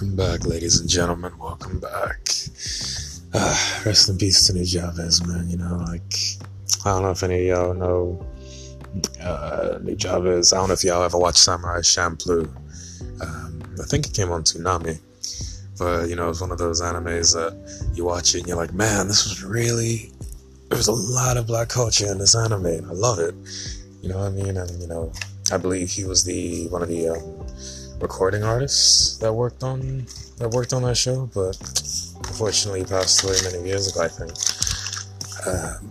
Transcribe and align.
Welcome 0.00 0.16
back, 0.16 0.46
ladies 0.46 0.80
and 0.80 0.88
gentlemen. 0.88 1.36
Welcome 1.36 1.78
back. 1.78 2.26
Uh, 3.34 3.82
rest 3.84 4.08
in 4.08 4.16
peace 4.16 4.46
to 4.46 4.54
Nujabes, 4.54 5.26
man. 5.28 5.50
You 5.50 5.58
know, 5.58 5.76
like, 5.76 6.14
I 6.86 6.88
don't 6.88 7.02
know 7.02 7.10
if 7.10 7.22
any 7.22 7.50
of 7.50 7.58
y'all 7.58 7.74
know 7.74 8.26
uh, 9.20 9.78
Nujabes. 9.82 10.54
I 10.54 10.56
don't 10.56 10.68
know 10.68 10.72
if 10.72 10.82
y'all 10.84 11.02
ever 11.02 11.18
watched 11.18 11.40
Samurai 11.40 11.80
Champloo. 11.80 12.46
Um, 13.20 13.62
I 13.78 13.84
think 13.84 14.06
it 14.06 14.14
came 14.14 14.32
on 14.32 14.42
Toonami. 14.42 14.98
But, 15.78 16.08
you 16.08 16.16
know, 16.16 16.30
it's 16.30 16.40
one 16.40 16.50
of 16.50 16.56
those 16.56 16.80
animes 16.80 17.34
that 17.34 17.92
you 17.94 18.06
watch 18.06 18.34
it 18.34 18.38
and 18.38 18.48
you're 18.48 18.56
like, 18.56 18.72
man, 18.72 19.06
this 19.06 19.28
was 19.28 19.44
really. 19.44 20.14
There's 20.70 20.88
a 20.88 20.92
lot 20.92 21.36
of 21.36 21.46
black 21.46 21.68
culture 21.68 22.10
in 22.10 22.16
this 22.16 22.34
anime, 22.34 22.64
and 22.64 22.86
I 22.86 22.92
love 22.92 23.18
it. 23.18 23.34
You 24.00 24.08
know 24.08 24.16
what 24.16 24.28
I 24.28 24.30
mean? 24.30 24.56
And, 24.56 24.80
you 24.80 24.88
know, 24.88 25.12
I 25.52 25.58
believe 25.58 25.90
he 25.90 26.04
was 26.04 26.24
the 26.24 26.68
one 26.68 26.80
of 26.80 26.88
the 26.88 27.10
um, 27.10 27.46
recording 28.00 28.42
artists 28.42 29.18
that 29.18 29.32
worked 29.32 29.62
on 29.62 30.06
that 30.38 30.48
worked 30.50 30.72
on 30.72 30.82
that 30.82 30.96
show, 30.96 31.28
but 31.34 31.56
unfortunately 32.28 32.80
he 32.80 32.86
passed 32.86 33.22
away 33.22 33.36
many 33.44 33.68
years 33.68 33.88
ago. 33.88 34.02
I 34.02 34.08
think. 34.08 34.32
Um, 35.46 35.88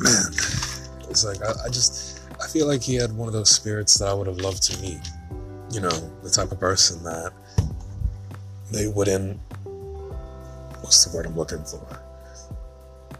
man, 0.00 0.32
it's 1.10 1.24
like 1.24 1.42
I, 1.42 1.66
I 1.66 1.68
just 1.68 2.20
I 2.40 2.46
feel 2.46 2.66
like 2.66 2.82
he 2.82 2.94
had 2.94 3.12
one 3.12 3.28
of 3.28 3.34
those 3.34 3.50
spirits 3.50 3.98
that 3.98 4.08
I 4.08 4.14
would 4.14 4.26
have 4.26 4.38
loved 4.38 4.62
to 4.64 4.80
meet. 4.80 5.00
You 5.72 5.80
know, 5.80 5.90
the 6.22 6.30
type 6.30 6.52
of 6.52 6.60
person 6.60 7.02
that 7.04 7.32
they 8.70 8.86
wouldn't. 8.86 9.38
What's 10.80 11.04
the 11.04 11.16
word 11.16 11.26
I'm 11.26 11.36
looking 11.36 11.62
for? 11.64 12.00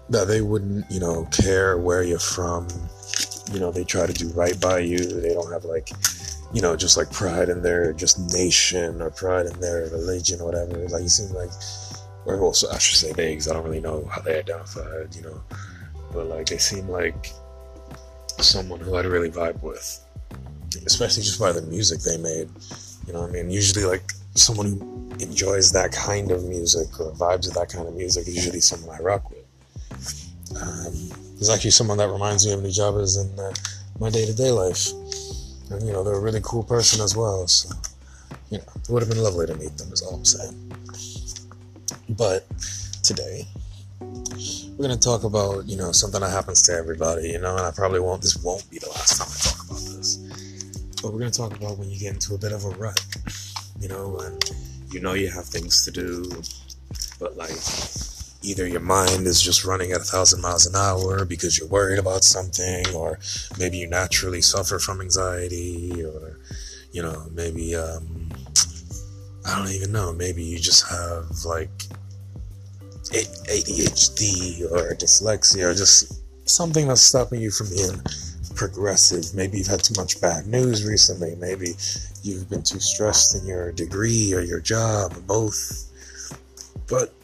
That 0.08 0.26
they 0.26 0.40
wouldn't, 0.40 0.90
you 0.90 0.98
know, 0.98 1.26
care 1.26 1.78
where 1.78 2.02
you're 2.02 2.18
from. 2.18 2.66
You 3.52 3.60
know, 3.60 3.70
they 3.70 3.84
try 3.84 4.06
to 4.06 4.12
do 4.12 4.28
right 4.30 4.58
by 4.60 4.80
you. 4.80 4.98
They 4.98 5.34
don't 5.34 5.52
have 5.52 5.64
like 5.64 5.90
you 6.52 6.60
know, 6.60 6.76
just 6.76 6.96
like 6.96 7.10
pride 7.12 7.48
in 7.48 7.62
their 7.62 7.92
just 7.92 8.18
nation 8.32 9.00
or 9.00 9.10
pride 9.10 9.46
in 9.46 9.60
their 9.60 9.82
religion 9.90 10.40
or 10.40 10.46
whatever. 10.46 10.88
Like 10.88 11.02
you 11.02 11.08
seem 11.08 11.30
like, 11.30 11.50
or 12.24 12.36
well, 12.36 12.54
I 12.72 12.78
should 12.78 12.98
say 12.98 13.12
they, 13.12 13.30
because 13.30 13.48
I 13.48 13.54
don't 13.54 13.64
really 13.64 13.80
know 13.80 14.04
how 14.10 14.20
they 14.20 14.38
identified, 14.38 15.14
you 15.14 15.22
know, 15.22 15.40
but 16.12 16.26
like 16.26 16.46
they 16.46 16.58
seem 16.58 16.88
like 16.88 17.32
someone 18.38 18.80
who 18.80 18.96
I'd 18.96 19.06
really 19.06 19.30
vibe 19.30 19.62
with, 19.62 20.04
especially 20.86 21.22
just 21.22 21.38
by 21.38 21.52
the 21.52 21.62
music 21.62 22.00
they 22.00 22.16
made. 22.16 22.48
You 23.06 23.12
know, 23.12 23.24
I 23.24 23.30
mean, 23.30 23.50
usually 23.50 23.84
like 23.84 24.12
someone 24.34 24.66
who 24.66 25.10
enjoys 25.20 25.72
that 25.72 25.92
kind 25.92 26.30
of 26.30 26.44
music 26.44 26.98
or 27.00 27.12
vibes 27.12 27.48
of 27.48 27.54
that 27.54 27.68
kind 27.68 27.86
of 27.86 27.94
music 27.94 28.26
is 28.26 28.36
usually 28.36 28.60
someone 28.60 28.96
I 28.96 29.02
rock 29.02 29.30
with. 29.30 29.38
Um, 30.60 30.92
there's 31.34 31.50
actually 31.50 31.70
someone 31.70 31.98
that 31.98 32.08
reminds 32.08 32.46
me 32.46 32.52
of 32.52 32.60
Nujabes 32.60 33.18
in 33.18 33.38
uh, 33.38 33.52
my 33.98 34.10
day-to-day 34.10 34.50
life 34.50 34.90
and, 35.70 35.86
you 35.86 35.92
know, 35.92 36.04
they're 36.04 36.14
a 36.14 36.20
really 36.20 36.40
cool 36.42 36.62
person 36.62 37.02
as 37.02 37.16
well. 37.16 37.46
So, 37.48 37.74
you 38.50 38.58
know, 38.58 38.64
it 38.76 38.88
would 38.88 39.02
have 39.02 39.10
been 39.10 39.22
lovely 39.22 39.46
to 39.46 39.54
meet 39.54 39.76
them, 39.78 39.92
is 39.92 40.02
all 40.02 40.14
I'm 40.14 40.24
saying. 40.24 40.72
But 42.10 42.46
today, 43.02 43.46
we're 44.00 44.88
going 44.88 44.98
to 44.98 44.98
talk 44.98 45.24
about, 45.24 45.66
you 45.66 45.76
know, 45.76 45.92
something 45.92 46.20
that 46.20 46.30
happens 46.30 46.62
to 46.62 46.72
everybody, 46.72 47.30
you 47.30 47.40
know, 47.40 47.56
and 47.56 47.66
I 47.66 47.70
probably 47.70 48.00
won't, 48.00 48.22
this 48.22 48.36
won't 48.36 48.68
be 48.70 48.78
the 48.78 48.88
last 48.88 49.18
time 49.18 49.28
I 49.28 49.38
talk 49.50 49.64
about 49.66 49.96
this. 49.96 50.16
But 51.02 51.12
we're 51.12 51.20
going 51.20 51.30
to 51.30 51.38
talk 51.38 51.56
about 51.56 51.78
when 51.78 51.88
you 51.88 51.98
get 51.98 52.14
into 52.14 52.34
a 52.34 52.38
bit 52.38 52.52
of 52.52 52.64
a 52.64 52.70
rut, 52.70 53.00
you 53.78 53.88
know, 53.88 54.08
when 54.08 54.38
you 54.90 55.00
know 55.00 55.14
you 55.14 55.28
have 55.28 55.44
things 55.44 55.84
to 55.84 55.90
do, 55.90 56.24
but 57.18 57.36
like, 57.36 57.50
either 58.42 58.66
your 58.66 58.80
mind 58.80 59.26
is 59.26 59.40
just 59.40 59.64
running 59.64 59.92
at 59.92 60.00
a 60.00 60.04
thousand 60.04 60.40
miles 60.40 60.66
an 60.66 60.74
hour 60.74 61.24
because 61.24 61.58
you're 61.58 61.68
worried 61.68 61.98
about 61.98 62.24
something, 62.24 62.84
or 62.94 63.18
maybe 63.58 63.78
you 63.78 63.88
naturally 63.88 64.40
suffer 64.40 64.78
from 64.78 65.00
anxiety, 65.00 66.04
or 66.04 66.38
you 66.92 67.02
know, 67.02 67.26
maybe 67.32 67.74
um, 67.74 68.30
I 69.46 69.58
don't 69.58 69.72
even 69.72 69.92
know. 69.92 70.12
Maybe 70.12 70.42
you 70.42 70.58
just 70.58 70.88
have 70.88 71.44
like 71.44 71.70
ADHD 73.12 74.70
or 74.70 74.94
dyslexia, 74.94 75.64
or 75.64 75.74
just 75.74 76.20
something 76.48 76.88
that's 76.88 77.02
stopping 77.02 77.40
you 77.40 77.50
from 77.50 77.68
being 77.68 78.00
progressive. 78.54 79.34
Maybe 79.34 79.58
you've 79.58 79.66
had 79.66 79.82
too 79.82 79.94
much 79.96 80.20
bad 80.20 80.46
news 80.46 80.84
recently. 80.84 81.34
Maybe 81.36 81.74
you've 82.22 82.48
been 82.48 82.62
too 82.62 82.80
stressed 82.80 83.34
in 83.34 83.46
your 83.46 83.72
degree 83.72 84.32
or 84.34 84.40
your 84.40 84.60
job, 84.60 85.16
or 85.16 85.20
both. 85.20 85.86
But 86.88 87.14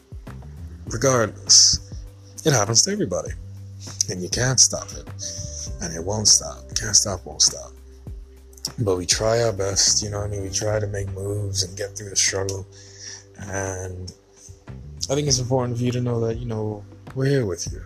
regardless, 0.86 1.92
it 2.44 2.52
happens 2.52 2.82
to 2.82 2.92
everybody. 2.92 3.30
And 4.10 4.22
you 4.22 4.28
can't 4.28 4.60
stop 4.60 4.88
it. 4.92 5.08
And 5.82 5.94
it 5.94 6.02
won't 6.02 6.28
stop. 6.28 6.62
Can't 6.74 6.96
stop, 6.96 7.24
won't 7.26 7.42
stop. 7.42 7.72
But 8.78 8.96
we 8.96 9.06
try 9.06 9.42
our 9.42 9.52
best, 9.52 10.02
you 10.02 10.10
know 10.10 10.20
I 10.20 10.28
mean? 10.28 10.42
We 10.42 10.50
try 10.50 10.78
to 10.78 10.86
make 10.86 11.08
moves 11.12 11.62
and 11.62 11.76
get 11.76 11.96
through 11.96 12.10
the 12.10 12.16
struggle. 12.16 12.66
And 13.38 14.12
I 15.10 15.14
think 15.14 15.28
it's 15.28 15.38
important 15.38 15.78
for 15.78 15.84
you 15.84 15.92
to 15.92 16.00
know 16.00 16.20
that, 16.20 16.38
you 16.38 16.46
know, 16.46 16.84
we're 17.14 17.26
here 17.26 17.46
with 17.46 17.70
you. 17.72 17.80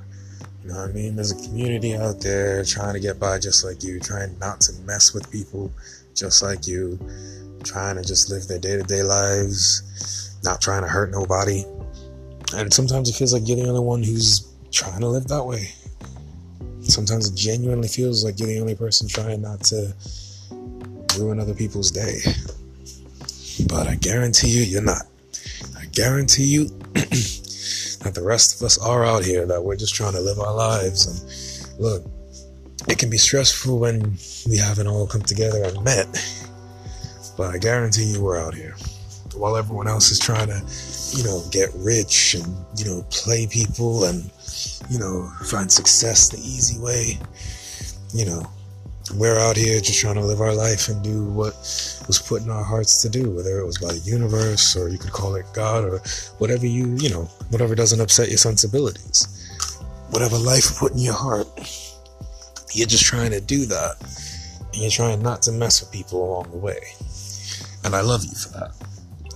You 0.63 0.71
know 0.71 0.81
what 0.81 0.91
I 0.91 0.93
mean? 0.93 1.17
There's 1.17 1.33
a 1.33 1.49
community 1.49 1.95
out 1.95 2.21
there 2.21 2.65
trying 2.65 2.95
to 2.95 3.01
get 3.01 3.19
by 3.19 3.39
just 3.39 3.65
like 3.65 3.83
you, 3.83 3.99
trying 4.01 4.39
not 4.39 4.61
to 4.63 4.73
mess 4.83 5.15
with 5.15 5.31
people 5.31 5.71
just 6.15 6.43
like 6.43 6.67
you, 6.67 6.99
trying 7.65 7.97
to 7.97 8.03
just 8.03 8.31
live 8.31 8.47
their 8.47 8.59
day 8.59 8.77
to 8.77 8.83
day 8.83 9.03
lives, 9.03 10.37
not 10.45 10.61
trying 10.61 10.83
to 10.83 10.89
hurt 10.89 11.11
nobody. 11.11 11.65
And 12.55 12.73
sometimes 12.73 13.09
it 13.09 13.15
feels 13.15 13.33
like 13.33 13.47
you're 13.47 13.57
the 13.57 13.69
only 13.69 13.81
one 13.81 14.03
who's 14.03 14.49
trying 14.73 15.01
to 15.01 15.09
live 15.09 15.29
that 15.29 15.45
way. 15.45 15.69
Sometimes 16.83 17.29
it 17.29 17.37
genuinely 17.37 17.89
feels 17.89 18.25
like 18.25 18.39
you're 18.39 18.49
the 18.49 18.61
only 18.61 18.75
person 18.75 19.07
trying 19.07 19.43
not 19.43 19.61
to 19.65 19.95
ruin 21.19 21.39
other 21.39 21.55
people's 21.55 21.91
day. 21.91 22.19
But 23.69 23.87
I 23.87 23.97
guarantee 23.97 24.49
you, 24.49 24.63
you're 24.63 24.83
not. 24.83 25.03
I 25.79 25.85
guarantee 25.87 26.45
you 26.45 26.65
that 26.95 28.13
the 28.15 28.23
rest 28.23 28.57
of 28.57 28.67
us 28.67 28.79
are 28.79 29.05
out 29.05 29.25
here, 29.25 29.47
that 29.47 29.63
we're 29.63 29.77
just 29.77 29.95
trying 29.95 30.13
to 30.13 30.21
live 30.21 30.39
our 30.39 30.55
lives. 30.55 31.07
And 31.07 31.81
look, 31.81 32.05
it 32.89 32.99
can 32.99 33.11
be 33.11 33.19
stressful 33.19 33.79
when 33.79 34.17
we 34.49 34.57
haven't 34.57 34.87
all 34.87 35.07
come 35.07 35.23
together 35.23 35.63
and 35.65 35.85
met. 35.85 36.09
But 37.37 37.55
I 37.55 37.59
guarantee 37.59 38.05
you, 38.05 38.23
we're 38.23 38.41
out 38.41 38.55
here. 38.55 38.77
While 39.35 39.57
everyone 39.57 39.87
else 39.87 40.11
is 40.11 40.19
trying 40.19 40.49
to 40.49 40.63
you 41.13 41.25
know, 41.25 41.43
get 41.51 41.71
rich 41.75 42.35
and, 42.35 42.47
you 42.77 42.85
know, 42.85 43.05
play 43.11 43.47
people 43.47 44.05
and, 44.05 44.31
you 44.89 44.99
know, 44.99 45.31
find 45.45 45.71
success 45.71 46.29
the 46.29 46.39
easy 46.39 46.79
way. 46.79 47.19
You 48.13 48.27
know, 48.27 48.47
we're 49.15 49.39
out 49.39 49.57
here 49.57 49.81
just 49.81 50.01
trying 50.01 50.15
to 50.15 50.25
live 50.25 50.41
our 50.41 50.55
life 50.55 50.89
and 50.89 51.03
do 51.03 51.25
what 51.25 51.55
was 52.07 52.23
put 52.25 52.43
in 52.43 52.51
our 52.51 52.63
hearts 52.63 53.03
to 53.03 53.09
do, 53.09 53.31
whether 53.31 53.59
it 53.59 53.67
was 53.67 53.79
by 53.79 53.93
the 53.93 53.99
universe 53.99 54.77
or 54.77 54.89
you 54.89 54.99
could 54.99 55.13
call 55.13 55.35
it 55.35 55.47
God 55.53 55.85
or 55.85 55.99
whatever 56.39 56.67
you, 56.67 56.97
you 56.97 57.11
know, 57.11 57.25
whatever 57.51 57.75
doesn't 57.75 58.01
upset 58.01 58.29
your 58.29 58.39
sensibilities. 58.39 59.27
Whatever 60.11 60.39
life 60.39 60.79
put 60.79 60.93
in 60.93 60.99
your 60.99 61.15
heart, 61.15 61.47
you're 62.73 62.87
just 62.87 63.05
trying 63.05 63.31
to 63.31 63.41
do 63.41 63.67
that. 63.67 63.97
And 64.73 64.83
you're 64.83 64.91
trying 64.91 65.23
not 65.23 65.43
to 65.43 65.53
mess 65.53 65.81
with 65.81 65.93
people 65.93 66.25
along 66.25 66.51
the 66.53 66.59
way. 66.59 66.81
And 67.85 67.95
I 67.95 68.01
love 68.03 68.25
you 68.25 68.35
for 68.35 68.51
that. 68.59 68.73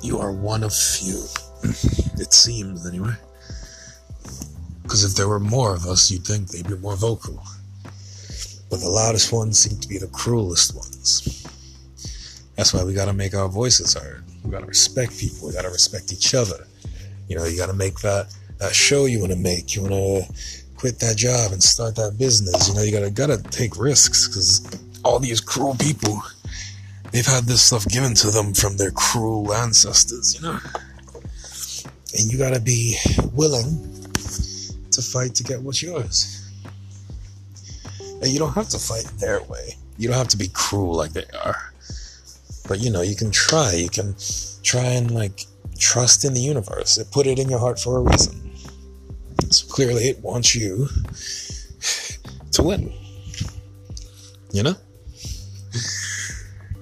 You 0.03 0.19
are 0.19 0.33
one 0.33 0.63
of 0.63 0.75
few. 0.75 1.25
It 2.19 2.33
seems, 2.33 2.87
anyway. 2.87 3.15
Because 4.83 5.05
if 5.05 5.15
there 5.15 5.29
were 5.29 5.41
more 5.41 5.75
of 5.75 5.87
us, 5.87 6.11
you'd 6.11 6.25
think 6.25 6.49
they'd 6.49 6.69
be 6.69 6.77
more 6.77 6.97
vocal. 6.97 7.43
But 8.71 8.81
the 8.81 8.89
loudest 8.89 9.33
ones 9.33 9.59
seem 9.59 9.81
to 9.81 9.89
be 9.89 9.99
the 9.99 10.09
cruelest 10.09 10.75
ones. 10.75 11.45
That's 12.57 12.73
why 12.73 12.85
we 12.85 12.95
gotta 12.95 13.13
make 13.13 13.35
our 13.35 13.49
voices 13.49 13.95
heard. 13.95 14.25
We 14.45 14.51
gotta 14.51 14.67
respect 14.67 15.19
people. 15.19 15.49
We 15.49 15.55
gotta 15.55 15.71
respect 15.71 16.13
each 16.13 16.35
other. 16.35 16.67
You 17.29 17.37
know, 17.37 17.45
you 17.45 17.57
gotta 17.57 17.75
make 17.75 17.99
that, 18.01 18.35
that 18.59 18.75
show 18.75 19.07
you 19.07 19.21
wanna 19.21 19.37
make. 19.37 19.75
You 19.75 19.83
wanna 19.83 20.23
quit 20.77 20.99
that 21.01 21.17
job 21.17 21.53
and 21.53 21.63
start 21.63 21.97
that 21.97 22.19
business. 22.19 22.69
You 22.69 22.75
know, 22.75 22.83
you 22.83 22.93
gotta, 22.93 23.11
gotta 23.11 23.43
take 23.51 23.79
risks 23.79 24.29
because 24.29 24.61
all 25.05 25.19
these 25.19 25.41
cruel 25.41 25.75
people, 25.77 26.23
they've 27.11 27.27
had 27.27 27.45
this 27.45 27.63
stuff 27.63 27.87
given 27.89 28.15
to 28.15 28.31
them 28.31 28.55
from 28.55 28.77
their 28.77 28.91
cruel 28.91 29.53
ancestors, 29.53 30.35
you 30.35 30.43
know? 30.43 30.59
And 32.17 32.33
you 32.33 32.39
gotta 32.39 32.61
be 32.61 32.97
willing 33.33 34.05
to 34.91 35.03
fight 35.03 35.35
to 35.35 35.45
get 35.45 35.61
what's 35.61 35.83
yours. 35.83 36.49
And 38.23 38.29
you 38.29 38.39
don't 38.39 38.53
have 38.55 38.69
to 38.71 38.79
fight 38.79 39.05
their 39.19 39.43
way. 39.43 39.75
You 39.99 40.09
don't 40.09 40.17
have 40.17 40.29
to 40.29 40.37
be 40.37 40.49
cruel 40.53 40.95
like 40.95 41.13
they 41.13 41.27
are. 41.45 41.73
But 42.69 42.81
you 42.81 42.91
know, 42.91 43.03
you 43.03 43.17
can 43.17 43.31
try. 43.31 43.73
You 43.75 43.89
can 43.89 44.15
try 44.63 44.85
and 44.85 45.11
like 45.11 45.47
trust 45.79 46.25
in 46.25 46.35
the 46.35 46.41
universe. 46.41 46.99
It 46.99 47.11
put 47.11 47.27
it 47.27 47.39
in 47.39 47.49
your 47.49 47.59
heart 47.59 47.79
for 47.79 47.99
a 47.99 48.01
reason. 48.01 48.53
So 49.51 49.67
clearly 49.67 50.05
it 50.05 50.21
wants 50.21 50.55
you 50.55 50.89
to 52.53 52.63
win. 52.63 52.93
You 54.53 54.63
know? 54.63 54.75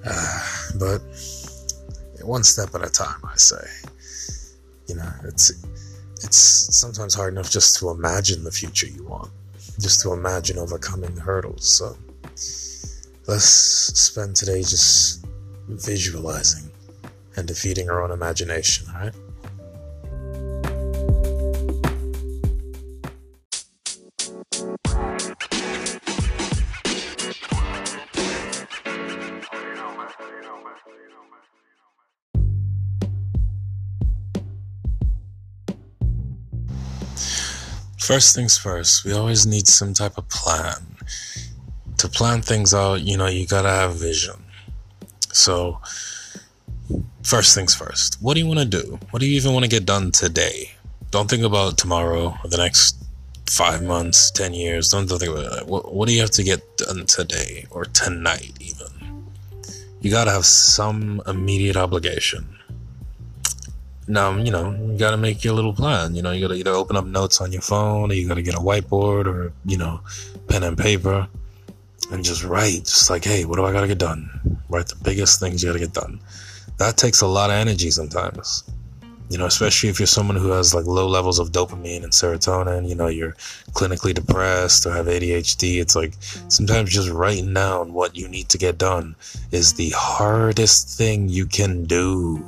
Uh, 0.05 0.47
but 0.79 0.99
one 2.21 2.43
step 2.43 2.73
at 2.75 2.85
a 2.85 2.89
time, 2.89 3.19
I 3.23 3.35
say. 3.35 3.67
You 4.87 4.95
know, 4.95 5.11
it's 5.23 5.51
it's 6.23 6.37
sometimes 6.37 7.13
hard 7.13 7.33
enough 7.33 7.51
just 7.51 7.77
to 7.79 7.89
imagine 7.89 8.43
the 8.43 8.51
future 8.51 8.87
you 8.87 9.05
want, 9.05 9.31
just 9.79 10.01
to 10.01 10.13
imagine 10.13 10.57
overcoming 10.57 11.15
hurdles. 11.17 11.65
So 11.65 11.97
let's 13.27 13.45
spend 13.45 14.35
today 14.35 14.59
just 14.61 15.25
visualizing 15.67 16.69
and 17.35 17.47
defeating 17.47 17.89
our 17.89 18.03
own 18.03 18.11
imagination, 18.11 18.87
all 18.93 19.01
right? 19.01 19.13
First 38.03 38.35
things 38.35 38.57
first, 38.57 39.05
we 39.05 39.13
always 39.13 39.47
need 39.47 39.65
some 39.65 39.93
type 39.93 40.17
of 40.17 40.27
plan. 40.27 40.75
To 41.99 42.09
plan 42.09 42.41
things 42.41 42.73
out, 42.73 42.99
you 42.99 43.15
know, 43.15 43.27
you 43.27 43.47
gotta 43.47 43.69
have 43.69 43.95
vision. 43.95 44.35
So, 45.31 45.79
first 47.23 47.55
things 47.55 47.73
first, 47.73 48.17
what 48.19 48.33
do 48.33 48.41
you 48.41 48.45
wanna 48.45 48.65
do? 48.65 48.99
What 49.11 49.21
do 49.21 49.25
you 49.25 49.37
even 49.37 49.53
wanna 49.53 49.69
get 49.69 49.85
done 49.85 50.11
today? 50.11 50.73
Don't 51.11 51.29
think 51.29 51.43
about 51.43 51.77
tomorrow 51.77 52.37
or 52.43 52.49
the 52.49 52.57
next 52.57 52.97
five 53.49 53.81
months, 53.81 54.31
ten 54.31 54.53
years. 54.53 54.89
Don't, 54.91 55.07
don't 55.07 55.19
think 55.19 55.31
about 55.31 55.59
it. 55.59 55.67
What, 55.67 55.95
what 55.95 56.09
do 56.09 56.13
you 56.13 56.19
have 56.19 56.31
to 56.31 56.43
get 56.43 56.59
done 56.75 57.05
today 57.05 57.67
or 57.69 57.85
tonight, 57.85 58.51
even? 58.59 59.31
You 60.01 60.11
gotta 60.11 60.31
have 60.31 60.45
some 60.45 61.21
immediate 61.25 61.77
obligation 61.77 62.59
now 64.07 64.35
you 64.35 64.51
know 64.51 64.71
you 64.71 64.97
got 64.97 65.11
to 65.11 65.17
make 65.17 65.43
your 65.43 65.53
little 65.53 65.73
plan 65.73 66.15
you 66.15 66.21
know 66.21 66.31
you 66.31 66.41
got 66.41 66.53
to 66.53 66.59
either 66.59 66.71
open 66.71 66.95
up 66.95 67.05
notes 67.05 67.39
on 67.41 67.51
your 67.51 67.61
phone 67.61 68.11
or 68.11 68.13
you 68.13 68.27
got 68.27 68.35
to 68.35 68.41
get 68.41 68.55
a 68.55 68.59
whiteboard 68.59 69.25
or 69.25 69.53
you 69.65 69.77
know 69.77 70.01
pen 70.47 70.63
and 70.63 70.77
paper 70.77 71.27
and 72.11 72.23
just 72.23 72.43
write 72.43 72.83
just 72.83 73.09
like 73.09 73.23
hey 73.23 73.45
what 73.45 73.55
do 73.55 73.65
i 73.65 73.71
got 73.71 73.81
to 73.81 73.87
get 73.87 73.97
done? 73.97 74.29
Write 74.69 74.87
the 74.87 74.95
biggest 75.03 75.39
things 75.39 75.61
you 75.61 75.69
got 75.69 75.73
to 75.73 75.79
get 75.79 75.93
done. 75.93 76.19
That 76.77 76.97
takes 76.97 77.21
a 77.21 77.27
lot 77.27 77.49
of 77.49 77.55
energy 77.55 77.91
sometimes. 77.91 78.63
You 79.29 79.37
know 79.37 79.45
especially 79.45 79.89
if 79.89 79.99
you're 79.99 80.07
someone 80.07 80.35
who 80.35 80.49
has 80.49 80.75
like 80.75 80.85
low 80.85 81.07
levels 81.07 81.39
of 81.39 81.51
dopamine 81.51 82.03
and 82.03 82.11
serotonin 82.11 82.87
you 82.87 82.93
know 82.93 83.07
you're 83.07 83.33
clinically 83.71 84.13
depressed 84.13 84.85
or 84.85 84.91
have 84.91 85.07
adhd 85.07 85.79
it's 85.79 85.95
like 85.95 86.13
sometimes 86.49 86.91
just 86.91 87.09
writing 87.09 87.51
down 87.53 87.93
what 87.93 88.15
you 88.15 88.27
need 88.27 88.49
to 88.49 88.57
get 88.57 88.77
done 88.77 89.15
is 89.51 89.73
the 89.73 89.91
hardest 89.95 90.97
thing 90.97 91.29
you 91.29 91.45
can 91.45 91.85
do. 91.85 92.43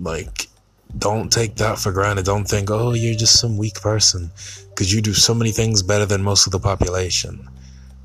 Like 0.00 0.47
don't 0.96 1.30
take 1.30 1.56
that 1.56 1.78
for 1.78 1.92
granted. 1.92 2.24
Don't 2.24 2.48
think, 2.48 2.70
oh, 2.70 2.94
you're 2.94 3.14
just 3.14 3.38
some 3.38 3.58
weak 3.58 3.74
person 3.74 4.30
because 4.70 4.92
you 4.92 5.02
do 5.02 5.12
so 5.12 5.34
many 5.34 5.50
things 5.50 5.82
better 5.82 6.06
than 6.06 6.22
most 6.22 6.46
of 6.46 6.52
the 6.52 6.58
population. 6.58 7.48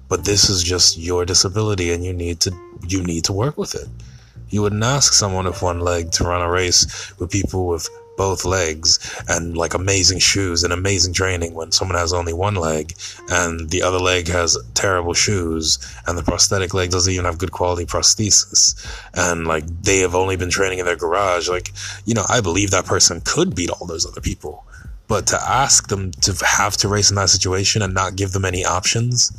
But 0.09 0.25
this 0.25 0.49
is 0.49 0.63
just 0.63 0.97
your 0.97 1.25
disability 1.25 1.93
and 1.93 2.03
you 2.03 2.13
need 2.13 2.39
to 2.41 2.51
you 2.87 3.01
need 3.01 3.23
to 3.25 3.33
work 3.33 3.57
with 3.57 3.75
it. 3.75 3.87
You 4.49 4.61
wouldn't 4.61 4.83
ask 4.83 5.13
someone 5.13 5.45
with 5.45 5.61
one 5.61 5.79
leg 5.79 6.11
to 6.13 6.25
run 6.25 6.41
a 6.41 6.49
race 6.49 7.13
with 7.17 7.31
people 7.31 7.67
with 7.67 7.89
both 8.15 8.45
legs 8.45 8.99
and 9.27 9.57
like 9.57 9.73
amazing 9.73 10.19
shoes 10.19 10.63
and 10.63 10.71
amazing 10.71 11.13
training 11.13 11.53
when 11.53 11.71
someone 11.71 11.97
has 11.97 12.13
only 12.13 12.33
one 12.33 12.55
leg 12.55 12.93
and 13.29 13.69
the 13.69 13.81
other 13.81 13.99
leg 13.99 14.27
has 14.27 14.57
terrible 14.73 15.13
shoes 15.13 15.79
and 16.05 16.17
the 16.17 16.23
prosthetic 16.23 16.73
leg 16.73 16.91
doesn't 16.91 17.13
even 17.13 17.25
have 17.25 17.37
good 17.37 17.51
quality 17.51 17.85
prosthesis. 17.85 18.75
And 19.13 19.47
like 19.47 19.65
they 19.81 19.99
have 19.99 20.15
only 20.15 20.35
been 20.35 20.49
training 20.49 20.79
in 20.79 20.85
their 20.85 20.95
garage. 20.95 21.49
Like 21.49 21.71
you 22.05 22.13
know 22.13 22.25
i 22.29 22.41
believe 22.41 22.71
that 22.71 22.85
person 22.85 23.21
could 23.21 23.55
beat 23.55 23.69
all 23.69 23.87
those 23.87 24.05
other 24.05 24.21
people. 24.21 24.65
But 25.07 25.27
to 25.27 25.39
ask 25.41 25.89
them 25.89 26.11
to 26.21 26.33
have 26.45 26.77
to 26.77 26.87
race 26.87 27.09
in 27.09 27.15
that 27.17 27.29
situation 27.29 27.81
and 27.81 27.93
not 27.93 28.15
give 28.15 28.31
them 28.31 28.45
any 28.45 28.63
options 28.65 29.31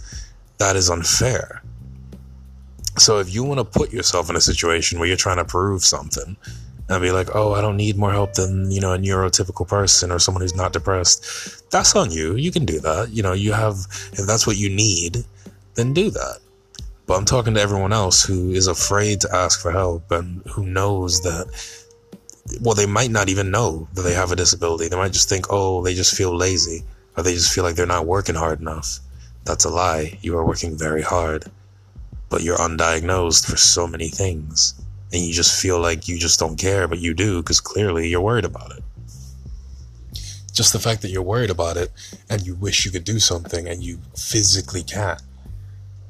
that 0.58 0.76
is 0.76 0.90
unfair. 0.90 1.62
So 2.96 3.18
if 3.18 3.34
you 3.34 3.42
want 3.42 3.58
to 3.58 3.64
put 3.64 3.92
yourself 3.92 4.30
in 4.30 4.36
a 4.36 4.40
situation 4.40 4.98
where 4.98 5.08
you're 5.08 5.16
trying 5.16 5.38
to 5.38 5.44
prove 5.44 5.82
something 5.84 6.36
and 6.88 7.00
be 7.02 7.10
like, 7.10 7.34
oh, 7.34 7.54
I 7.54 7.60
don't 7.60 7.76
need 7.76 7.96
more 7.96 8.12
help 8.12 8.34
than, 8.34 8.70
you 8.70 8.80
know, 8.80 8.92
a 8.92 8.98
neurotypical 8.98 9.66
person 9.66 10.10
or 10.10 10.18
someone 10.18 10.42
who's 10.42 10.54
not 10.54 10.72
depressed. 10.72 11.70
That's 11.70 11.96
on 11.96 12.10
you. 12.10 12.36
You 12.36 12.52
can 12.52 12.66
do 12.66 12.78
that. 12.80 13.10
You 13.10 13.22
know, 13.22 13.32
you 13.32 13.52
have, 13.52 13.76
if 14.12 14.26
that's 14.26 14.46
what 14.46 14.56
you 14.56 14.68
need, 14.68 15.24
then 15.74 15.94
do 15.94 16.10
that. 16.10 16.40
But 17.06 17.14
I'm 17.14 17.24
talking 17.24 17.54
to 17.54 17.60
everyone 17.60 17.92
else 17.92 18.22
who 18.22 18.50
is 18.50 18.66
afraid 18.66 19.20
to 19.22 19.34
ask 19.34 19.60
for 19.60 19.70
help 19.70 20.10
and 20.10 20.42
who 20.46 20.66
knows 20.66 21.22
that, 21.22 21.46
well, 22.60 22.74
they 22.74 22.86
might 22.86 23.10
not 23.10 23.30
even 23.30 23.50
know 23.50 23.88
that 23.94 24.02
they 24.02 24.14
have 24.14 24.30
a 24.30 24.36
disability. 24.36 24.88
They 24.88 24.96
might 24.96 25.12
just 25.12 25.28
think, 25.28 25.46
oh, 25.50 25.82
they 25.82 25.94
just 25.94 26.14
feel 26.14 26.36
lazy 26.36 26.82
or 27.16 27.22
they 27.22 27.34
just 27.34 27.52
feel 27.52 27.64
like 27.64 27.76
they're 27.76 27.86
not 27.86 28.06
working 28.06 28.34
hard 28.34 28.60
enough. 28.60 28.98
That's 29.44 29.64
a 29.64 29.70
lie. 29.70 30.18
You 30.20 30.36
are 30.36 30.44
working 30.44 30.76
very 30.76 31.02
hard, 31.02 31.46
but 32.28 32.42
you're 32.42 32.58
undiagnosed 32.58 33.50
for 33.50 33.56
so 33.56 33.86
many 33.86 34.08
things 34.08 34.74
and 35.12 35.22
you 35.22 35.32
just 35.32 35.60
feel 35.60 35.80
like 35.80 36.08
you 36.08 36.18
just 36.18 36.38
don't 36.40 36.56
care, 36.56 36.88
but 36.88 36.98
you 36.98 37.14
do 37.14 37.42
because 37.42 37.60
clearly 37.60 38.08
you're 38.08 38.20
worried 38.20 38.44
about 38.44 38.72
it. 38.72 38.82
Just 40.52 40.72
the 40.72 40.78
fact 40.78 41.02
that 41.02 41.10
you're 41.10 41.22
worried 41.22 41.50
about 41.50 41.76
it 41.76 41.90
and 42.30 42.46
you 42.46 42.54
wish 42.54 42.84
you 42.84 42.90
could 42.90 43.04
do 43.04 43.18
something 43.18 43.66
and 43.68 43.82
you 43.82 43.98
physically 44.16 44.82
can't. 44.82 45.20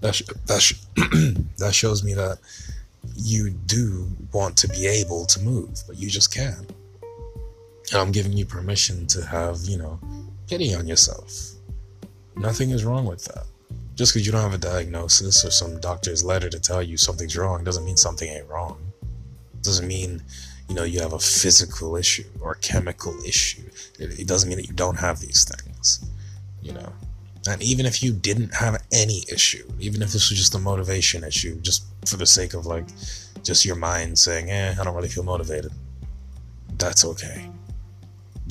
That 0.01 0.15
sh- 0.15 0.23
that 0.47 0.61
sh- 0.61 0.75
that 1.59 1.75
shows 1.75 2.05
me 2.05 2.15
that 2.15 2.39
you 3.17 3.51
do 3.51 4.09
want 4.33 4.57
to 4.59 4.69
be 4.69 4.87
able 4.87 5.25
to 5.27 5.41
move, 5.41 5.83
but 5.87 5.97
you 5.97 6.09
just 6.09 6.35
can't. 6.35 6.71
And 7.93 8.01
I'm 8.01 8.13
giving 8.13 8.33
you 8.33 8.45
permission 8.45 9.07
to 9.09 9.25
have, 9.25 9.59
you 9.65 9.79
know, 9.79 9.99
pity 10.47 10.75
on 10.75 10.87
yourself. 10.87 11.53
Nothing 12.37 12.71
is 12.71 12.85
wrong 12.85 13.07
with 13.07 13.25
that. 13.27 13.47
Just 13.95 14.13
because 14.13 14.27
you 14.27 14.33
don't 14.33 14.43
have 14.43 14.55
a 14.55 14.59
diagnosis 14.59 15.45
or 15.45 15.51
some 15.51 15.79
doctor's 15.81 16.25
letter 16.25 16.51
to 16.51 16.59
tell 16.59 16.83
you 16.83 16.97
something's 16.97 17.37
wrong 17.37 17.63
doesn't 17.63 17.85
mean 17.85 17.97
something 17.97 18.29
ain't 18.29 18.49
wrong. 18.49 18.93
Doesn't 19.63 19.87
mean 19.87 20.23
you 20.69 20.75
know 20.75 20.83
you 20.83 21.01
have 21.01 21.13
a 21.13 21.19
physical 21.19 21.97
issue 21.97 22.29
or 22.41 22.53
a 22.53 22.59
chemical 22.59 23.17
issue. 23.25 23.63
It, 23.99 24.19
it, 24.21 24.27
doesn't 24.27 24.49
mean 24.49 24.59
that 24.59 24.67
you 24.67 24.75
don't 24.75 24.99
have 24.99 25.21
these 25.21 25.45
things 25.45 26.05
you 26.61 26.73
know. 26.73 26.93
And 27.47 27.63
even 27.63 27.85
if 27.85 28.03
you 28.03 28.13
didn't 28.13 28.55
have 28.55 28.83
any 28.93 29.25
issue 29.31 29.71
even 29.79 30.03
if 30.03 30.13
this 30.13 30.31
was 30.31 30.39
just 30.39 30.55
a 30.55 30.59
motivation 30.59 31.23
issue 31.23 31.61
just 31.61 31.85
for 32.07 32.17
the 32.17 32.27
sake 32.27 32.55
of 32.55 32.65
like 32.67 32.87
just 33.43 33.65
your 33.67 33.77
mind 33.77 34.19
saying 34.19 34.51
eh 34.51 34.75
i 34.79 34.85
don't 34.85 34.95
really 34.95 35.09
feel 35.09 35.25
motivated. 35.25 35.71
That's 36.79 37.05
okay. 37.05 37.49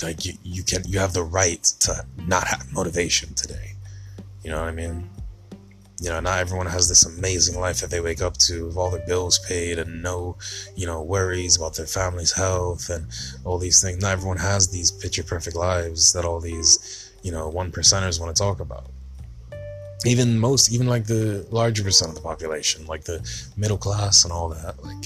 Like 0.02 0.26
you, 0.26 0.34
you 0.44 0.64
can 0.64 0.84
you 0.86 1.00
have 1.00 1.14
the 1.14 1.24
right 1.24 1.64
to 1.82 2.06
not 2.28 2.48
have 2.48 2.72
motivation 2.72 3.34
today. 3.34 3.74
You 4.44 4.52
know 4.52 4.60
what 4.60 4.70
i 4.70 4.72
mean 4.72 5.10
you 6.04 6.10
know, 6.10 6.20
not 6.20 6.40
everyone 6.40 6.66
has 6.66 6.90
this 6.90 7.06
amazing 7.06 7.58
life 7.58 7.80
that 7.80 7.90
they 7.90 8.02
wake 8.02 8.22
up 8.22 8.36
to 8.36 8.68
with 8.68 8.76
all 8.76 8.92
their 8.92 9.06
bills 9.08 9.40
paid 9.40 9.80
and 9.80 10.04
no, 10.04 10.36
you 10.76 10.86
know, 10.86 11.02
worries 11.02 11.56
about 11.56 11.76
their 11.76 11.86
family's 11.86 12.34
health 12.34 12.90
and 12.90 13.08
all 13.46 13.58
these 13.58 13.82
things. 13.82 14.02
Not 14.02 14.12
everyone 14.12 14.36
has 14.36 14.68
these 14.68 14.92
picture 14.92 15.24
perfect 15.24 15.56
lives 15.56 16.12
that 16.12 16.26
all 16.26 16.42
these, 16.42 17.10
you 17.22 17.32
know, 17.32 17.48
one 17.48 17.72
percenters 17.72 18.20
want 18.20 18.36
to 18.36 18.42
talk 18.42 18.60
about. 18.60 18.88
Even 20.06 20.38
most, 20.38 20.74
even 20.74 20.88
like 20.88 21.06
the 21.06 21.48
larger 21.52 21.84
percent 21.84 22.10
of 22.10 22.16
the 22.16 22.22
population, 22.22 22.86
like 22.86 23.06
the 23.06 23.26
middle 23.56 23.78
class 23.78 24.26
and 24.26 24.34
all 24.34 24.50
that, 24.50 24.84
like 24.84 25.06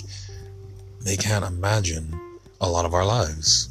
they 1.02 1.16
can't 1.16 1.46
imagine 1.46 2.20
a 2.60 2.68
lot 2.68 2.86
of 2.86 2.96
our 2.96 3.06
lives. 3.06 3.70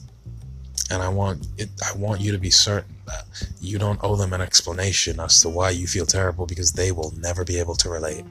And 0.90 1.02
I 1.02 1.08
want 1.08 1.46
it, 1.58 1.68
I 1.84 1.96
want 1.96 2.20
you 2.20 2.32
to 2.32 2.38
be 2.38 2.50
certain 2.50 2.96
that. 3.06 3.24
You 3.60 3.78
don't 3.78 4.00
owe 4.02 4.16
them 4.16 4.32
an 4.32 4.40
explanation 4.40 5.18
as 5.20 5.40
to 5.42 5.48
why 5.48 5.70
you 5.70 5.86
feel 5.86 6.06
terrible 6.06 6.46
because 6.46 6.72
they 6.72 6.92
will 6.92 7.12
never 7.18 7.44
be 7.44 7.58
able 7.58 7.74
to 7.76 7.88
relate. 7.88 8.24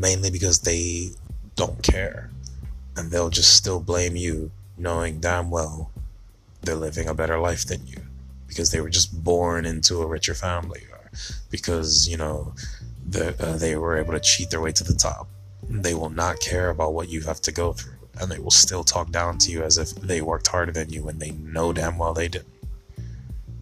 Mainly 0.00 0.30
because 0.30 0.60
they 0.60 1.10
don't 1.56 1.82
care. 1.82 2.30
And 2.96 3.10
they'll 3.10 3.30
just 3.30 3.56
still 3.56 3.80
blame 3.80 4.16
you, 4.16 4.50
knowing 4.76 5.20
damn 5.20 5.50
well 5.50 5.90
they're 6.62 6.74
living 6.74 7.08
a 7.08 7.14
better 7.14 7.38
life 7.38 7.66
than 7.66 7.86
you. 7.86 8.00
Because 8.46 8.70
they 8.70 8.80
were 8.80 8.90
just 8.90 9.22
born 9.22 9.66
into 9.66 10.02
a 10.02 10.06
richer 10.06 10.34
family, 10.34 10.82
or 10.90 11.10
because, 11.50 12.08
you 12.08 12.16
know, 12.16 12.54
the, 13.08 13.34
uh, 13.42 13.56
they 13.56 13.76
were 13.76 13.96
able 13.96 14.12
to 14.12 14.20
cheat 14.20 14.50
their 14.50 14.60
way 14.60 14.72
to 14.72 14.84
the 14.84 14.94
top. 14.94 15.28
They 15.68 15.94
will 15.94 16.10
not 16.10 16.40
care 16.40 16.70
about 16.70 16.94
what 16.94 17.08
you 17.08 17.22
have 17.22 17.40
to 17.42 17.52
go 17.52 17.72
through. 17.72 17.97
And 18.20 18.30
they 18.30 18.38
will 18.38 18.50
still 18.50 18.84
talk 18.84 19.10
down 19.10 19.38
to 19.38 19.52
you 19.52 19.62
as 19.62 19.78
if 19.78 19.90
they 19.90 20.20
worked 20.20 20.48
harder 20.48 20.72
than 20.72 20.90
you 20.90 21.04
when 21.04 21.18
they 21.18 21.30
know 21.30 21.72
damn 21.72 21.98
well 21.98 22.14
they 22.14 22.28
didn't. 22.28 22.52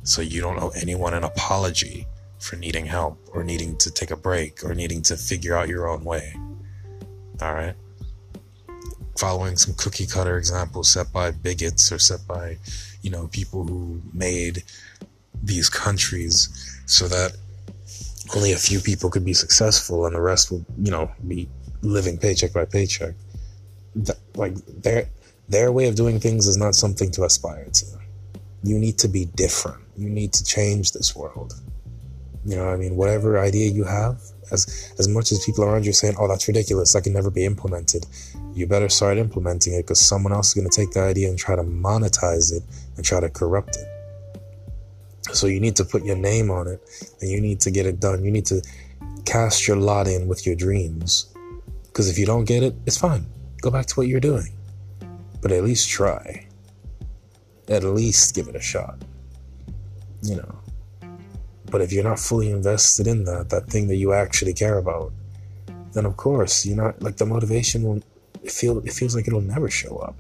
So 0.03 0.23
you 0.23 0.41
don't 0.41 0.59
owe 0.59 0.71
anyone 0.71 1.15
an 1.15 1.25
apology 1.25 2.07
for 2.39 2.57
needing 2.57 2.87
help 2.87 3.19
or 3.33 3.43
needing 3.43 3.77
to 3.79 3.91
take 3.91 4.11
a 4.11 4.17
break 4.17 4.65
or 4.65 4.75
needing 4.75 5.03
to 5.03 5.17
figure 5.17 5.57
out 5.57 5.69
your 5.69 5.89
own 5.89 6.05
way. 6.05 6.37
All 7.43 7.55
right? 7.55 7.75
Following 9.19 9.57
some 9.57 9.75
cookie 9.75 10.07
cutter 10.07 10.39
examples 10.39 10.89
set 10.91 11.13
by 11.13 11.31
bigots 11.31 11.91
or 11.91 11.99
set 11.99 12.27
by, 12.27 12.59
you 13.03 13.11
know, 13.11 13.29
people 13.29 13.65
who 13.65 14.01
made 14.13 14.63
these 15.43 15.69
countries 15.69 16.81
so 16.87 17.09
that 17.09 17.37
only 18.35 18.53
a 18.53 18.57
few 18.57 18.81
people 18.81 19.11
could 19.11 19.25
be 19.25 19.35
successful 19.35 20.07
and 20.07 20.15
the 20.15 20.21
rest 20.21 20.51
will, 20.51 20.65
you 20.79 20.91
know, 20.91 21.11
be 21.27 21.49
living 21.83 22.19
paycheck 22.19 22.53
by 22.53 22.65
paycheck. 22.65 23.15
Like 24.35 24.55
their 24.67 25.09
their 25.49 25.73
way 25.73 25.89
of 25.89 25.95
doing 25.95 26.21
things 26.21 26.47
is 26.47 26.57
not 26.57 26.75
something 26.75 27.11
to 27.13 27.25
aspire 27.25 27.69
to. 27.73 27.87
You 28.63 28.79
need 28.79 28.99
to 28.99 29.09
be 29.09 29.27
different. 29.27 29.83
You 29.97 30.09
need 30.09 30.33
to 30.35 30.45
change 30.45 30.93
this 30.93 31.15
world. 31.15 31.55
You 32.45 32.57
know, 32.57 32.69
I 32.69 32.77
mean, 32.77 32.97
whatever 32.97 33.39
idea 33.39 33.71
you 33.71 33.85
have, 33.85 34.21
as 34.51 34.95
as 34.99 35.09
much 35.09 35.33
as 35.33 35.45
people 35.45 35.65
around 35.65 35.85
you 35.85 35.91
are 35.91 36.01
saying, 36.01 36.17
"Oh, 36.19 36.29
that's 36.29 36.47
ridiculous. 36.47 36.93
That 36.93 37.05
can 37.05 37.13
never 37.13 37.31
be 37.31 37.45
implemented." 37.45 38.07
You 38.55 38.67
better 38.67 38.89
start 38.89 39.19
implementing 39.19 39.75
it 39.75 39.83
because 39.83 40.01
someone 40.01 40.33
else 40.33 40.49
is 40.49 40.55
going 40.55 40.69
to 40.69 40.75
take 40.75 40.93
the 40.93 41.01
idea 41.01 41.29
and 41.29 41.39
try 41.39 41.57
to 41.57 41.63
monetize 41.63 42.53
it 42.53 42.63
and 42.97 43.05
try 43.05 43.21
to 43.21 43.29
corrupt 43.29 43.77
it. 43.77 43.87
So 45.35 45.47
you 45.47 45.61
need 45.61 45.77
to 45.77 45.85
put 45.85 46.05
your 46.05 46.17
name 46.17 46.51
on 46.51 46.67
it 46.69 46.81
and 47.21 47.31
you 47.31 47.41
need 47.41 47.61
to 47.61 47.71
get 47.71 47.85
it 47.85 48.01
done. 48.01 48.25
You 48.25 48.31
need 48.31 48.47
to 48.47 48.63
cast 49.25 49.67
your 49.69 49.77
lot 49.77 50.07
in 50.07 50.29
with 50.29 50.47
your 50.47 50.55
dreams. 50.55 51.27
Because 51.89 52.09
if 52.09 52.19
you 52.19 52.27
don't 52.27 52.45
get 52.45 52.63
it, 52.63 52.75
it's 52.87 52.97
fine. 52.97 53.27
Go 53.61 53.71
back 53.71 53.87
to 53.87 53.95
what 53.95 54.09
you're 54.09 54.21
doing. 54.21 54.53
But 55.41 55.53
at 55.53 55.65
least 55.65 55.89
try. 55.89 56.47
At 57.69 57.85
least 57.85 58.35
give 58.35 58.49
it 58.49 58.57
a 58.57 58.61
shot. 58.61 58.99
You 60.23 60.37
know. 60.37 60.59
But 61.71 61.81
if 61.81 61.93
you're 61.93 62.05
not 62.05 62.19
fully 62.19 62.51
invested 62.51 63.07
in 63.07 63.25
that, 63.25 63.51
that 63.51 63.67
thing 63.67 63.89
that 63.89 63.97
you 63.97 64.13
actually 64.13 64.55
care 64.55 64.79
about, 64.79 65.13
then 65.93 66.05
of 66.05 66.17
course 66.17 66.65
you're 66.65 66.77
not 66.77 67.03
like 67.03 67.17
the 67.17 67.27
motivation 67.27 67.83
will 67.83 68.03
feel 68.49 68.79
it 68.79 68.93
feels 68.93 69.17
like 69.17 69.27
it'll 69.27 69.41
never 69.41 69.69
show 69.69 69.97
up. 69.97 70.17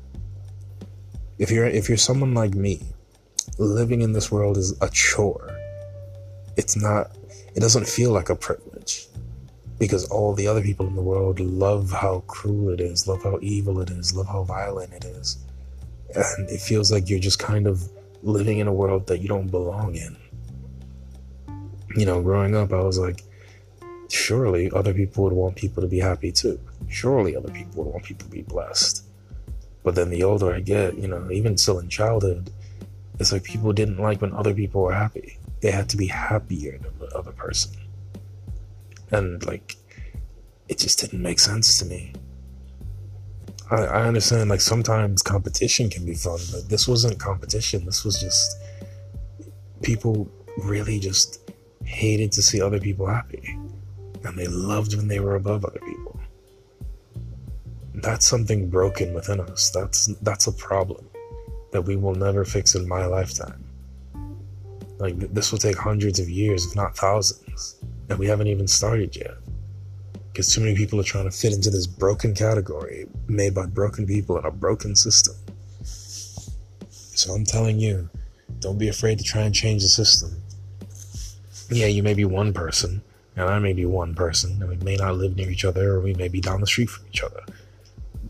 If 1.38 1.50
you're 1.50 1.66
if 1.66 1.88
you're 1.88 1.98
someone 1.98 2.34
like 2.34 2.54
me, 2.54 2.80
living 3.58 4.00
in 4.00 4.12
this 4.12 4.32
world 4.32 4.56
is 4.56 4.74
a 4.80 4.88
chore. 4.88 5.50
It's 6.56 6.76
not 6.76 7.16
it 7.54 7.60
doesn't 7.60 7.86
feel 7.86 8.10
like 8.10 8.30
a 8.30 8.36
privilege. 8.36 8.75
Because 9.78 10.06
all 10.08 10.32
the 10.32 10.46
other 10.46 10.62
people 10.62 10.86
in 10.86 10.94
the 10.94 11.02
world 11.02 11.38
love 11.38 11.90
how 11.90 12.20
cruel 12.26 12.70
it 12.70 12.80
is, 12.80 13.06
love 13.06 13.22
how 13.22 13.38
evil 13.42 13.80
it 13.80 13.90
is, 13.90 14.14
love 14.14 14.26
how 14.26 14.44
violent 14.44 14.92
it 14.92 15.04
is. 15.04 15.38
And 16.14 16.48
it 16.48 16.60
feels 16.60 16.90
like 16.90 17.10
you're 17.10 17.18
just 17.18 17.38
kind 17.38 17.66
of 17.66 17.88
living 18.22 18.58
in 18.58 18.68
a 18.68 18.72
world 18.72 19.06
that 19.08 19.20
you 19.20 19.28
don't 19.28 19.48
belong 19.48 19.94
in 19.94 20.16
you 21.96 22.04
know, 22.04 22.22
growing 22.22 22.54
up, 22.54 22.72
I 22.72 22.80
was 22.80 22.98
like, 22.98 23.22
surely 24.08 24.70
other 24.70 24.92
people 24.92 25.24
would 25.24 25.32
want 25.32 25.56
people 25.56 25.82
to 25.82 25.88
be 25.88 25.98
happy 25.98 26.30
too. 26.30 26.60
Surely 26.88 27.34
other 27.34 27.50
people 27.50 27.84
would 27.84 27.92
want 27.92 28.04
people 28.04 28.26
to 28.26 28.32
be 28.32 28.42
blessed. 28.42 29.04
But 29.82 29.94
then 29.94 30.10
the 30.10 30.22
older 30.22 30.54
I 30.54 30.60
get, 30.60 30.96
you 30.96 31.08
know, 31.08 31.30
even 31.30 31.56
still 31.56 31.78
in 31.78 31.88
childhood, 31.88 32.50
it's 33.18 33.32
like 33.32 33.44
people 33.44 33.72
didn't 33.72 33.98
like 33.98 34.20
when 34.20 34.32
other 34.34 34.52
people 34.52 34.82
were 34.82 34.92
happy. 34.92 35.38
They 35.60 35.70
had 35.70 35.88
to 35.90 35.96
be 35.96 36.06
happier 36.06 36.78
than 36.78 36.98
the 36.98 37.06
other 37.16 37.32
person. 37.32 37.72
And 39.10 39.44
like, 39.46 39.76
it 40.68 40.78
just 40.78 40.98
didn't 41.00 41.22
make 41.22 41.38
sense 41.38 41.78
to 41.78 41.84
me. 41.84 42.12
I, 43.70 43.82
I 43.82 44.02
understand, 44.06 44.50
like, 44.50 44.60
sometimes 44.60 45.22
competition 45.22 45.90
can 45.90 46.04
be 46.06 46.14
fun, 46.14 46.38
but 46.52 46.68
this 46.68 46.86
wasn't 46.86 47.18
competition. 47.18 47.84
This 47.84 48.04
was 48.04 48.20
just 48.20 48.56
people 49.82 50.30
really 50.58 50.98
just 50.98 51.50
hated 51.84 52.32
to 52.32 52.42
see 52.42 52.60
other 52.60 52.80
people 52.80 53.06
happy, 53.06 53.56
and 54.24 54.38
they 54.38 54.46
loved 54.46 54.96
when 54.96 55.08
they 55.08 55.20
were 55.20 55.36
above 55.36 55.64
other 55.64 55.80
people. 55.80 56.20
That's 57.94 58.26
something 58.26 58.68
broken 58.68 59.14
within 59.14 59.40
us. 59.40 59.70
That's 59.70 60.06
that's 60.22 60.46
a 60.46 60.52
problem 60.52 61.08
that 61.72 61.82
we 61.82 61.96
will 61.96 62.14
never 62.14 62.44
fix 62.44 62.74
in 62.74 62.86
my 62.88 63.06
lifetime. 63.06 63.64
Like 64.98 65.18
this 65.32 65.50
will 65.50 65.58
take 65.58 65.76
hundreds 65.76 66.20
of 66.20 66.28
years, 66.28 66.66
if 66.66 66.76
not 66.76 66.96
thousands, 66.96 67.76
and 68.08 68.18
we 68.18 68.26
haven't 68.26 68.46
even 68.48 68.68
started 68.68 69.16
yet. 69.16 69.34
Because 70.32 70.52
too 70.52 70.60
many 70.60 70.76
people 70.76 71.00
are 71.00 71.04
trying 71.04 71.24
to 71.24 71.30
fit 71.30 71.54
into 71.54 71.70
this 71.70 71.86
broken 71.86 72.34
category 72.34 73.06
made 73.26 73.54
by 73.54 73.66
broken 73.66 74.06
people 74.06 74.38
in 74.38 74.44
a 74.44 74.50
broken 74.50 74.94
system. 74.94 75.34
So 76.92 77.32
I'm 77.32 77.44
telling 77.44 77.78
you, 77.78 78.10
don't 78.60 78.78
be 78.78 78.88
afraid 78.88 79.18
to 79.18 79.24
try 79.24 79.42
and 79.42 79.54
change 79.54 79.82
the 79.82 79.88
system 79.88 80.42
yeah, 81.70 81.86
you 81.86 82.02
may 82.02 82.14
be 82.14 82.24
one 82.24 82.52
person, 82.52 83.02
and 83.34 83.48
I 83.48 83.58
may 83.58 83.72
be 83.72 83.86
one 83.86 84.14
person, 84.14 84.58
and 84.60 84.68
we 84.68 84.76
may 84.76 84.96
not 84.96 85.16
live 85.16 85.36
near 85.36 85.50
each 85.50 85.64
other, 85.64 85.92
or 85.92 86.00
we 86.00 86.14
may 86.14 86.28
be 86.28 86.40
down 86.40 86.60
the 86.60 86.66
street 86.66 86.90
from 86.90 87.06
each 87.08 87.22
other. 87.22 87.40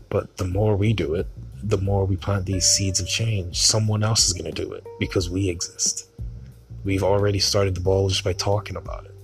But 0.09 0.37
the 0.37 0.45
more 0.45 0.75
we 0.75 0.93
do 0.93 1.13
it, 1.13 1.27
the 1.61 1.77
more 1.77 2.05
we 2.05 2.15
plant 2.15 2.45
these 2.45 2.65
seeds 2.65 2.99
of 2.99 3.07
change, 3.07 3.61
someone 3.61 4.03
else 4.03 4.25
is 4.25 4.33
going 4.33 4.51
to 4.51 4.63
do 4.63 4.71
it 4.73 4.85
because 4.99 5.29
we 5.29 5.49
exist. 5.49 6.09
We've 6.83 7.03
already 7.03 7.39
started 7.39 7.75
the 7.75 7.81
ball 7.81 8.09
just 8.09 8.23
by 8.23 8.33
talking 8.33 8.75
about 8.75 9.05
it. 9.05 9.15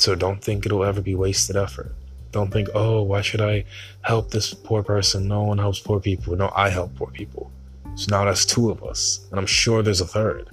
So 0.00 0.14
don't 0.14 0.42
think 0.42 0.64
it'll 0.64 0.82
ever 0.82 1.02
be 1.02 1.14
wasted 1.14 1.56
effort. 1.56 1.94
Don't 2.32 2.50
think, 2.50 2.68
oh, 2.74 3.02
why 3.02 3.20
should 3.20 3.42
I 3.42 3.64
help 4.00 4.30
this 4.30 4.54
poor 4.54 4.82
person? 4.82 5.28
No 5.28 5.42
one 5.42 5.58
helps 5.58 5.78
poor 5.78 6.00
people. 6.00 6.34
No, 6.36 6.50
I 6.56 6.70
help 6.70 6.94
poor 6.96 7.08
people. 7.08 7.52
So 7.96 8.06
now 8.10 8.24
that's 8.24 8.46
two 8.46 8.70
of 8.70 8.82
us, 8.82 9.26
and 9.30 9.38
I'm 9.38 9.44
sure 9.44 9.82
there's 9.82 10.00
a 10.00 10.06
third. 10.06 10.48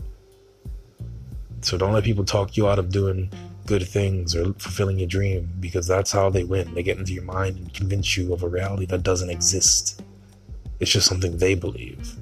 So 1.61 1.77
don't 1.77 1.93
let 1.93 2.03
people 2.03 2.25
talk 2.25 2.57
you 2.57 2.67
out 2.67 2.77
of 2.77 2.91
doing 2.91 3.31
good 3.65 3.87
things 3.87 4.35
or 4.35 4.51
fulfilling 4.55 4.99
your 4.99 5.07
dream 5.07 5.49
because 5.61 5.87
that's 5.87 6.11
how 6.11 6.29
they 6.29 6.43
win. 6.43 6.73
They 6.73 6.83
get 6.83 6.97
into 6.97 7.13
your 7.13 7.23
mind 7.23 7.55
and 7.57 7.73
convince 7.73 8.17
you 8.17 8.33
of 8.33 8.43
a 8.43 8.49
reality 8.49 8.85
that 8.87 9.03
doesn't 9.03 9.29
exist. 9.29 10.01
It's 10.81 10.91
just 10.91 11.07
something 11.07 11.37
they 11.37 11.55
believe. 11.55 12.15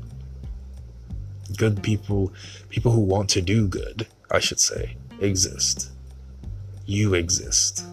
Good 1.57 1.81
people, 1.81 2.33
people 2.69 2.91
who 2.91 3.01
want 3.01 3.31
to 3.31 3.41
do 3.41 3.67
good, 3.67 4.05
I 4.29 4.39
should 4.39 4.59
say, 4.59 4.95
exist. 5.19 5.89
You 6.85 7.13
exist. 7.13 7.83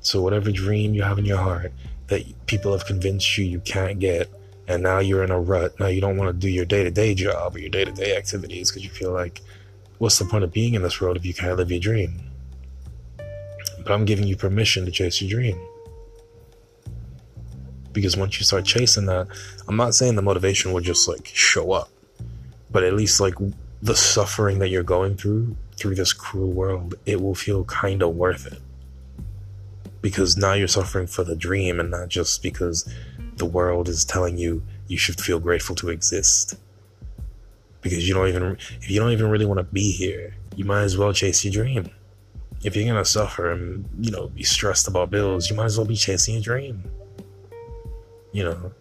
So, 0.00 0.22
whatever 0.22 0.50
dream 0.50 0.94
you 0.94 1.02
have 1.02 1.18
in 1.18 1.24
your 1.24 1.38
heart 1.38 1.72
that 2.06 2.24
people 2.46 2.72
have 2.72 2.86
convinced 2.86 3.36
you 3.36 3.44
you 3.44 3.60
can't 3.60 3.98
get, 3.98 4.30
and 4.66 4.82
now 4.82 4.98
you're 4.98 5.22
in 5.24 5.30
a 5.30 5.40
rut, 5.40 5.78
now 5.78 5.88
you 5.88 6.00
don't 6.00 6.16
want 6.16 6.28
to 6.28 6.32
do 6.32 6.48
your 6.48 6.64
day 6.64 6.84
to 6.84 6.90
day 6.90 7.14
job 7.14 7.54
or 7.54 7.58
your 7.58 7.70
day 7.70 7.84
to 7.84 7.92
day 7.92 8.16
activities 8.16 8.70
because 8.70 8.84
you 8.84 8.90
feel 8.90 9.12
like 9.12 9.42
what's 9.98 10.18
the 10.18 10.24
point 10.24 10.44
of 10.44 10.52
being 10.52 10.74
in 10.74 10.82
this 10.82 11.00
world 11.00 11.16
if 11.16 11.26
you 11.26 11.34
can't 11.34 11.56
live 11.56 11.70
your 11.70 11.80
dream? 11.80 12.20
But 13.82 13.92
I'm 13.92 14.04
giving 14.04 14.26
you 14.26 14.36
permission 14.36 14.84
to 14.84 14.90
chase 14.90 15.20
your 15.20 15.30
dream. 15.30 15.60
Because 17.92 18.16
once 18.16 18.38
you 18.38 18.44
start 18.44 18.64
chasing 18.64 19.06
that, 19.06 19.26
I'm 19.68 19.76
not 19.76 19.94
saying 19.94 20.14
the 20.14 20.22
motivation 20.22 20.72
will 20.72 20.80
just 20.80 21.08
like 21.08 21.26
show 21.26 21.72
up, 21.72 21.90
but 22.70 22.84
at 22.84 22.94
least 22.94 23.20
like 23.20 23.34
the 23.82 23.96
suffering 23.96 24.60
that 24.60 24.68
you're 24.68 24.82
going 24.82 25.16
through 25.16 25.56
through 25.80 25.94
this 25.94 26.12
cruel 26.12 26.52
world, 26.52 26.94
it 27.06 27.20
will 27.20 27.34
feel 27.34 27.64
kind 27.64 28.02
of 28.02 28.14
worth 28.14 28.46
it. 28.46 28.60
Because 30.02 30.36
now 30.36 30.52
you're 30.52 30.68
suffering 30.68 31.06
for 31.06 31.24
the 31.24 31.34
dream 31.34 31.80
and 31.80 31.90
not 31.90 32.08
just 32.08 32.42
because 32.42 32.88
the 33.36 33.46
world 33.46 33.88
is 33.88 34.04
telling 34.04 34.36
you 34.36 34.62
you 34.86 34.98
should 34.98 35.20
feel 35.20 35.40
grateful 35.40 35.74
to 35.76 35.88
exist. 35.88 36.54
Because 37.80 38.06
you 38.06 38.14
don't 38.14 38.28
even 38.28 38.58
if 38.82 38.90
you 38.90 39.00
don't 39.00 39.12
even 39.12 39.30
really 39.30 39.46
want 39.46 39.58
to 39.58 39.64
be 39.64 39.90
here 39.90 40.34
you 40.56 40.64
might 40.64 40.82
as 40.82 40.96
well 40.96 41.12
chase 41.12 41.44
your 41.44 41.52
dream. 41.52 41.88
If 42.62 42.76
you're 42.76 42.86
gonna 42.86 43.04
suffer 43.04 43.50
and 43.50 43.88
you 43.98 44.10
know 44.10 44.28
be 44.28 44.42
stressed 44.42 44.86
about 44.86 45.10
bills 45.10 45.48
you 45.48 45.56
might 45.56 45.66
as 45.66 45.78
well 45.78 45.86
be 45.86 45.96
chasing 45.96 46.34
your 46.34 46.42
dream. 46.42 46.84
You 48.32 48.44
know 48.44 48.72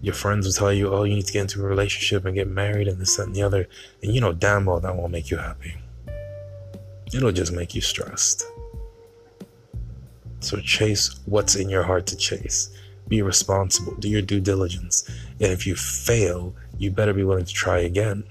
your 0.00 0.14
friends 0.14 0.46
will 0.46 0.52
tell 0.52 0.72
you 0.72 0.92
oh 0.92 1.04
you 1.04 1.14
need 1.14 1.26
to 1.26 1.32
get 1.32 1.42
into 1.42 1.64
a 1.64 1.68
relationship 1.68 2.24
and 2.24 2.34
get 2.34 2.48
married 2.48 2.88
and 2.88 3.00
this 3.00 3.16
that, 3.16 3.26
and 3.26 3.34
the 3.36 3.42
other 3.42 3.68
and 4.02 4.12
you 4.12 4.20
know 4.20 4.32
damn 4.32 4.64
well 4.64 4.80
that 4.80 4.96
won't 4.96 5.12
make 5.12 5.30
you 5.30 5.36
happy 5.36 5.76
it'll 7.14 7.32
just 7.32 7.52
make 7.52 7.74
you 7.74 7.80
stressed 7.80 8.44
so 10.40 10.56
chase 10.58 11.20
what's 11.26 11.54
in 11.54 11.68
your 11.68 11.82
heart 11.82 12.06
to 12.06 12.16
chase 12.16 12.70
be 13.08 13.22
responsible 13.22 13.94
do 13.96 14.08
your 14.08 14.22
due 14.22 14.40
diligence 14.40 15.08
and 15.40 15.52
if 15.52 15.66
you 15.66 15.74
fail 15.74 16.54
you 16.82 16.90
better 16.90 17.12
be 17.12 17.22
willing 17.22 17.44
to 17.44 17.52
try 17.52 17.78
again. 17.78 18.24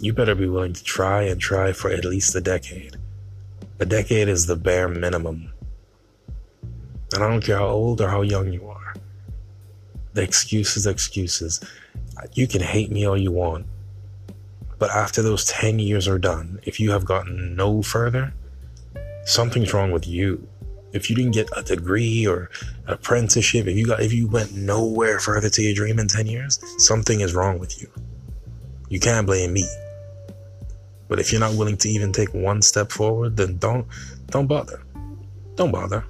You 0.00 0.12
better 0.12 0.34
be 0.34 0.48
willing 0.48 0.72
to 0.72 0.82
try 0.82 1.22
and 1.22 1.40
try 1.40 1.72
for 1.72 1.90
at 1.90 2.04
least 2.04 2.34
a 2.34 2.40
decade. 2.40 2.96
A 3.78 3.86
decade 3.86 4.28
is 4.28 4.46
the 4.46 4.56
bare 4.56 4.88
minimum. 4.88 5.52
And 7.14 7.22
I 7.22 7.28
don't 7.28 7.44
care 7.44 7.58
how 7.58 7.68
old 7.68 8.00
or 8.00 8.08
how 8.08 8.22
young 8.22 8.52
you 8.52 8.68
are. 8.68 8.94
The 10.14 10.22
excuses, 10.22 10.86
excuses. 10.86 11.60
You 12.34 12.48
can 12.48 12.60
hate 12.60 12.90
me 12.90 13.06
all 13.06 13.16
you 13.16 13.30
want. 13.30 13.66
But 14.80 14.90
after 14.90 15.22
those 15.22 15.44
10 15.44 15.78
years 15.78 16.08
are 16.08 16.18
done, 16.18 16.58
if 16.64 16.80
you 16.80 16.90
have 16.90 17.04
gotten 17.04 17.54
no 17.54 17.82
further, 17.82 18.34
something's 19.24 19.72
wrong 19.72 19.92
with 19.92 20.08
you 20.08 20.48
if 20.92 21.08
you 21.08 21.16
didn't 21.16 21.32
get 21.32 21.48
a 21.56 21.62
degree 21.62 22.26
or 22.26 22.50
apprenticeship, 22.86 23.66
if 23.66 23.76
you 23.76 23.86
got 23.86 24.00
if 24.00 24.12
you 24.12 24.26
went 24.28 24.54
nowhere 24.54 25.18
further 25.18 25.48
to 25.50 25.62
your 25.62 25.74
dream 25.74 25.98
in 25.98 26.08
10 26.08 26.26
years, 26.26 26.58
something 26.78 27.20
is 27.20 27.34
wrong 27.34 27.58
with 27.58 27.80
you. 27.80 27.88
You 28.88 29.00
can't 29.00 29.26
blame 29.26 29.52
me. 29.52 29.68
But 31.08 31.18
if 31.18 31.32
you're 31.32 31.40
not 31.40 31.54
willing 31.54 31.76
to 31.78 31.88
even 31.88 32.12
take 32.12 32.32
one 32.34 32.62
step 32.62 32.92
forward, 32.92 33.36
then 33.36 33.58
don't 33.58 33.86
don't 34.28 34.46
bother. 34.46 34.82
Don't 35.56 35.70
bother. 35.70 36.04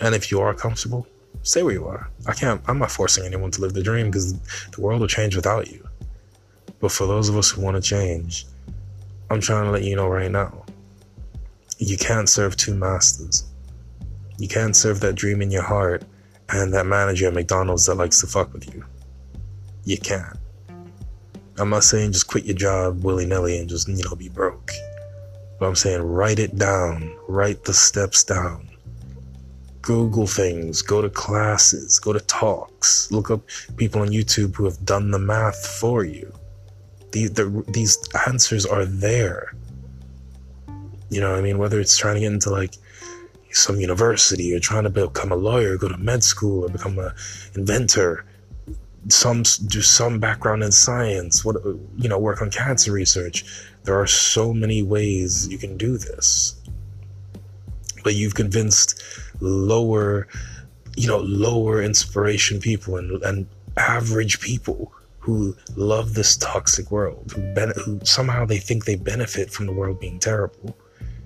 And 0.00 0.14
if 0.14 0.30
you 0.30 0.40
are 0.40 0.54
comfortable, 0.54 1.06
stay 1.42 1.62
where 1.62 1.72
you 1.72 1.86
are. 1.86 2.10
I 2.26 2.32
can't 2.32 2.60
I'm 2.66 2.78
not 2.78 2.90
forcing 2.90 3.24
anyone 3.24 3.50
to 3.52 3.60
live 3.60 3.72
the 3.72 3.82
dream 3.82 4.06
because 4.06 4.34
the 4.70 4.80
world 4.80 5.00
will 5.00 5.08
change 5.08 5.36
without 5.36 5.70
you. 5.70 5.86
But 6.80 6.92
for 6.92 7.06
those 7.06 7.28
of 7.28 7.36
us 7.36 7.50
who 7.50 7.62
want 7.62 7.76
to 7.76 7.82
change, 7.82 8.46
I'm 9.30 9.40
trying 9.40 9.64
to 9.64 9.70
let 9.70 9.84
you 9.84 9.96
know 9.96 10.08
right 10.08 10.30
now. 10.30 10.64
You 11.78 11.96
can't 11.96 12.28
serve 12.28 12.56
two 12.56 12.74
masters. 12.74 13.44
You 14.38 14.48
can't 14.48 14.76
serve 14.76 15.00
that 15.00 15.14
dream 15.14 15.42
in 15.42 15.50
your 15.50 15.62
heart 15.62 16.04
and 16.50 16.72
that 16.74 16.86
manager 16.86 17.26
at 17.26 17.34
McDonald's 17.34 17.86
that 17.86 17.96
likes 17.96 18.20
to 18.20 18.26
fuck 18.26 18.52
with 18.52 18.72
you. 18.74 18.84
You 19.84 19.98
can't. 19.98 20.36
I'm 21.58 21.70
not 21.70 21.84
saying 21.84 22.12
just 22.12 22.28
quit 22.28 22.44
your 22.44 22.56
job 22.56 23.02
willy 23.02 23.26
nilly 23.26 23.58
and 23.58 23.68
just, 23.68 23.88
you 23.88 24.04
know, 24.04 24.14
be 24.14 24.28
broke. 24.28 24.72
But 25.58 25.66
I'm 25.66 25.74
saying 25.74 26.02
write 26.02 26.38
it 26.38 26.56
down, 26.56 27.16
write 27.28 27.64
the 27.64 27.72
steps 27.72 28.22
down. 28.24 28.68
Google 29.80 30.26
things, 30.26 30.82
go 30.82 31.00
to 31.00 31.08
classes, 31.08 31.98
go 31.98 32.12
to 32.12 32.20
talks, 32.20 33.10
look 33.10 33.30
up 33.30 33.40
people 33.76 34.02
on 34.02 34.08
YouTube 34.08 34.54
who 34.56 34.64
have 34.64 34.84
done 34.84 35.10
the 35.10 35.18
math 35.18 35.64
for 35.64 36.04
you. 36.04 36.32
These, 37.16 37.32
the, 37.32 37.64
these 37.68 37.98
answers 38.26 38.66
are 38.66 38.84
there. 38.84 39.54
You 41.08 41.22
know, 41.22 41.34
I 41.34 41.40
mean, 41.40 41.56
whether 41.56 41.80
it's 41.80 41.96
trying 41.96 42.16
to 42.16 42.20
get 42.20 42.30
into 42.30 42.50
like 42.50 42.74
some 43.52 43.80
university 43.80 44.54
or 44.54 44.60
trying 44.60 44.84
to 44.84 44.90
become 44.90 45.32
a 45.32 45.36
lawyer, 45.36 45.78
go 45.78 45.88
to 45.88 45.96
med 45.96 46.22
school 46.22 46.66
or 46.66 46.68
become 46.68 46.98
an 46.98 47.12
inventor, 47.54 48.26
some 49.08 49.44
do 49.68 49.80
some 49.80 50.20
background 50.20 50.62
in 50.62 50.72
science, 50.72 51.42
what 51.42 51.56
you 51.96 52.06
know, 52.06 52.18
work 52.18 52.42
on 52.42 52.50
cancer 52.50 52.92
research. 52.92 53.46
There 53.84 53.98
are 53.98 54.06
so 54.06 54.52
many 54.52 54.82
ways 54.82 55.48
you 55.48 55.56
can 55.56 55.78
do 55.78 55.96
this. 55.96 56.60
But 58.04 58.14
you've 58.14 58.34
convinced 58.34 59.02
lower, 59.40 60.28
you 60.98 61.08
know, 61.08 61.20
lower 61.20 61.82
inspiration 61.82 62.60
people 62.60 62.98
and, 62.98 63.22
and 63.22 63.46
average 63.78 64.38
people 64.40 64.92
who 65.26 65.56
love 65.74 66.14
this 66.14 66.36
toxic 66.36 66.92
world, 66.92 67.32
who, 67.34 67.42
ben- 67.52 67.72
who 67.84 67.98
somehow 68.04 68.46
they 68.46 68.58
think 68.58 68.84
they 68.84 68.94
benefit 68.94 69.50
from 69.50 69.66
the 69.66 69.72
world 69.72 69.98
being 69.98 70.20
terrible 70.20 70.78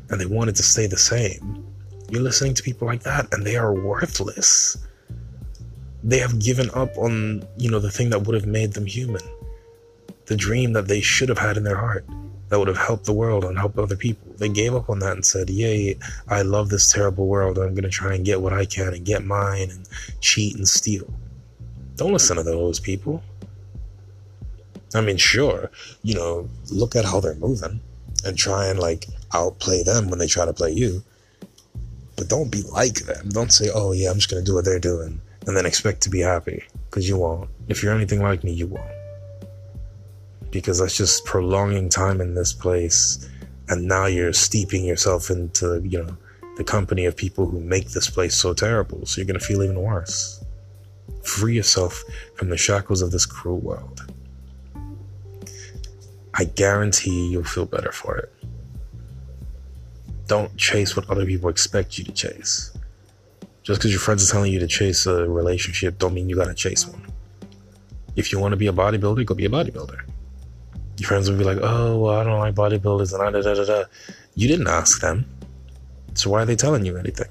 and 0.09 0.19
they 0.19 0.25
want 0.25 0.49
it 0.49 0.57
to 0.57 0.62
stay 0.62 0.87
the 0.87 0.97
same. 0.97 1.62
You're 2.09 2.23
listening 2.23 2.54
to 2.54 2.62
people 2.62 2.87
like 2.87 3.02
that 3.02 3.30
and 3.35 3.45
they 3.45 3.57
are 3.57 3.75
worthless. 3.75 4.78
They 6.02 6.16
have 6.16 6.38
given 6.38 6.71
up 6.71 6.97
on, 6.97 7.45
you 7.59 7.71
know, 7.71 7.78
the 7.78 7.90
thing 7.90 8.09
that 8.09 8.26
would 8.26 8.35
have 8.35 8.47
made 8.47 8.73
them 8.73 8.87
human. 8.87 9.21
The 10.25 10.37
dream 10.37 10.73
that 10.73 10.88
they 10.88 11.02
should 11.02 11.28
have 11.28 11.37
had 11.37 11.59
in 11.59 11.64
their 11.64 11.76
heart 11.76 12.07
that 12.49 12.59
would 12.59 12.69
have 12.69 12.78
helped 12.78 13.04
the 13.04 13.12
world 13.12 13.45
and 13.45 13.59
helped 13.59 13.76
other 13.76 13.97
people. 13.97 14.33
They 14.38 14.49
gave 14.49 14.75
up 14.75 14.88
on 14.88 15.00
that 15.00 15.12
and 15.12 15.26
said, 15.26 15.50
Yay, 15.50 15.99
I 16.26 16.40
love 16.40 16.71
this 16.71 16.90
terrible 16.90 17.26
world. 17.26 17.59
I'm 17.59 17.75
going 17.75 17.83
to 17.83 17.90
try 17.90 18.14
and 18.14 18.25
get 18.25 18.40
what 18.40 18.54
I 18.54 18.64
can 18.64 18.95
and 18.95 19.04
get 19.04 19.26
mine 19.26 19.69
and 19.69 19.87
cheat 20.21 20.57
and 20.57 20.66
steal. 20.66 21.12
Don't 21.97 22.14
listen 22.14 22.38
to 22.38 22.42
those 22.42 22.80
people. 22.80 23.23
I 24.94 25.00
mean, 25.00 25.16
sure, 25.16 25.70
you 26.02 26.14
know, 26.14 26.49
look 26.70 26.97
at 26.97 27.04
how 27.04 27.20
they're 27.20 27.35
moving 27.37 27.80
and 28.25 28.37
try 28.37 28.66
and 28.66 28.78
like 28.78 29.06
outplay 29.32 29.82
them 29.82 30.09
when 30.09 30.18
they 30.18 30.26
try 30.26 30.44
to 30.44 30.52
play 30.52 30.73
you. 30.73 31.02
But 32.16 32.28
don't 32.28 32.50
be 32.50 32.62
like 32.62 33.06
them. 33.06 33.28
Don't 33.30 33.52
say, 33.52 33.70
oh, 33.73 33.92
yeah, 33.92 34.11
I'm 34.11 34.16
just 34.16 34.30
going 34.30 34.44
to 34.44 34.50
do 34.50 34.54
what 34.54 34.64
they're 34.64 34.78
doing 34.78 35.20
and 35.47 35.56
then 35.56 35.64
expect 35.64 36.02
to 36.02 36.11
be 36.11 36.20
happy 36.20 36.64
because 36.88 37.09
you 37.09 37.16
won't. 37.16 37.49
If 37.68 37.82
you're 37.82 37.94
anything 37.94 38.20
like 38.20 38.44
me, 38.44 38.52
you 38.52 38.66
won't 38.66 38.90
because 40.50 40.80
that's 40.80 40.97
just 40.97 41.25
prolonging 41.25 41.88
time 41.88 42.20
in 42.20 42.35
this 42.35 42.52
place. 42.52 43.28
And 43.68 43.87
now 43.87 44.06
you're 44.06 44.32
steeping 44.32 44.85
yourself 44.85 45.30
into, 45.30 45.80
you 45.85 46.02
know, 46.02 46.16
the 46.56 46.64
company 46.64 47.04
of 47.04 47.16
people 47.16 47.47
who 47.47 47.61
make 47.61 47.90
this 47.90 48.11
place 48.11 48.35
so 48.35 48.52
terrible. 48.52 49.06
So 49.06 49.20
you're 49.20 49.26
going 49.26 49.38
to 49.38 49.44
feel 49.44 49.62
even 49.62 49.80
worse. 49.80 50.44
Free 51.23 51.54
yourself 51.54 52.02
from 52.35 52.50
the 52.50 52.56
shackles 52.56 53.02
of 53.02 53.12
this 53.12 53.26
cruel 53.26 53.61
world. 53.61 54.12
I 56.40 56.44
guarantee 56.44 57.28
you'll 57.30 57.44
feel 57.56 57.66
better 57.66 57.92
for 57.92 58.16
it. 58.16 58.32
Don't 60.26 60.56
chase 60.56 60.97
what 60.97 61.09
other 61.11 61.26
people 61.26 61.49
expect 61.50 61.99
you 61.99 62.04
to 62.04 62.12
chase. 62.12 62.73
Just 63.62 63.80
because 63.80 63.90
your 63.90 64.00
friends 64.00 64.20
are 64.25 64.32
telling 64.32 64.52
you 64.52 64.61
to 64.61 64.66
chase 64.66 65.06
a 65.06 65.28
relationship, 65.28 65.99
don't 65.99 66.14
mean 66.14 66.28
you 66.28 66.37
gotta 66.37 66.54
chase 66.54 66.87
one. 66.87 67.04
If 68.16 68.32
you 68.32 68.38
want 68.38 68.52
to 68.52 68.56
be 68.56 68.68
a 68.68 68.73
bodybuilder, 68.73 69.25
go 69.26 69.35
be 69.35 69.44
a 69.44 69.50
bodybuilder 69.50 70.00
your 71.00 71.09
friends 71.09 71.30
would 71.30 71.38
be 71.38 71.44
like, 71.44 71.59
"Oh, 71.62 71.98
well, 71.98 72.20
I 72.20 72.24
don't 72.24 72.38
like 72.38 72.55
bodybuilders," 72.55 73.12
and 73.14 73.33
da 73.33 73.40
da 73.40 73.55
da 73.55 73.64
da. 73.64 73.85
You 74.35 74.48
didn't 74.48 74.68
ask 74.68 75.00
them, 75.00 75.24
so 76.14 76.31
why 76.31 76.42
are 76.42 76.44
they 76.44 76.57
telling 76.57 76.85
you 76.85 76.96
anything? 76.98 77.29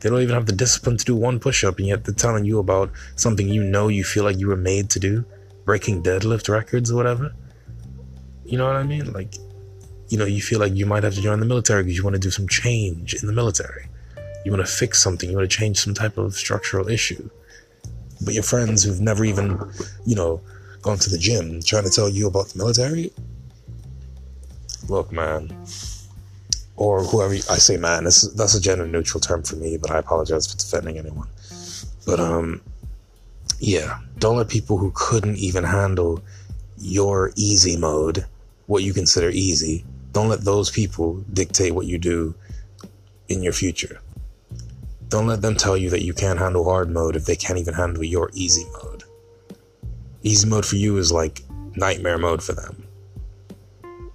They 0.00 0.10
don't 0.10 0.20
even 0.20 0.34
have 0.34 0.46
the 0.46 0.52
discipline 0.52 0.98
to 0.98 1.04
do 1.04 1.16
one 1.16 1.40
push-up, 1.40 1.78
and 1.78 1.88
yet 1.88 2.04
they're 2.04 2.14
telling 2.14 2.44
you 2.44 2.58
about 2.58 2.90
something 3.16 3.48
you 3.48 3.64
know 3.64 3.88
you 3.88 4.04
feel 4.04 4.24
like 4.24 4.38
you 4.38 4.46
were 4.46 4.62
made 4.72 4.90
to 4.90 5.00
do, 5.00 5.24
breaking 5.64 6.02
deadlift 6.02 6.48
records 6.48 6.90
or 6.92 6.96
whatever. 6.96 7.32
You 8.48 8.56
know 8.56 8.66
what 8.66 8.76
I 8.76 8.82
mean? 8.82 9.12
Like, 9.12 9.34
you 10.08 10.16
know, 10.16 10.24
you 10.24 10.40
feel 10.40 10.58
like 10.58 10.74
you 10.74 10.86
might 10.86 11.04
have 11.04 11.14
to 11.14 11.20
join 11.20 11.38
the 11.38 11.46
military 11.46 11.82
because 11.82 11.98
you 11.98 12.02
want 12.02 12.14
to 12.14 12.20
do 12.20 12.30
some 12.30 12.48
change 12.48 13.12
in 13.14 13.26
the 13.26 13.32
military. 13.32 13.88
You 14.44 14.50
want 14.50 14.66
to 14.66 14.72
fix 14.72 15.02
something. 15.02 15.28
You 15.28 15.36
want 15.36 15.50
to 15.50 15.56
change 15.56 15.78
some 15.78 15.92
type 15.92 16.16
of 16.16 16.34
structural 16.34 16.88
issue. 16.88 17.28
But 18.24 18.32
your 18.32 18.42
friends 18.42 18.82
who've 18.82 19.02
never 19.02 19.24
even, 19.24 19.60
you 20.06 20.16
know, 20.16 20.40
gone 20.80 20.96
to 20.98 21.10
the 21.10 21.18
gym 21.18 21.60
trying 21.62 21.84
to 21.84 21.90
tell 21.90 22.08
you 22.08 22.26
about 22.26 22.48
the 22.48 22.58
military, 22.58 23.12
look, 24.88 25.12
man, 25.12 25.54
or 26.76 27.04
whoever 27.04 27.34
you, 27.34 27.42
I 27.50 27.58
say, 27.58 27.76
man, 27.76 28.04
that's 28.04 28.22
that's 28.32 28.54
a 28.54 28.60
gender 28.60 28.86
neutral 28.86 29.20
term 29.20 29.42
for 29.42 29.56
me, 29.56 29.76
but 29.76 29.90
I 29.90 29.98
apologize 29.98 30.46
for 30.46 30.56
offending 30.56 30.96
anyone. 30.96 31.28
But 32.06 32.18
um, 32.18 32.62
yeah, 33.60 33.98
don't 34.18 34.38
let 34.38 34.48
people 34.48 34.78
who 34.78 34.90
couldn't 34.94 35.36
even 35.36 35.64
handle 35.64 36.22
your 36.78 37.32
easy 37.36 37.76
mode, 37.76 38.24
what 38.68 38.84
you 38.84 38.92
consider 38.92 39.30
easy, 39.30 39.84
don't 40.12 40.28
let 40.28 40.44
those 40.44 40.70
people 40.70 41.24
dictate 41.32 41.74
what 41.74 41.86
you 41.86 41.98
do 41.98 42.34
in 43.28 43.42
your 43.42 43.52
future. 43.52 44.00
Don't 45.08 45.26
let 45.26 45.40
them 45.40 45.56
tell 45.56 45.76
you 45.76 45.88
that 45.90 46.04
you 46.04 46.12
can't 46.12 46.38
handle 46.38 46.64
hard 46.64 46.90
mode 46.90 47.16
if 47.16 47.24
they 47.24 47.34
can't 47.34 47.58
even 47.58 47.72
handle 47.72 48.04
your 48.04 48.30
easy 48.34 48.66
mode. 48.74 49.04
Easy 50.22 50.46
mode 50.46 50.66
for 50.66 50.76
you 50.76 50.98
is 50.98 51.10
like 51.10 51.42
nightmare 51.76 52.18
mode 52.18 52.42
for 52.42 52.52
them. 52.52 52.86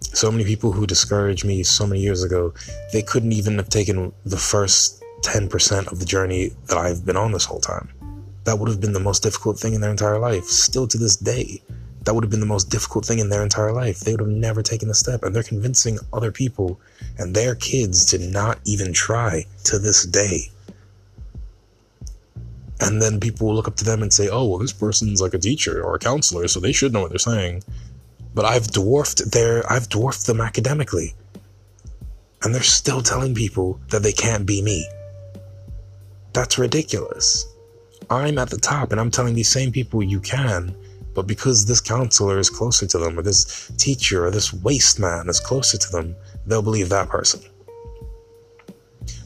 So 0.02 0.32
many 0.32 0.46
people 0.46 0.72
who 0.72 0.86
discouraged 0.86 1.44
me 1.44 1.64
so 1.64 1.88
many 1.88 2.02
years 2.02 2.24
ago, 2.24 2.54
they 2.92 3.02
couldn't 3.02 3.32
even 3.32 3.58
have 3.58 3.70
taken 3.70 4.14
the 4.24 4.38
first 4.38 5.04
10% 5.24 5.92
of 5.92 6.00
the 6.00 6.06
journey 6.06 6.52
that 6.68 6.78
I've 6.78 7.04
been 7.04 7.18
on 7.18 7.32
this 7.32 7.46
whole 7.46 7.60
time. 7.60 7.90
That 8.44 8.60
would 8.60 8.70
have 8.70 8.80
been 8.80 8.94
the 8.94 9.00
most 9.00 9.24
difficult 9.24 9.58
thing 9.58 9.74
in 9.74 9.82
their 9.82 9.90
entire 9.90 10.20
life. 10.20 10.44
Still 10.44 10.88
to 10.90 10.98
this 11.00 11.16
day, 11.16 11.64
that 12.04 12.14
would 12.14 12.24
have 12.24 12.32
been 12.32 12.40
the 12.40 12.46
most 12.46 12.70
difficult 12.70 13.06
thing 13.06 13.20
in 13.20 13.30
their 13.30 13.44
entire 13.44 13.72
life. 13.72 14.02
They 14.02 14.12
would 14.12 14.20
have 14.20 14.30
never 14.30 14.62
taken 14.62 14.88
the 14.88 14.94
step. 14.94 15.24
And 15.24 15.34
they're 15.34 15.44
convincing 15.44 16.00
other 16.12 16.32
people 16.32 16.80
and 17.18 17.36
their 17.36 17.56
kids 17.56 18.06
to 18.08 18.18
not 18.18 18.60
even 18.66 18.94
try 18.94 19.46
to 19.66 19.80
this 19.80 20.06
day 20.06 20.52
and 22.84 23.02
then 23.02 23.20
people 23.20 23.48
will 23.48 23.56
look 23.56 23.68
up 23.68 23.78
to 23.78 23.86
them 23.86 24.02
and 24.02 24.12
say, 24.12 24.28
"Oh, 24.28 24.46
well, 24.46 24.60
this 24.60 24.74
person's 24.74 25.22
like 25.22 25.34
a 25.34 25.40
teacher 25.40 25.82
or 25.82 25.96
a 25.96 26.00
counselor, 26.00 26.48
so 26.48 26.60
they 26.60 26.74
should 26.74 26.92
know 26.92 27.02
what 27.02 27.12
they're 27.12 27.20
saying." 27.20 27.64
But 28.34 28.46
I've 28.46 28.72
dwarfed 28.72 29.32
their 29.32 29.72
I've 29.72 29.90
dwarfed 29.90 30.26
them 30.26 30.42
academically. 30.42 31.16
And 32.42 32.54
they're 32.54 32.62
still 32.62 33.02
telling 33.02 33.36
people 33.36 33.80
that 33.90 34.04
they 34.04 34.12
can't 34.12 34.46
be 34.46 34.62
me. 34.62 34.86
That's 36.34 36.58
ridiculous. 36.58 37.46
I'm 38.10 38.38
at 38.38 38.50
the 38.50 38.58
top 38.58 38.92
and 38.92 39.00
I'm 39.00 39.12
telling 39.12 39.34
these 39.34 39.48
same 39.48 39.72
people 39.72 40.04
you 40.04 40.20
can, 40.20 40.76
but 41.14 41.28
because 41.28 41.66
this 41.66 41.82
counselor 41.82 42.40
is 42.40 42.50
closer 42.50 42.86
to 42.88 42.98
them, 42.98 43.18
or 43.18 43.22
this 43.22 43.72
teacher 43.78 44.26
or 44.26 44.32
this 44.32 44.54
waste 44.54 45.00
man 45.00 45.30
is 45.30 45.40
closer 45.40 45.78
to 45.78 45.92
them, 45.92 46.16
they'll 46.46 46.62
believe 46.62 46.90
that 46.90 47.10
person. 47.10 47.42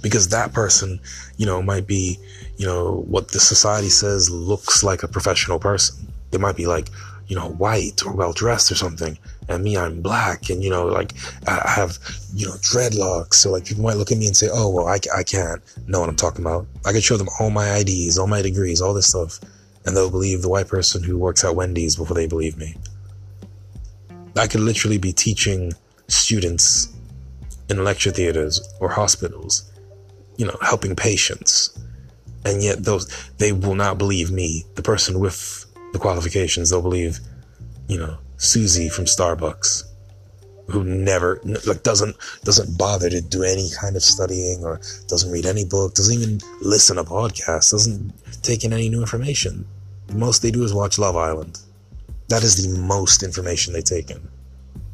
Because 0.02 0.30
that 0.30 0.54
person, 0.54 1.00
you 1.38 1.45
know, 1.45 1.62
might 1.62 1.88
be 1.88 2.19
you 2.58 2.65
know, 2.65 3.04
what 3.08 3.30
the 3.30 3.39
society 3.39 3.89
says 3.89 4.30
looks 4.30 4.84
like 4.84 5.04
a 5.04 5.08
professional 5.08 5.60
person. 5.60 6.12
They 6.32 6.39
might 6.39 6.56
be 6.56 6.65
like, 6.65 6.89
you 7.28 7.36
know, 7.36 7.50
white 7.52 8.04
or 8.06 8.13
well 8.13 8.34
dressed 8.34 8.71
or 8.71 8.76
something. 8.76 9.17
And 9.47 9.63
me, 9.63 9.78
I'm 9.78 10.02
black. 10.02 10.50
And, 10.50 10.63
you 10.63 10.69
know, 10.69 10.86
like 10.86 11.13
I 11.47 11.69
have, 11.69 12.00
you 12.34 12.47
know, 12.47 12.54
dreadlocks. 12.54 13.36
So 13.36 13.52
like 13.52 13.65
people 13.65 13.84
might 13.84 13.97
look 13.97 14.12
at 14.12 14.17
me 14.17 14.26
and 14.26 14.36
say, 14.36 14.50
oh, 14.52 14.69
well, 14.69 14.88
I, 14.88 14.97
I 15.15 15.23
can't 15.23 15.62
know 15.88 16.00
what 16.00 16.10
I'm 16.10 16.15
talking 16.15 16.43
about. 16.43 16.65
I 16.86 16.91
could 16.91 17.04
show 17.04 17.15
them 17.15 17.30
all 17.39 17.52
my 17.52 17.78
IDs, 17.78 18.17
all 18.17 18.28
my 18.28 18.41
degrees, 18.41 18.82
all 18.82 18.93
this 18.93 19.08
stuff. 19.08 19.39
And 19.88 19.97
they'll 19.97 20.12
believe 20.12 20.43
the 20.43 20.50
white 20.50 20.67
person 20.67 21.02
who 21.02 21.17
works 21.17 21.43
at 21.43 21.56
Wendy's 21.56 21.95
before 21.95 22.15
they 22.15 22.28
believe 22.28 22.58
me. 22.58 22.76
I 24.36 24.45
could 24.45 24.62
literally 24.62 25.00
be 25.00 25.13
teaching 25.13 25.73
students 26.08 26.93
in 27.69 27.84
lecture 27.84 28.12
theaters 28.12 28.62
or 28.80 28.89
hospitals, 28.89 29.71
you 30.38 30.45
know, 30.45 30.58
helping 30.62 30.95
patients 30.95 31.78
and 32.47 32.63
yet 32.63 32.84
those 32.84 33.08
they 33.38 33.52
will 33.52 33.76
not 33.76 33.97
believe 33.97 34.32
me, 34.32 34.65
the 34.76 34.82
person 34.82 35.19
with 35.19 35.65
the 35.93 36.00
qualifications. 36.00 36.69
They'll 36.69 36.82
believe, 36.82 37.19
you 37.88 37.97
know, 37.97 38.17
Susie 38.38 38.89
from 38.89 39.06
Starbucks, 39.06 39.84
who 40.69 40.84
never 40.84 41.41
like 41.65 41.84
doesn't 41.84 42.15
doesn't 42.43 42.78
bother 42.78 43.10
to 43.10 43.21
do 43.21 43.43
any 43.43 43.69
kind 43.80 43.95
of 43.95 44.04
studying 44.04 44.63
or 44.63 44.80
doesn't 45.08 45.32
read 45.32 45.45
any 45.45 45.65
book, 45.65 45.95
doesn't 45.95 46.15
even 46.15 46.39
listen 46.62 46.95
to 46.95 47.04
podcasts, 47.04 47.71
doesn't 47.71 48.13
take 48.43 48.63
in 48.63 48.73
any 48.73 48.89
new 48.89 49.02
information. 49.02 49.65
The 50.08 50.15
most 50.15 50.41
they 50.41 50.52
do 50.52 50.63
is 50.63 50.74
watch 50.74 50.98
Love 50.98 51.15
Island. 51.15 51.60
That 52.30 52.43
is 52.43 52.56
the 52.56 52.80
most 52.80 53.24
information 53.24 53.74
they 53.74 53.82
take 53.82 54.10
in. 54.10 54.28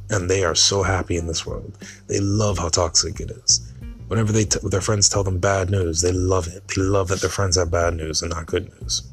And 0.10 0.30
they 0.30 0.44
are 0.44 0.56
so 0.56 0.84
happy 0.84 1.18
in 1.18 1.28
this 1.28 1.46
world. 1.46 1.78
They 2.08 2.20
love 2.20 2.58
how 2.58 2.70
toxic 2.70 3.20
it 3.20 3.32
is. 3.32 3.74
Whenever 4.08 4.32
they 4.32 4.46
t- 4.46 4.60
their 4.64 4.82
friends 4.82 5.10
tell 5.10 5.24
them 5.24 5.40
bad 5.40 5.70
news, 5.70 6.02
they 6.02 6.12
love 6.12 6.48
it. 6.48 6.68
They 6.68 6.82
love 6.82 7.08
that 7.08 7.22
their 7.22 7.30
friends 7.30 7.56
have 7.56 7.72
bad 7.72 7.96
news 7.96 8.22
and 8.22 8.32
not 8.32 8.46
good 8.46 8.72
news. 8.80 9.04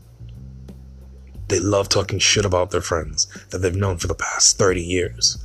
They 1.48 1.58
love 1.58 1.88
talking 1.88 2.18
shit 2.18 2.44
about 2.44 2.70
their 2.70 2.80
friends 2.80 3.26
that 3.50 3.58
they've 3.58 3.74
known 3.74 3.96
for 3.96 4.06
the 4.06 4.14
past 4.14 4.58
30 4.58 4.82
years. 4.82 5.38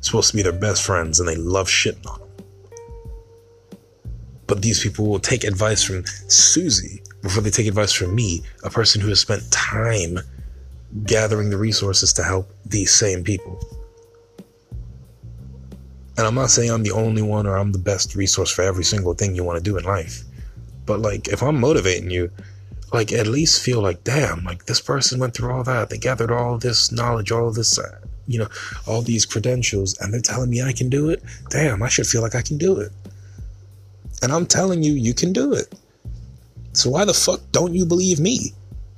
supposed 0.00 0.30
to 0.30 0.36
be 0.36 0.42
their 0.42 0.52
best 0.52 0.82
friends 0.82 1.20
and 1.20 1.28
they 1.28 1.36
love 1.36 1.68
shitting 1.68 2.06
on 2.10 2.20
them. 2.20 2.29
But 4.50 4.62
these 4.62 4.82
people 4.82 5.06
will 5.06 5.20
take 5.20 5.44
advice 5.44 5.84
from 5.84 6.04
Susie 6.26 7.04
before 7.22 7.40
they 7.40 7.50
take 7.50 7.68
advice 7.68 7.92
from 7.92 8.16
me, 8.16 8.42
a 8.64 8.68
person 8.68 9.00
who 9.00 9.08
has 9.10 9.20
spent 9.20 9.48
time 9.52 10.18
gathering 11.04 11.50
the 11.50 11.56
resources 11.56 12.12
to 12.14 12.24
help 12.24 12.50
these 12.66 12.92
same 12.92 13.22
people. 13.22 13.60
And 16.18 16.26
I'm 16.26 16.34
not 16.34 16.50
saying 16.50 16.68
I'm 16.68 16.82
the 16.82 16.90
only 16.90 17.22
one 17.22 17.46
or 17.46 17.56
I'm 17.56 17.70
the 17.70 17.78
best 17.78 18.16
resource 18.16 18.50
for 18.50 18.62
every 18.62 18.82
single 18.82 19.14
thing 19.14 19.36
you 19.36 19.44
want 19.44 19.58
to 19.58 19.62
do 19.62 19.78
in 19.78 19.84
life. 19.84 20.24
But 20.84 20.98
like, 20.98 21.28
if 21.28 21.44
I'm 21.44 21.60
motivating 21.60 22.10
you, 22.10 22.32
like, 22.92 23.12
at 23.12 23.28
least 23.28 23.62
feel 23.62 23.80
like, 23.80 24.02
damn, 24.02 24.42
like 24.42 24.66
this 24.66 24.80
person 24.80 25.20
went 25.20 25.34
through 25.34 25.52
all 25.52 25.62
that. 25.62 25.90
They 25.90 25.98
gathered 25.98 26.32
all 26.32 26.58
this 26.58 26.90
knowledge, 26.90 27.30
all 27.30 27.52
this, 27.52 27.78
uh, 27.78 28.00
you 28.26 28.40
know, 28.40 28.48
all 28.88 29.02
these 29.02 29.24
credentials, 29.24 29.96
and 30.00 30.12
they're 30.12 30.20
telling 30.20 30.50
me 30.50 30.60
I 30.60 30.72
can 30.72 30.88
do 30.88 31.08
it. 31.08 31.22
Damn, 31.50 31.84
I 31.84 31.88
should 31.88 32.08
feel 32.08 32.20
like 32.20 32.34
I 32.34 32.42
can 32.42 32.58
do 32.58 32.80
it. 32.80 32.90
And 34.22 34.32
I'm 34.32 34.46
telling 34.46 34.82
you, 34.82 34.92
you 34.92 35.14
can 35.14 35.32
do 35.32 35.54
it. 35.54 35.74
So 36.72 36.90
why 36.90 37.04
the 37.04 37.14
fuck 37.14 37.40
don't 37.52 37.74
you 37.74 37.84
believe 37.84 38.20
me? 38.20 38.52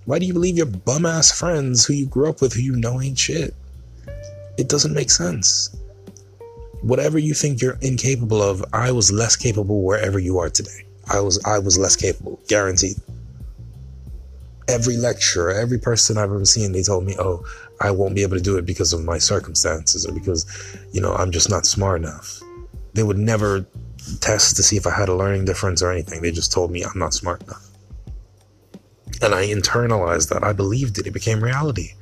Why 0.04 0.18
do 0.18 0.26
you 0.26 0.32
believe 0.32 0.56
your 0.56 0.66
bum 0.66 1.06
ass 1.06 1.36
friends 1.36 1.84
who 1.84 1.94
you 1.94 2.06
grew 2.06 2.28
up 2.28 2.40
with 2.40 2.54
who 2.54 2.60
you 2.60 2.76
know 2.76 3.00
ain't 3.00 3.18
shit? 3.18 3.54
It 4.58 4.68
doesn't 4.68 4.92
make 4.92 5.10
sense. 5.10 5.74
Whatever 6.82 7.18
you 7.18 7.34
think 7.34 7.62
you're 7.62 7.78
incapable 7.80 8.42
of, 8.42 8.64
I 8.72 8.90
was 8.90 9.12
less 9.12 9.36
capable 9.36 9.82
wherever 9.82 10.18
you 10.18 10.38
are 10.38 10.50
today. 10.50 10.84
I 11.08 11.20
was 11.20 11.40
I 11.44 11.58
was 11.58 11.78
less 11.78 11.96
capable, 11.96 12.40
guaranteed. 12.48 12.96
Every 14.68 14.96
lecturer, 14.96 15.52
every 15.52 15.78
person 15.78 16.18
I've 16.18 16.30
ever 16.30 16.44
seen, 16.44 16.72
they 16.72 16.82
told 16.82 17.04
me, 17.04 17.16
"Oh, 17.18 17.44
I 17.80 17.90
won't 17.90 18.14
be 18.14 18.22
able 18.22 18.36
to 18.36 18.42
do 18.42 18.56
it 18.56 18.66
because 18.66 18.92
of 18.92 19.04
my 19.04 19.18
circumstances 19.18 20.06
or 20.06 20.12
because, 20.12 20.46
you 20.92 21.00
know, 21.00 21.12
I'm 21.14 21.30
just 21.30 21.48
not 21.48 21.66
smart 21.66 22.00
enough." 22.00 22.40
They 22.94 23.02
would 23.02 23.18
never 23.18 23.64
test 24.20 24.56
to 24.56 24.62
see 24.62 24.76
if 24.76 24.86
I 24.86 24.94
had 24.94 25.08
a 25.08 25.14
learning 25.14 25.44
difference 25.44 25.82
or 25.82 25.90
anything. 25.90 26.22
They 26.22 26.30
just 26.30 26.52
told 26.52 26.70
me 26.70 26.82
I'm 26.82 26.98
not 26.98 27.14
smart 27.14 27.42
enough. 27.42 27.68
And 29.20 29.34
I 29.34 29.46
internalized 29.46 30.28
that. 30.30 30.42
I 30.42 30.52
believed 30.52 30.98
it. 30.98 31.06
It 31.06 31.12
became 31.12 31.42
reality. 31.42 31.92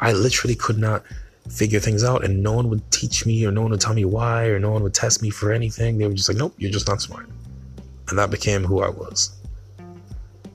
I 0.00 0.12
literally 0.12 0.56
could 0.56 0.78
not 0.78 1.04
figure 1.48 1.78
things 1.78 2.02
out, 2.02 2.24
and 2.24 2.42
no 2.42 2.52
one 2.52 2.68
would 2.68 2.90
teach 2.90 3.24
me, 3.24 3.46
or 3.46 3.52
no 3.52 3.62
one 3.62 3.70
would 3.70 3.80
tell 3.80 3.94
me 3.94 4.04
why, 4.04 4.46
or 4.46 4.58
no 4.58 4.72
one 4.72 4.82
would 4.82 4.94
test 4.94 5.22
me 5.22 5.30
for 5.30 5.52
anything. 5.52 5.98
They 5.98 6.06
were 6.06 6.14
just 6.14 6.28
like, 6.28 6.38
nope, 6.38 6.54
you're 6.58 6.72
just 6.72 6.88
not 6.88 7.00
smart. 7.00 7.28
And 8.08 8.18
that 8.18 8.30
became 8.30 8.64
who 8.64 8.82
I 8.82 8.88
was. 8.88 9.32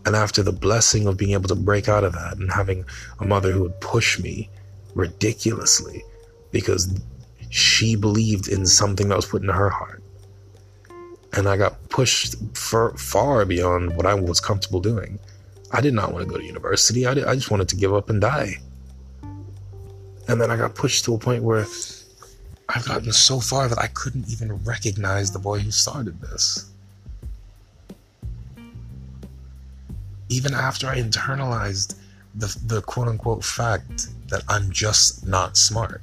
And 0.06 0.16
after 0.16 0.44
the 0.44 0.52
blessing 0.52 1.08
of 1.08 1.18
being 1.18 1.32
able 1.32 1.48
to 1.48 1.56
break 1.56 1.88
out 1.88 2.04
of 2.04 2.14
that 2.14 2.38
and 2.38 2.52
having 2.52 2.86
a 3.20 3.26
mother 3.26 3.52
who 3.52 3.62
would 3.62 3.80
push 3.82 4.20
me 4.20 4.50
ridiculously 4.96 6.04
because 6.52 7.00
she 7.50 7.96
believed 7.96 8.48
in 8.48 8.66
something 8.66 9.10
that 9.10 9.16
was 9.16 9.26
put 9.26 9.44
in 9.44 9.50
her 9.50 9.70
heart. 9.70 10.01
And 11.34 11.48
I 11.48 11.58
got 11.58 11.90
pushed 11.90 12.36
for, 12.56 12.96
far 12.98 13.46
beyond 13.46 13.96
what 13.96 14.06
I 14.06 14.14
was 14.14 14.40
comfortable 14.40 14.82
doing. 14.82 15.20
I 15.72 15.80
did 15.80 15.94
not 15.94 16.12
want 16.12 16.26
to 16.26 16.30
go 16.30 16.38
to 16.38 16.44
university. 16.44 17.08
I, 17.08 17.14
did, 17.14 17.26
I 17.26 17.36
just 17.36 17.50
wanted 17.50 17.70
to 17.70 17.76
give 17.76 17.94
up 17.94 18.10
and 18.10 18.20
die. 18.20 18.56
And 20.28 20.40
then 20.40 20.52
I 20.52 20.58
got 20.58 20.76
pushed 20.76 21.06
to 21.06 21.14
a 21.14 21.18
point 21.18 21.44
where 21.44 21.66
I've 22.70 22.86
gotten 22.86 23.12
so 23.12 23.40
far 23.40 23.68
that 23.68 23.80
I 23.80 23.88
couldn't 23.88 24.30
even 24.30 24.56
recognize 24.64 25.32
the 25.32 25.40
boy 25.40 25.60
who 25.60 25.72
started 25.72 26.20
this. 26.22 26.72
even 30.32 30.54
after 30.54 30.88
I 30.88 31.02
internalized 31.02 31.96
the, 32.36 32.58
the 32.66 32.82
quote 32.82 33.10
unquote 33.10 33.44
fact 33.44 34.08
that 34.30 34.44
I'm 34.48 34.72
just 34.72 35.28
not 35.28 35.58
smart. 35.58 36.02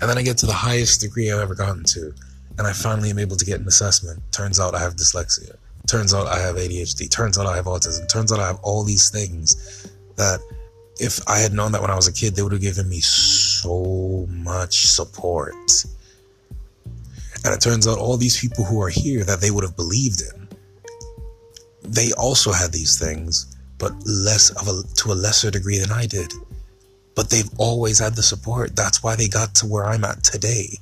And 0.00 0.10
then 0.10 0.18
I 0.18 0.22
get 0.22 0.36
to 0.38 0.46
the 0.46 0.52
highest 0.52 1.00
degree 1.00 1.30
I've 1.30 1.38
ever 1.38 1.54
gotten 1.54 1.84
to, 1.84 2.12
and 2.58 2.66
I 2.66 2.72
finally 2.72 3.10
am 3.10 3.18
able 3.18 3.36
to 3.36 3.44
get 3.44 3.60
an 3.60 3.66
assessment. 3.66 4.22
Turns 4.32 4.58
out 4.60 4.74
I 4.74 4.80
have 4.80 4.96
dyslexia. 4.96 5.56
Turns 5.86 6.14
out 6.14 6.26
I 6.26 6.40
have 6.40 6.56
ADHD. 6.56 7.10
Turns 7.10 7.38
out 7.38 7.46
I 7.46 7.56
have 7.56 7.66
autism. 7.66 8.08
Turns 8.08 8.32
out 8.32 8.40
I 8.40 8.46
have 8.46 8.60
all 8.62 8.82
these 8.82 9.10
things 9.10 9.88
that 10.16 10.40
if 10.98 11.20
I 11.28 11.38
had 11.38 11.52
known 11.52 11.72
that 11.72 11.82
when 11.82 11.90
I 11.90 11.96
was 11.96 12.08
a 12.08 12.12
kid, 12.12 12.34
they 12.34 12.42
would 12.42 12.52
have 12.52 12.60
given 12.60 12.88
me 12.88 13.00
so 13.00 14.26
much 14.30 14.86
support. 14.86 15.54
And 17.44 17.54
it 17.54 17.60
turns 17.60 17.86
out 17.86 17.98
all 17.98 18.16
these 18.16 18.40
people 18.40 18.64
who 18.64 18.82
are 18.82 18.88
here 18.88 19.22
that 19.24 19.40
they 19.40 19.50
would 19.50 19.62
have 19.62 19.76
believed 19.76 20.22
in 20.22 20.46
they 21.88 22.12
also 22.12 22.52
had 22.52 22.72
these 22.72 22.98
things, 22.98 23.56
but 23.78 23.92
less 24.04 24.50
of 24.50 24.68
a 24.68 24.82
to 24.96 25.12
a 25.12 25.14
lesser 25.14 25.50
degree 25.50 25.78
than 25.78 25.92
I 25.92 26.06
did. 26.06 26.32
But 27.14 27.30
they've 27.30 27.50
always 27.58 27.98
had 27.98 28.14
the 28.14 28.22
support. 28.22 28.76
That's 28.76 29.02
why 29.02 29.16
they 29.16 29.28
got 29.28 29.54
to 29.56 29.66
where 29.66 29.86
I'm 29.86 30.04
at 30.04 30.22
today. 30.22 30.78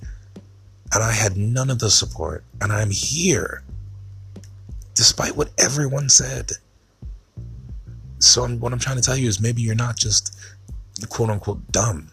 And 0.93 1.03
I 1.03 1.13
had 1.13 1.37
none 1.37 1.71
of 1.71 1.79
the 1.79 1.91
support, 1.91 2.45
and 2.61 2.73
I'm 2.73 2.91
here 2.91 3.65
despite 4.95 5.37
what 5.37 5.51
everyone 5.59 6.09
said. 6.09 6.53
So 8.21 8.45
I'm, 8.45 8.61
what 8.61 8.73
I'm 8.73 8.79
trying 8.79 8.97
to 8.97 9.03
tell 9.03 9.17
you 9.17 9.29
is 9.29 9.41
maybe 9.41 9.61
you're 9.61 9.75
not 9.75 9.97
just 9.97 10.39
quote 11.09 11.31
unquote 11.31 11.71
dumb. 11.73 12.11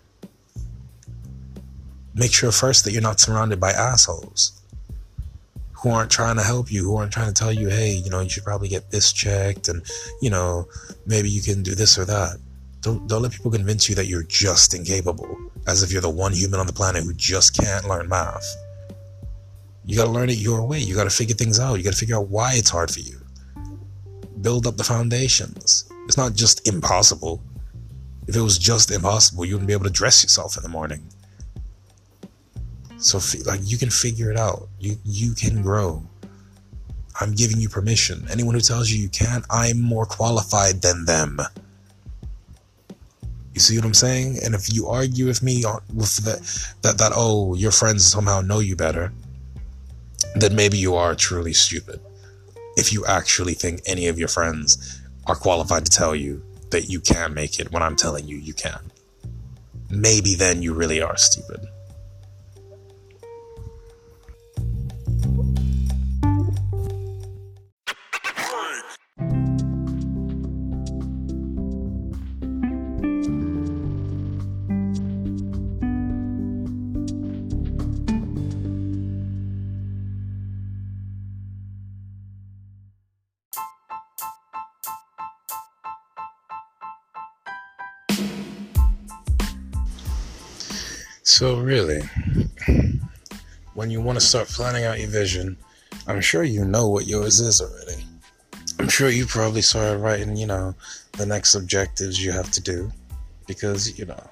Make 2.13 2.33
sure 2.33 2.51
first 2.51 2.83
that 2.85 2.91
you're 2.91 3.01
not 3.01 3.19
surrounded 3.19 3.59
by 3.59 3.71
assholes 3.71 4.61
who 5.81 5.89
aren't 5.89 6.11
trying 6.11 6.35
to 6.35 6.43
help 6.43 6.71
you, 6.71 6.83
who 6.83 6.95
aren't 6.95 7.11
trying 7.11 7.27
to 7.27 7.33
tell 7.33 7.51
you, 7.51 7.69
hey, 7.69 7.93
you 7.93 8.09
know, 8.09 8.19
you 8.19 8.29
should 8.29 8.43
probably 8.43 8.67
get 8.67 8.91
this 8.91 9.11
checked 9.11 9.67
and, 9.67 9.83
you 10.21 10.29
know, 10.29 10.67
maybe 11.07 11.29
you 11.29 11.41
can 11.41 11.63
do 11.63 11.73
this 11.73 11.97
or 11.97 12.05
that. 12.05 12.37
Don't, 12.81 13.07
don't 13.07 13.21
let 13.21 13.31
people 13.31 13.51
convince 13.51 13.87
you 13.87 13.95
that 13.95 14.07
you're 14.07 14.23
just 14.23 14.73
incapable, 14.73 15.37
as 15.67 15.83
if 15.83 15.91
you're 15.91 16.01
the 16.01 16.09
one 16.09 16.33
human 16.33 16.59
on 16.59 16.67
the 16.67 16.73
planet 16.73 17.03
who 17.03 17.13
just 17.13 17.55
can't 17.55 17.87
learn 17.87 18.09
math. 18.09 18.45
You 19.85 19.95
gotta 19.95 20.09
learn 20.09 20.29
it 20.29 20.37
your 20.37 20.65
way. 20.65 20.79
You 20.79 20.95
gotta 20.95 21.09
figure 21.09 21.35
things 21.35 21.59
out. 21.59 21.75
You 21.75 21.83
gotta 21.83 21.95
figure 21.95 22.17
out 22.17 22.27
why 22.29 22.53
it's 22.55 22.69
hard 22.69 22.91
for 22.91 22.99
you. 22.99 23.19
Build 24.41 24.65
up 24.65 24.77
the 24.77 24.83
foundations. 24.83 25.91
It's 26.05 26.17
not 26.17 26.33
just 26.33 26.67
impossible. 26.67 27.41
If 28.27 28.35
it 28.35 28.41
was 28.41 28.57
just 28.57 28.91
impossible, 28.91 29.45
you 29.45 29.55
wouldn't 29.55 29.67
be 29.67 29.73
able 29.73 29.85
to 29.85 29.91
dress 29.91 30.23
yourself 30.23 30.57
in 30.57 30.63
the 30.63 30.69
morning. 30.69 31.07
So 32.97 33.19
like 33.45 33.61
you 33.63 33.77
can 33.77 33.89
figure 33.89 34.31
it 34.31 34.37
out. 34.37 34.69
You 34.79 34.95
you 35.03 35.33
can 35.33 35.61
grow. 35.61 36.03
I'm 37.19 37.33
giving 37.33 37.59
you 37.59 37.69
permission. 37.69 38.25
Anyone 38.31 38.55
who 38.55 38.61
tells 38.61 38.89
you 38.89 39.01
you 39.01 39.09
can't, 39.09 39.45
I'm 39.49 39.81
more 39.81 40.05
qualified 40.05 40.81
than 40.81 41.05
them. 41.05 41.39
You 43.53 43.59
see 43.59 43.75
what 43.77 43.85
I'm 43.85 43.93
saying? 43.93 44.39
And 44.43 44.55
if 44.55 44.73
you 44.73 44.87
argue 44.87 45.27
with 45.27 45.43
me 45.43 45.63
with 45.93 46.15
that 46.23 46.41
that 46.83 46.97
that 46.97 47.11
oh 47.15 47.55
your 47.55 47.71
friends 47.71 48.05
somehow 48.05 48.41
know 48.41 48.59
you 48.59 48.75
better, 48.75 49.11
then 50.35 50.55
maybe 50.55 50.77
you 50.77 50.95
are 50.95 51.15
truly 51.15 51.53
stupid. 51.53 51.99
If 52.77 52.93
you 52.93 53.05
actually 53.05 53.53
think 53.53 53.81
any 53.85 54.07
of 54.07 54.17
your 54.17 54.29
friends 54.29 55.01
are 55.27 55.35
qualified 55.35 55.85
to 55.85 55.91
tell 55.91 56.15
you 56.15 56.41
that 56.69 56.89
you 56.89 57.01
can 57.01 57.33
make 57.33 57.59
it 57.59 57.71
when 57.71 57.83
I'm 57.83 57.97
telling 57.97 58.27
you 58.27 58.37
you 58.37 58.53
can, 58.53 58.79
maybe 59.89 60.35
then 60.35 60.61
you 60.61 60.73
really 60.73 61.01
are 61.01 61.17
stupid. 61.17 61.67
So, 91.41 91.57
really, 91.59 92.01
when 93.73 93.89
you 93.89 93.99
want 93.99 94.19
to 94.19 94.23
start 94.23 94.47
planning 94.47 94.83
out 94.83 94.99
your 94.99 95.09
vision, 95.09 95.57
I'm 96.05 96.21
sure 96.21 96.43
you 96.43 96.63
know 96.63 96.87
what 96.87 97.07
yours 97.07 97.39
is 97.39 97.61
already. 97.61 98.05
I'm 98.77 98.87
sure 98.87 99.09
you 99.09 99.25
probably 99.25 99.63
started 99.63 99.97
writing, 99.97 100.35
you 100.35 100.45
know, 100.45 100.75
the 101.13 101.25
next 101.25 101.55
objectives 101.55 102.23
you 102.23 102.31
have 102.31 102.51
to 102.51 102.61
do. 102.61 102.91
Because, 103.47 103.97
you 103.97 104.05
know, 104.05 104.23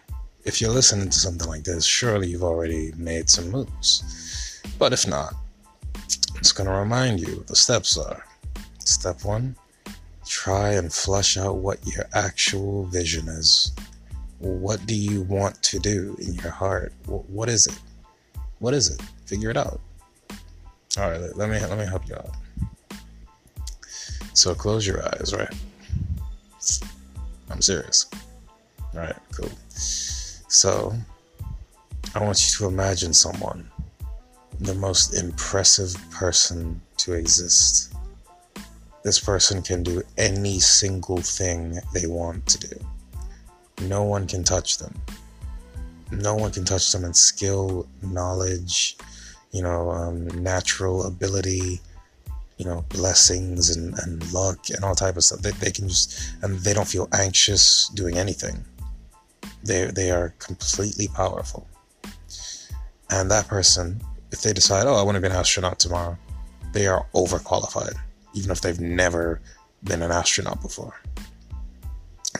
if 0.43 0.61
you're 0.61 0.69
listening 0.69 1.09
to 1.09 1.17
something 1.17 1.47
like 1.47 1.63
this, 1.63 1.83
surely 1.83 2.27
you've 2.27 2.43
already 2.43 2.93
made 2.95 3.27
some 3.27 3.49
moves. 3.49 4.61
But 4.77 4.93
if 4.93 5.07
not, 5.07 5.33
just 6.35 6.55
going 6.55 6.69
to 6.69 6.75
remind 6.75 7.21
you 7.21 7.37
what 7.37 7.47
the 7.47 7.55
steps 7.55 7.97
are. 7.97 8.23
Step 8.85 9.25
one, 9.25 9.55
try 10.27 10.73
and 10.73 10.93
flush 10.93 11.37
out 11.37 11.55
what 11.55 11.79
your 11.87 12.05
actual 12.13 12.85
vision 12.85 13.27
is 13.29 13.71
what 14.39 14.85
do 14.85 14.95
you 14.95 15.21
want 15.23 15.61
to 15.63 15.79
do 15.79 16.15
in 16.19 16.33
your 16.35 16.51
heart? 16.51 16.93
What 17.05 17.49
is 17.49 17.67
it? 17.67 17.79
What 18.59 18.73
is 18.73 18.89
it? 18.89 19.01
Figure 19.25 19.49
it 19.49 19.57
out. 19.57 19.79
All 20.97 21.09
right, 21.09 21.19
let 21.19 21.49
me 21.49 21.59
let 21.59 21.77
me 21.77 21.85
help 21.85 22.07
you 22.07 22.15
out. 22.15 22.31
So 24.33 24.55
close 24.55 24.87
your 24.87 25.05
eyes, 25.05 25.33
right? 25.35 25.53
I'm 27.51 27.61
serious. 27.61 28.09
All 28.93 29.01
right, 29.01 29.15
cool. 29.33 29.51
So 29.69 30.93
I 32.15 32.23
want 32.23 32.39
you 32.39 32.57
to 32.57 32.73
imagine 32.73 33.13
someone 33.13 33.69
the 34.59 34.73
most 34.75 35.13
impressive 35.13 35.95
person 36.11 36.81
to 36.97 37.13
exist. 37.13 37.93
This 39.03 39.19
person 39.19 39.61
can 39.61 39.83
do 39.83 40.03
any 40.17 40.59
single 40.59 41.21
thing 41.21 41.79
they 41.93 42.07
want 42.07 42.45
to 42.47 42.67
do. 42.67 42.85
No 43.81 44.03
one 44.03 44.27
can 44.27 44.43
touch 44.43 44.77
them. 44.77 44.93
No 46.11 46.35
one 46.35 46.51
can 46.51 46.65
touch 46.65 46.91
them 46.91 47.05
in 47.05 47.13
skill, 47.13 47.87
knowledge, 48.01 48.97
you 49.51 49.61
know, 49.61 49.89
um, 49.91 50.27
natural 50.43 51.05
ability, 51.05 51.79
you 52.57 52.65
know, 52.65 52.83
blessings 52.89 53.75
and, 53.75 53.97
and 53.99 54.33
luck 54.33 54.69
and 54.69 54.83
all 54.83 54.95
type 54.95 55.17
of 55.17 55.23
stuff. 55.23 55.39
They, 55.39 55.51
they 55.51 55.71
can 55.71 55.87
just, 55.87 56.33
and 56.41 56.59
they 56.59 56.73
don't 56.73 56.87
feel 56.87 57.07
anxious 57.13 57.89
doing 57.95 58.17
anything. 58.17 58.65
They, 59.63 59.85
they 59.85 60.11
are 60.11 60.33
completely 60.39 61.07
powerful. 61.07 61.67
And 63.11 63.31
that 63.31 63.47
person, 63.47 64.01
if 64.31 64.41
they 64.41 64.53
decide, 64.53 64.87
oh, 64.87 64.95
I 64.95 65.03
want 65.03 65.15
to 65.15 65.21
be 65.21 65.27
an 65.27 65.33
astronaut 65.33 65.79
tomorrow, 65.79 66.17
they 66.73 66.87
are 66.87 67.05
overqualified, 67.15 67.95
even 68.33 68.51
if 68.51 68.61
they've 68.61 68.79
never 68.79 69.41
been 69.83 70.01
an 70.01 70.11
astronaut 70.11 70.61
before. 70.61 70.99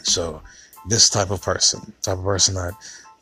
So, 0.04 0.41
this 0.87 1.09
type 1.09 1.31
of 1.31 1.41
person, 1.41 1.93
type 2.01 2.17
of 2.17 2.23
person 2.23 2.55
that, 2.55 2.73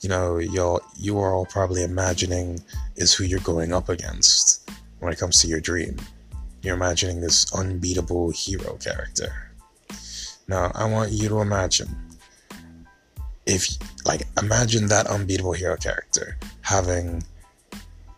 you 0.02 0.10
know, 0.10 0.38
you're 0.38 0.82
you 0.96 1.20
are 1.20 1.34
all 1.34 1.46
probably 1.46 1.84
imagining 1.84 2.62
is 2.96 3.14
who 3.14 3.24
you're 3.24 3.40
going 3.40 3.74
up 3.74 3.90
against 3.90 4.70
when 5.00 5.12
it 5.12 5.20
comes 5.20 5.42
to 5.42 5.48
your 5.48 5.60
dream. 5.60 5.98
You're 6.62 6.76
imagining 6.76 7.22
this 7.22 7.52
unbeatable 7.54 8.32
hero 8.32 8.78
character. 8.78 9.52
Now, 10.48 10.72
I 10.76 10.86
want 10.86 11.12
you 11.12 11.30
to 11.30 11.42
imagine 11.42 11.96
if, 13.46 13.68
like, 14.06 14.28
imagine 14.42 14.88
that 14.88 15.08
unbeatable 15.08 15.54
hero 15.54 15.78
character 15.78 16.38
having 16.62 17.24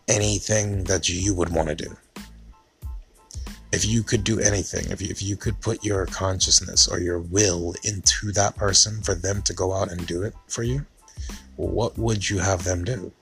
anything 0.08 0.84
that 0.84 1.08
you 1.08 1.34
would 1.34 1.50
want 1.50 1.68
to 1.68 1.74
do. 1.74 1.96
If 3.72 3.86
you 3.86 4.02
could 4.02 4.24
do 4.24 4.40
anything, 4.40 4.90
if 4.90 5.00
you, 5.00 5.08
if 5.10 5.22
you 5.22 5.36
could 5.36 5.60
put 5.60 5.84
your 5.84 6.04
consciousness 6.06 6.88
or 6.88 6.98
your 6.98 7.20
will 7.20 7.74
into 7.84 8.32
that 8.32 8.56
person 8.56 9.00
for 9.02 9.14
them 9.14 9.42
to 9.42 9.54
go 9.54 9.72
out 9.72 9.92
and 9.92 10.06
do 10.06 10.22
it 10.22 10.34
for 10.48 10.64
you, 10.64 10.84
what 11.56 11.96
would 11.96 12.28
you 12.28 12.38
have 12.38 12.64
them 12.64 12.84
do? 12.84 13.12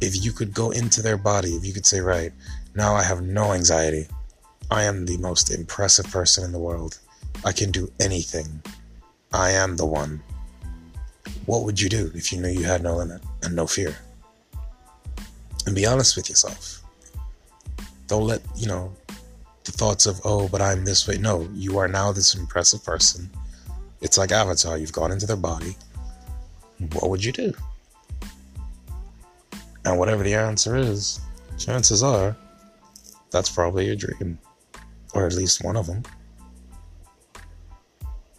If 0.00 0.22
you 0.22 0.32
could 0.32 0.52
go 0.52 0.70
into 0.70 1.00
their 1.00 1.16
body, 1.16 1.50
if 1.50 1.64
you 1.64 1.72
could 1.72 1.86
say, 1.86 2.00
right, 2.00 2.32
now 2.74 2.94
I 2.94 3.02
have 3.04 3.22
no 3.22 3.52
anxiety. 3.52 4.06
I 4.70 4.84
am 4.84 5.06
the 5.06 5.18
most 5.18 5.50
impressive 5.50 6.10
person 6.10 6.44
in 6.44 6.52
the 6.52 6.58
world. 6.58 6.98
I 7.44 7.52
can 7.52 7.70
do 7.70 7.90
anything. 8.00 8.62
I 9.32 9.50
am 9.50 9.76
the 9.76 9.86
one. 9.86 10.22
What 11.46 11.64
would 11.64 11.80
you 11.80 11.88
do 11.88 12.10
if 12.14 12.32
you 12.32 12.40
knew 12.40 12.48
you 12.48 12.64
had 12.64 12.82
no 12.82 12.96
limit 12.96 13.22
and 13.42 13.54
no 13.54 13.66
fear? 13.66 13.96
And 15.66 15.74
be 15.74 15.86
honest 15.86 16.16
with 16.16 16.28
yourself. 16.28 16.82
Don't 18.08 18.26
let, 18.26 18.42
you 18.56 18.66
know, 18.66 18.92
the 19.64 19.72
thoughts 19.72 20.06
of, 20.06 20.20
oh, 20.24 20.48
but 20.48 20.60
I'm 20.60 20.84
this 20.84 21.06
way. 21.06 21.18
No, 21.18 21.48
you 21.54 21.78
are 21.78 21.88
now 21.88 22.12
this 22.12 22.34
impressive 22.34 22.84
person. 22.84 23.30
It's 24.00 24.18
like 24.18 24.32
Avatar. 24.32 24.78
You've 24.78 24.92
gone 24.92 25.12
into 25.12 25.26
their 25.26 25.36
body. 25.36 25.76
What 26.92 27.10
would 27.10 27.24
you 27.24 27.32
do? 27.32 27.52
And 29.84 29.98
whatever 29.98 30.22
the 30.22 30.34
answer 30.34 30.76
is, 30.76 31.20
chances 31.58 32.02
are 32.02 32.36
that's 33.30 33.50
probably 33.50 33.86
your 33.86 33.96
dream, 33.96 34.38
or 35.14 35.26
at 35.26 35.34
least 35.34 35.64
one 35.64 35.76
of 35.76 35.86
them. 35.86 36.02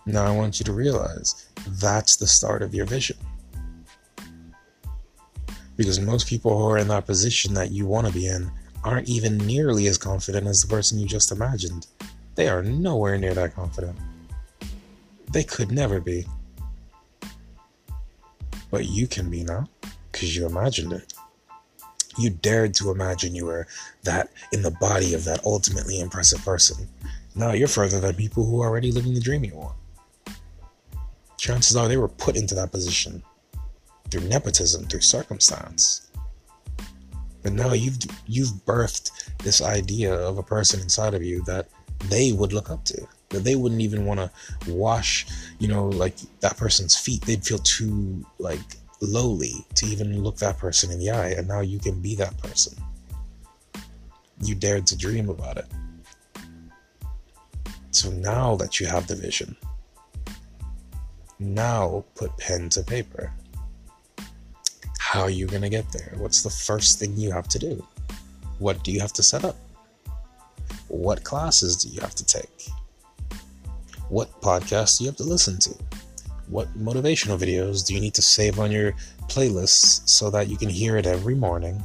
Now, 0.05 0.25
I 0.25 0.31
want 0.31 0.59
you 0.59 0.65
to 0.65 0.73
realize 0.73 1.47
that's 1.67 2.17
the 2.17 2.27
start 2.27 2.61
of 2.61 2.73
your 2.73 2.85
vision. 2.85 3.17
Because 5.75 5.99
most 5.99 6.27
people 6.27 6.57
who 6.57 6.67
are 6.67 6.77
in 6.77 6.89
that 6.89 7.07
position 7.07 7.53
that 7.55 7.71
you 7.71 7.85
want 7.85 8.05
to 8.05 8.13
be 8.13 8.27
in 8.27 8.51
aren't 8.83 9.09
even 9.09 9.37
nearly 9.37 9.87
as 9.87 9.97
confident 9.97 10.47
as 10.47 10.61
the 10.61 10.67
person 10.67 10.99
you 10.99 11.07
just 11.07 11.31
imagined. 11.31 11.87
They 12.35 12.47
are 12.49 12.63
nowhere 12.63 13.17
near 13.17 13.33
that 13.33 13.55
confident. 13.55 13.97
They 15.31 15.43
could 15.43 15.71
never 15.71 15.99
be. 15.99 16.25
But 18.69 18.85
you 18.85 19.07
can 19.07 19.29
be 19.29 19.43
now, 19.43 19.67
because 20.11 20.35
you 20.35 20.45
imagined 20.45 20.93
it. 20.93 21.13
You 22.17 22.29
dared 22.29 22.73
to 22.75 22.91
imagine 22.91 23.33
you 23.33 23.45
were 23.45 23.67
that 24.03 24.29
in 24.51 24.61
the 24.61 24.71
body 24.71 25.13
of 25.13 25.23
that 25.25 25.43
ultimately 25.45 25.99
impressive 25.99 26.43
person. 26.43 26.87
Now 27.35 27.53
you're 27.53 27.67
further 27.67 27.99
than 27.99 28.15
people 28.15 28.45
who 28.45 28.61
are 28.61 28.69
already 28.69 28.91
living 28.91 29.13
the 29.13 29.19
dream 29.19 29.43
you 29.43 29.55
want. 29.55 29.75
Chances 31.37 31.75
are 31.75 31.87
they 31.87 31.97
were 31.97 32.07
put 32.07 32.35
into 32.35 32.55
that 32.55 32.71
position 32.71 33.23
through 34.09 34.27
nepotism, 34.27 34.85
through 34.85 35.01
circumstance. 35.01 36.11
But 37.43 37.53
now 37.53 37.73
you've 37.73 37.97
you've 38.25 38.53
birthed 38.65 39.11
this 39.39 39.61
idea 39.61 40.13
of 40.13 40.37
a 40.37 40.43
person 40.43 40.79
inside 40.79 41.13
of 41.13 41.23
you 41.23 41.43
that 41.43 41.67
they 42.09 42.31
would 42.31 42.53
look 42.53 42.69
up 42.69 42.85
to. 42.85 43.07
That 43.29 43.43
they 43.43 43.55
wouldn't 43.55 43.81
even 43.81 44.05
want 44.05 44.19
to 44.19 44.31
wash, 44.71 45.25
you 45.59 45.67
know, 45.67 45.87
like 45.87 46.15
that 46.39 46.57
person's 46.57 46.95
feet. 46.95 47.21
They'd 47.21 47.43
feel 47.43 47.59
too 47.59 48.25
like 48.39 48.59
lowly 49.01 49.65
to 49.75 49.85
even 49.87 50.23
look 50.23 50.37
that 50.37 50.57
person 50.57 50.91
in 50.91 50.99
the 50.99 51.11
eye, 51.11 51.29
and 51.29 51.47
now 51.47 51.59
you 51.59 51.79
can 51.79 51.99
be 52.01 52.15
that 52.15 52.37
person. 52.37 52.77
You 54.41 54.55
dared 54.55 54.87
to 54.87 54.97
dream 54.97 55.29
about 55.29 55.57
it. 55.57 55.65
So 57.91 58.09
now 58.11 58.55
that 58.55 58.79
you 58.79 58.87
have 58.87 59.07
the 59.07 59.15
vision, 59.15 59.55
now 61.39 62.05
put 62.15 62.37
pen 62.37 62.69
to 62.69 62.83
paper. 62.83 63.31
How 65.03 65.21
are 65.21 65.29
you 65.29 65.47
going 65.47 65.61
to 65.61 65.69
get 65.69 65.91
there? 65.91 66.13
What's 66.17 66.41
the 66.41 66.49
first 66.49 66.97
thing 66.97 67.15
you 67.17 67.29
have 67.31 67.47
to 67.49 67.59
do? 67.59 67.85
What 68.57 68.83
do 68.83 68.91
you 68.91 69.01
have 69.01 69.13
to 69.13 69.21
set 69.21 69.43
up? 69.43 69.57
What 70.87 71.23
classes 71.25 71.75
do 71.75 71.89
you 71.89 71.99
have 71.99 72.15
to 72.15 72.25
take? 72.25 72.69
What 74.07 74.41
podcasts 74.41 74.97
do 74.97 75.03
you 75.03 75.09
have 75.09 75.17
to 75.17 75.23
listen 75.23 75.59
to? 75.59 75.75
What 76.47 76.67
motivational 76.75 77.37
videos 77.37 77.85
do 77.85 77.93
you 77.93 77.99
need 77.99 78.15
to 78.15 78.23
save 78.23 78.59
on 78.59 78.71
your 78.71 78.93
playlists 79.27 80.07
so 80.07 80.31
that 80.31 80.47
you 80.47 80.57
can 80.57 80.69
hear 80.69 80.95
it 80.95 81.05
every 81.05 81.35
morning 81.35 81.83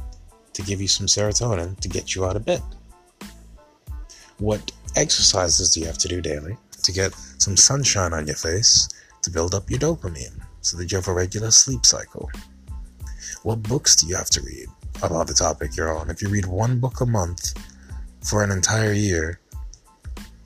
to 0.53 0.61
give 0.63 0.81
you 0.81 0.87
some 0.87 1.05
serotonin 1.05 1.77
to 1.81 1.89
get 1.89 2.15
you 2.15 2.25
out 2.25 2.37
of 2.37 2.45
bed? 2.45 2.63
What 4.37 4.71
exercises 4.95 5.73
do 5.73 5.81
you 5.81 5.85
have 5.87 5.99
to 5.99 6.07
do 6.07 6.21
daily 6.21 6.57
to 6.83 6.91
get 6.91 7.13
some 7.37 7.57
sunshine 7.57 8.13
on 8.13 8.25
your 8.25 8.37
face 8.37 8.87
to 9.21 9.29
build 9.29 9.53
up 9.53 9.69
your 9.69 9.79
dopamine 9.79 10.41
so 10.61 10.77
that 10.77 10.89
you 10.91 10.97
have 10.97 11.09
a 11.09 11.13
regular 11.13 11.51
sleep 11.51 11.85
cycle? 11.85 12.31
What 13.43 13.63
books 13.63 13.95
do 13.95 14.07
you 14.07 14.15
have 14.15 14.29
to 14.31 14.41
read 14.41 14.67
about 15.01 15.27
the 15.27 15.33
topic 15.33 15.75
you're 15.77 15.95
on? 15.97 16.09
If 16.09 16.21
you 16.21 16.29
read 16.29 16.45
one 16.45 16.79
book 16.79 16.99
a 17.01 17.05
month 17.05 17.53
for 18.21 18.43
an 18.43 18.51
entire 18.51 18.91
year, 18.91 19.39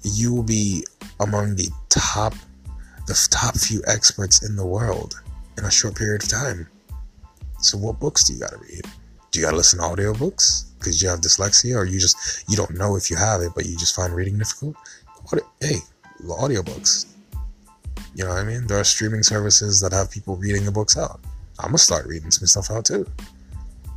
you 0.04 0.34
will 0.34 0.44
be 0.44 0.86
among 1.20 1.56
the 1.56 1.70
top 1.90 2.34
the 3.08 3.28
top 3.32 3.58
few 3.58 3.82
experts 3.86 4.48
in 4.48 4.56
the 4.56 4.66
world 4.66 5.22
in 5.58 5.66
a 5.66 5.72
short 5.72 5.96
period 5.96 6.24
of 6.24 6.30
time. 6.30 6.68
So 7.60 7.78
what 7.78 8.00
books 8.00 8.24
do 8.24 8.34
you 8.34 8.40
gotta 8.40 8.58
read? 8.58 8.86
Do 9.32 9.40
you 9.40 9.46
gotta 9.46 9.58
listen 9.58 9.80
to 9.80 9.86
audiobooks 9.86 10.66
because 10.78 11.02
you 11.02 11.10
have 11.10 11.22
dyslexia 11.22 11.76
or 11.76 11.86
you 11.86 12.00
just 12.00 12.50
you 12.50 12.56
don't 12.56 12.76
know 12.76 12.96
if 12.96 13.10
you 13.10 13.18
have 13.18 13.42
it 13.42 13.52
but 13.56 13.66
you 13.66 13.76
just 13.76 13.96
find 13.96 14.14
reading 14.14 14.38
difficult? 14.38 14.76
What, 15.30 15.44
hey, 15.60 15.78
audiobooks. 16.22 17.08
You 18.16 18.26
know 18.26 18.30
what 18.30 18.40
I 18.40 18.44
mean? 18.44 18.68
There 18.68 18.80
are 18.80 18.84
streaming 18.84 19.24
services 19.24 19.82
that 19.82 19.92
have 19.92 20.12
people 20.12 20.36
reading 20.36 20.66
the 20.66 20.72
books 20.72 20.98
out. 20.98 21.20
I'm 21.60 21.68
gonna 21.68 21.78
start 21.78 22.06
reading 22.08 22.32
some 22.32 22.48
stuff 22.48 22.72
out 22.72 22.86
too. 22.86 23.06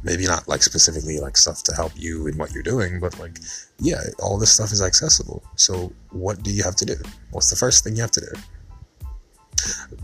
Maybe 0.03 0.27
not 0.27 0.47
like 0.47 0.63
specifically 0.63 1.19
like 1.19 1.37
stuff 1.37 1.63
to 1.65 1.75
help 1.75 1.93
you 1.97 2.27
in 2.27 2.37
what 2.39 2.53
you're 2.53 2.63
doing, 2.63 3.01
but 3.01 3.19
like, 3.19 3.39
yeah, 3.79 4.03
all 4.21 4.39
this 4.39 4.53
stuff 4.53 4.73
is 4.73 4.83
accessible. 4.83 5.43
So 5.57 5.93
what 6.11 6.43
do 6.43 6.51
you 6.51 6.63
have 6.63 6.77
to 6.77 6.85
do? 6.85 6.97
What's 7.31 7.51
the 7.51 7.57
first 7.57 7.83
thing 7.83 7.97
you 7.97 8.03
have 8.03 8.13
to 8.13 8.21
do? 8.21 8.33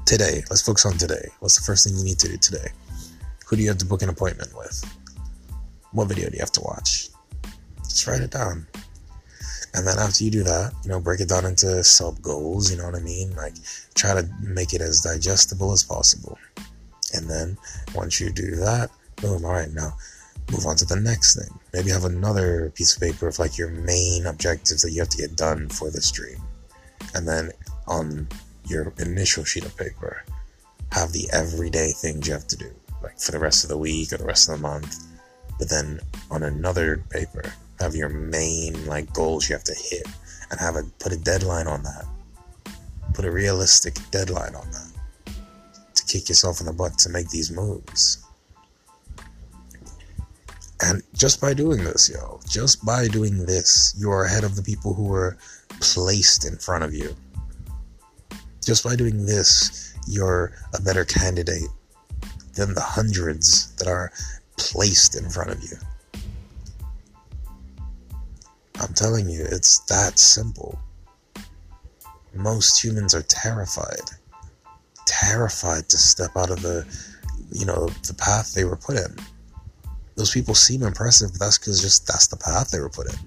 Today, 0.07 0.43
let's 0.51 0.63
focus 0.63 0.87
on 0.87 0.99
today. 0.99 1.29
What's 1.41 1.57
the 1.57 1.65
first 1.65 1.87
thing 1.87 1.97
you 1.97 2.05
need 2.05 2.19
to 2.21 2.29
do 2.29 2.37
today? 2.37 2.69
Who 3.47 3.57
do 3.57 3.63
you 3.63 3.69
have 3.69 3.79
to 3.79 3.87
book 3.87 4.03
an 4.03 4.09
appointment 4.09 4.57
with? 4.57 4.85
What 5.93 6.09
video 6.09 6.29
do 6.29 6.35
you 6.35 6.41
have 6.41 6.53
to 6.53 6.63
watch? 6.63 7.09
Just 7.85 8.07
write 8.07 8.23
it 8.23 8.31
down. 8.31 8.67
And 9.75 9.87
then 9.87 9.99
after 9.99 10.25
you 10.25 10.31
do 10.31 10.43
that, 10.43 10.73
you 10.83 10.91
know, 10.91 11.01
break 11.01 11.21
it 11.21 11.29
down 11.29 11.47
into 11.47 11.83
sub 11.85 12.21
goals, 12.21 12.71
you 12.71 12.77
know 12.77 12.85
what 12.85 12.95
I 12.95 13.01
mean? 13.01 13.35
Like, 13.37 13.55
try 13.95 14.15
to 14.15 14.29
make 14.41 14.75
it 14.75 14.81
as 14.81 15.01
digestible 15.01 15.73
as 15.73 15.83
possible. 15.83 16.39
And 17.13 17.29
then 17.29 17.59
once 17.95 18.21
you 18.21 18.31
do 18.31 18.57
that, 18.57 18.91
boom, 19.17 19.45
all 19.45 19.53
right, 19.53 19.71
now 19.71 19.97
move 20.51 20.67
on 20.67 20.77
to 20.77 20.85
the 20.85 20.97
next 20.97 21.37
thing. 21.37 21.59
Maybe 21.73 21.91
have 21.91 22.05
another 22.05 22.71
piece 22.75 22.95
of 22.95 23.03
paper 23.03 23.29
of 23.29 23.39
like 23.39 23.57
your 23.57 23.71
main 23.71 24.27
objectives 24.27 24.83
that 24.83 24.93
you 24.93 25.01
have 25.01 25.09
to 25.11 25.19
get 25.19 25.37
done 25.37 25.69
for 25.69 25.91
this 25.91 26.11
dream. 26.11 26.39
And 27.15 27.27
then 27.27 27.51
on 27.87 28.29
your 28.67 28.93
initial 28.99 29.45
sheet 29.45 29.65
of 29.65 29.77
paper, 29.77 30.25
have 30.93 31.13
the 31.13 31.29
everyday 31.33 31.93
things 31.93 32.27
you 32.27 32.35
have 32.35 32.47
to 32.49 32.57
do, 32.57 32.71
like 33.03 33.19
for 33.19 33.33
the 33.33 33.39
rest 33.39 33.65
of 33.65 33.71
the 33.71 33.79
week 33.79 34.13
or 34.13 34.19
the 34.19 34.25
rest 34.25 34.49
of 34.49 34.57
the 34.57 34.63
month. 34.63 35.07
But 35.59 35.71
then 35.71 36.01
on 36.31 36.43
another 36.43 37.05
paper, 37.11 37.55
have 37.81 37.95
your 37.95 38.09
main 38.09 38.87
like 38.87 39.13
goals 39.13 39.49
you 39.49 39.55
have 39.55 39.65
to 39.65 39.75
hit 39.75 40.07
and 40.51 40.61
have 40.61 40.77
a 40.77 40.83
put 40.99 41.13
a 41.13 41.17
deadline 41.17 41.67
on 41.67 41.83
that. 41.83 42.05
Put 43.15 43.25
a 43.25 43.31
realistic 43.31 43.95
deadline 44.11 44.55
on 44.55 44.71
that 44.71 44.92
kick 46.13 46.29
yourself 46.29 46.61
in 46.61 46.67
the 46.67 46.73
butt 46.73 46.99
to 46.99 47.09
make 47.09 47.31
these 47.31 47.51
moves. 47.51 48.23
And 50.83 51.03
just 51.15 51.41
by 51.41 51.55
doing 51.55 51.83
this, 51.85 52.11
yo, 52.13 52.41
just 52.49 52.85
by 52.85 53.07
doing 53.09 53.47
this, 53.47 53.95
you 53.97 54.11
are 54.11 54.25
ahead 54.25 54.45
of 54.45 54.57
the 54.57 54.63
people 54.63 54.93
who 54.93 55.05
were 55.05 55.39
placed 55.81 56.45
in 56.45 56.57
front 56.57 56.85
of 56.85 56.93
you. 56.93 57.15
Just 58.65 58.85
by 58.85 58.97
doing 58.97 59.25
this, 59.25 59.95
you're 60.07 60.53
a 60.75 60.83
better 60.83 61.05
candidate 61.05 61.71
than 62.55 62.75
the 62.75 62.81
hundreds 62.81 63.73
that 63.77 63.89
are 63.89 64.13
placed 64.59 65.17
in 65.17 65.31
front 65.31 65.51
of 65.51 65.63
you. 65.63 65.77
I'm 68.81 68.93
telling 68.95 69.31
you, 69.31 69.47
it's 69.51 69.79
that 69.87 70.19
simple. 70.19 70.79
Most 72.35 72.83
humans 72.83 73.15
are 73.15 73.23
terrified. 73.23 74.11
Terrified 75.07 75.89
to 75.89 75.97
step 75.97 76.31
out 76.37 76.51
of 76.51 76.63
the, 76.63 76.87
you 77.51 77.67
know, 77.67 77.89
the 78.07 78.15
path 78.15 78.55
they 78.55 78.65
were 78.65 78.77
put 78.77 78.97
in. 78.97 79.17
Those 80.17 80.31
people 80.31 80.55
seem 80.55 80.83
impressive, 80.83 81.33
but 81.33 81.41
that's 81.41 81.59
because 81.59 81.81
just 81.81 82.07
that's 82.07 82.27
the 82.27 82.37
path 82.37 82.71
they 82.71 82.81
were 82.81 82.91
put 82.91 83.09
in. 83.09 83.19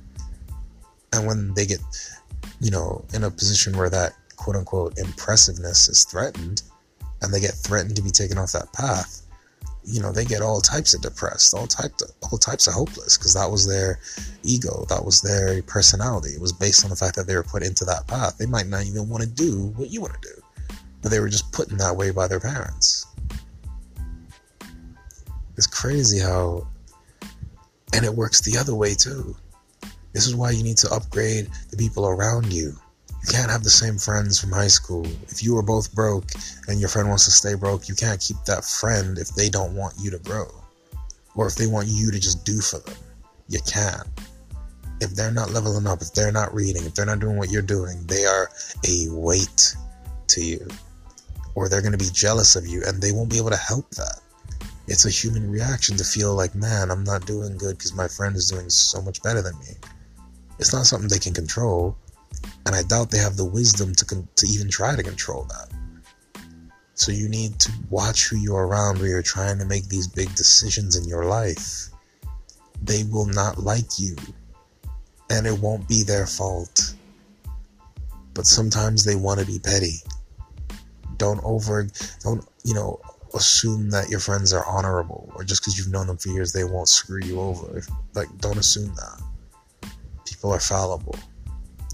And 1.13 1.27
when 1.27 1.53
they 1.53 1.65
get, 1.65 1.79
you 2.59 2.71
know, 2.71 3.05
in 3.13 3.23
a 3.23 3.31
position 3.31 3.77
where 3.77 3.89
that 3.89 4.13
quote 4.35 4.55
unquote 4.55 4.97
impressiveness 4.97 5.89
is 5.89 6.03
threatened, 6.03 6.61
and 7.21 7.33
they 7.33 7.39
get 7.39 7.53
threatened 7.53 7.95
to 7.95 8.01
be 8.01 8.11
taken 8.11 8.37
off 8.37 8.51
that 8.51 8.71
path, 8.73 9.21
you 9.85 10.01
know, 10.01 10.11
they 10.11 10.25
get 10.25 10.41
all 10.41 10.61
types 10.61 10.93
of 10.93 11.01
depressed, 11.01 11.53
all 11.53 11.67
types 11.67 12.03
all 12.23 12.37
types 12.37 12.67
of 12.67 12.73
hopeless 12.73 13.17
because 13.17 13.33
that 13.33 13.49
was 13.49 13.67
their 13.67 13.99
ego, 14.43 14.85
that 14.89 15.03
was 15.03 15.21
their 15.21 15.61
personality. 15.63 16.29
It 16.29 16.41
was 16.41 16.53
based 16.53 16.83
on 16.83 16.89
the 16.89 16.95
fact 16.95 17.15
that 17.15 17.27
they 17.27 17.35
were 17.35 17.43
put 17.43 17.63
into 17.63 17.85
that 17.85 18.07
path. 18.07 18.37
They 18.37 18.45
might 18.45 18.67
not 18.67 18.85
even 18.85 19.09
want 19.09 19.23
to 19.23 19.29
do 19.29 19.73
what 19.75 19.89
you 19.89 20.01
want 20.01 20.13
to 20.13 20.27
do, 20.27 20.41
but 21.05 21.11
they 21.11 21.19
were 21.19 21.29
just 21.29 21.51
put 21.51 21.69
in 21.69 21.77
that 21.77 21.95
way 21.95 22.09
by 22.09 22.27
their 22.27 22.39
parents. 22.39 23.05
It's 25.55 25.67
crazy 25.67 26.17
how, 26.17 26.67
and 27.93 28.03
it 28.03 28.11
works 28.11 28.41
the 28.41 28.57
other 28.57 28.73
way 28.73 28.95
too. 28.95 29.35
This 30.13 30.25
is 30.25 30.35
why 30.35 30.49
you 30.49 30.63
need 30.63 30.77
to 30.77 30.91
upgrade 30.91 31.47
the 31.69 31.77
people 31.77 32.07
around 32.07 32.51
you. 32.51 32.73
You 33.11 33.31
can't 33.31 33.51
have 33.51 33.61
the 33.61 33.69
same 33.69 33.99
friends 33.99 34.39
from 34.41 34.51
high 34.51 34.65
school. 34.65 35.05
If 35.29 35.43
you 35.43 35.55
are 35.59 35.61
both 35.61 35.93
broke 35.93 36.31
and 36.67 36.79
your 36.79 36.89
friend 36.89 37.07
wants 37.07 37.25
to 37.25 37.31
stay 37.31 37.53
broke, 37.53 37.87
you 37.87 37.93
can't 37.93 38.19
keep 38.19 38.37
that 38.47 38.65
friend 38.65 39.19
if 39.19 39.29
they 39.35 39.47
don't 39.47 39.75
want 39.75 39.93
you 39.99 40.09
to 40.09 40.17
grow. 40.17 40.47
Or 41.35 41.45
if 41.45 41.53
they 41.53 41.67
want 41.67 41.87
you 41.87 42.09
to 42.09 42.19
just 42.19 42.45
do 42.45 42.61
for 42.61 42.79
them. 42.79 42.97
You 43.47 43.59
can't. 43.71 44.07
If 45.01 45.11
they're 45.11 45.31
not 45.31 45.51
leveling 45.51 45.85
up, 45.85 46.01
if 46.01 46.13
they're 46.13 46.31
not 46.31 46.51
reading, 46.51 46.83
if 46.83 46.95
they're 46.95 47.05
not 47.05 47.19
doing 47.19 47.37
what 47.37 47.51
you're 47.51 47.61
doing, 47.61 48.03
they 48.07 48.25
are 48.25 48.49
a 48.87 49.09
weight 49.11 49.75
to 50.29 50.43
you. 50.43 50.67
Or 51.55 51.67
they're 51.67 51.81
going 51.81 51.93
to 51.93 51.97
be 51.97 52.09
jealous 52.11 52.55
of 52.55 52.67
you 52.67 52.83
and 52.85 53.01
they 53.01 53.11
won't 53.11 53.29
be 53.29 53.37
able 53.37 53.49
to 53.49 53.57
help 53.57 53.89
that. 53.91 54.19
It's 54.87 55.05
a 55.05 55.09
human 55.09 55.49
reaction 55.49 55.97
to 55.97 56.03
feel 56.03 56.35
like, 56.35 56.53
man, 56.53 56.91
I'm 56.91 57.03
not 57.03 57.25
doing 57.25 57.57
good 57.57 57.77
because 57.77 57.95
my 57.95 58.07
friend 58.07 58.35
is 58.35 58.49
doing 58.49 58.69
so 58.69 59.01
much 59.01 59.23
better 59.23 59.41
than 59.41 59.57
me. 59.59 59.73
It's 60.59 60.73
not 60.73 60.85
something 60.85 61.09
they 61.09 61.19
can 61.19 61.33
control 61.33 61.97
and 62.65 62.75
I 62.75 62.83
doubt 62.83 63.11
they 63.11 63.19
have 63.19 63.37
the 63.37 63.45
wisdom 63.45 63.93
to, 63.95 64.05
con- 64.05 64.27
to 64.35 64.47
even 64.47 64.69
try 64.69 64.95
to 64.95 65.03
control 65.03 65.47
that. 65.49 65.69
So 66.95 67.11
you 67.11 67.27
need 67.27 67.59
to 67.59 67.71
watch 67.89 68.27
who 68.27 68.37
you're 68.37 68.65
around 68.65 68.99
where 68.99 69.09
you're 69.09 69.21
trying 69.21 69.59
to 69.59 69.65
make 69.65 69.87
these 69.87 70.07
big 70.07 70.33
decisions 70.35 70.95
in 70.95 71.07
your 71.07 71.25
life. 71.25 71.89
They 72.81 73.03
will 73.03 73.25
not 73.25 73.59
like 73.59 73.99
you, 73.99 74.15
and 75.29 75.45
it 75.45 75.59
won't 75.59 75.87
be 75.87 76.03
their 76.03 76.25
fault. 76.25 76.93
But 78.33 78.47
sometimes 78.47 79.03
they 79.03 79.15
want 79.15 79.39
to 79.39 79.45
be 79.45 79.59
petty. 79.59 79.97
Don't 81.17 81.41
over, 81.43 81.87
don't, 82.21 82.45
you 82.63 82.73
know, 82.73 82.99
assume 83.33 83.89
that 83.89 84.09
your 84.09 84.19
friends 84.19 84.53
are 84.53 84.65
honorable 84.65 85.31
or 85.35 85.43
just 85.43 85.61
because 85.61 85.77
you've 85.77 85.91
known 85.91 86.07
them 86.07 86.17
for 86.17 86.29
years, 86.29 86.53
they 86.53 86.63
won't 86.63 86.89
screw 86.89 87.19
you 87.23 87.39
over. 87.39 87.81
Like, 88.13 88.27
don't 88.39 88.57
assume 88.57 88.93
that. 88.95 89.21
People 90.25 90.51
are 90.51 90.59
fallible 90.59 91.15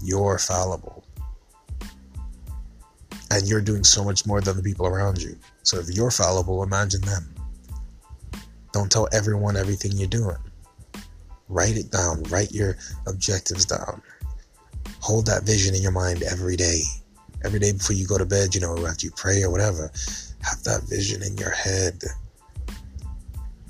you're 0.02 0.38
fallible. 0.38 1.04
And 3.30 3.48
you're 3.48 3.62
doing 3.62 3.84
so 3.84 4.04
much 4.04 4.26
more 4.26 4.40
than 4.40 4.56
the 4.56 4.62
people 4.62 4.86
around 4.86 5.22
you. 5.22 5.38
So 5.62 5.78
if 5.78 5.88
you're 5.90 6.10
fallible, 6.10 6.62
imagine 6.62 7.00
them. 7.02 7.34
Don't 8.72 8.90
tell 8.90 9.08
everyone 9.12 9.56
everything 9.56 9.92
you're 9.92 10.08
doing. 10.08 10.36
Write 11.48 11.76
it 11.76 11.90
down. 11.90 12.22
Write 12.24 12.52
your 12.52 12.76
objectives 13.06 13.64
down. 13.64 14.02
Hold 15.00 15.26
that 15.26 15.44
vision 15.44 15.74
in 15.74 15.82
your 15.82 15.92
mind 15.92 16.22
every 16.22 16.56
day. 16.56 16.82
Every 17.44 17.58
day 17.58 17.72
before 17.72 17.96
you 17.96 18.06
go 18.06 18.18
to 18.18 18.26
bed, 18.26 18.54
you 18.54 18.60
know, 18.60 18.86
after 18.86 19.06
you 19.06 19.12
pray 19.16 19.42
or 19.42 19.50
whatever, 19.50 19.90
have 20.42 20.62
that 20.64 20.82
vision 20.88 21.22
in 21.22 21.36
your 21.36 21.50
head. 21.50 22.02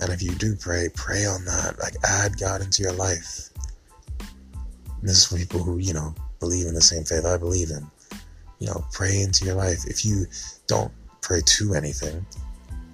And 0.00 0.12
if 0.12 0.22
you 0.22 0.34
do 0.34 0.56
pray, 0.56 0.88
pray 0.94 1.26
on 1.26 1.44
that. 1.44 1.78
Like 1.78 1.94
add 2.04 2.38
God 2.38 2.60
into 2.60 2.82
your 2.82 2.92
life. 2.92 3.50
And 4.18 5.08
this 5.08 5.18
is 5.18 5.24
for 5.24 5.36
people 5.36 5.62
who, 5.62 5.78
you 5.78 5.94
know, 5.94 6.14
believe 6.40 6.66
in 6.66 6.74
the 6.74 6.80
same 6.80 7.04
faith 7.04 7.24
I 7.24 7.36
believe 7.36 7.70
in. 7.70 7.86
You 8.58 8.68
know, 8.68 8.84
pray 8.92 9.20
into 9.20 9.44
your 9.44 9.54
life. 9.54 9.86
If 9.86 10.04
you 10.04 10.26
don't 10.66 10.92
pray 11.20 11.40
to 11.44 11.74
anything, 11.74 12.24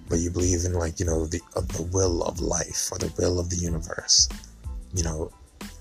but 0.09 0.19
you 0.19 0.31
believe 0.31 0.65
in 0.65 0.73
like, 0.75 1.01
you 1.01 1.07
know, 1.07 1.27
the 1.27 1.41
uh, 1.57 1.61
the 1.61 1.83
will 1.83 2.23
of 2.23 2.41
life 2.41 2.89
or 2.93 2.99
the 2.99 3.13
will 3.19 3.39
of 3.39 3.51
the 3.51 3.57
universe, 3.57 4.29
you 4.95 5.03
know, 5.03 5.31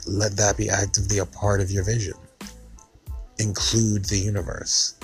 let 0.06 0.36
that 0.38 0.58
be 0.58 0.70
actively 0.70 1.20
a 1.20 1.26
part 1.26 1.62
of 1.62 1.72
your 1.72 1.84
vision. 1.84 2.14
Include 3.40 4.06
the 4.06 4.18
universe. 4.18 4.96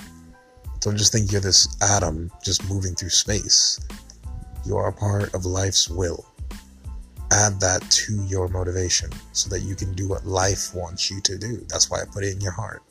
Don't 0.80 0.96
just 0.96 1.12
think 1.12 1.32
you're 1.32 1.40
this 1.40 1.76
atom 1.82 2.30
just 2.42 2.68
moving 2.68 2.94
through 2.94 3.10
space. 3.10 3.80
You 4.66 4.76
are 4.76 4.88
a 4.88 4.92
part 4.92 5.34
of 5.34 5.44
life's 5.44 5.88
will 5.88 6.26
add 7.34 7.58
that 7.58 7.82
to 7.90 8.14
your 8.26 8.48
motivation 8.48 9.10
so 9.32 9.48
that 9.50 9.60
you 9.60 9.74
can 9.74 9.92
do 9.94 10.08
what 10.08 10.24
life 10.24 10.74
wants 10.74 11.10
you 11.10 11.20
to 11.22 11.36
do. 11.36 11.64
That's 11.68 11.90
why 11.90 12.00
I 12.00 12.04
put 12.04 12.24
it 12.24 12.34
in 12.34 12.40
your 12.40 12.52
heart. 12.52 12.82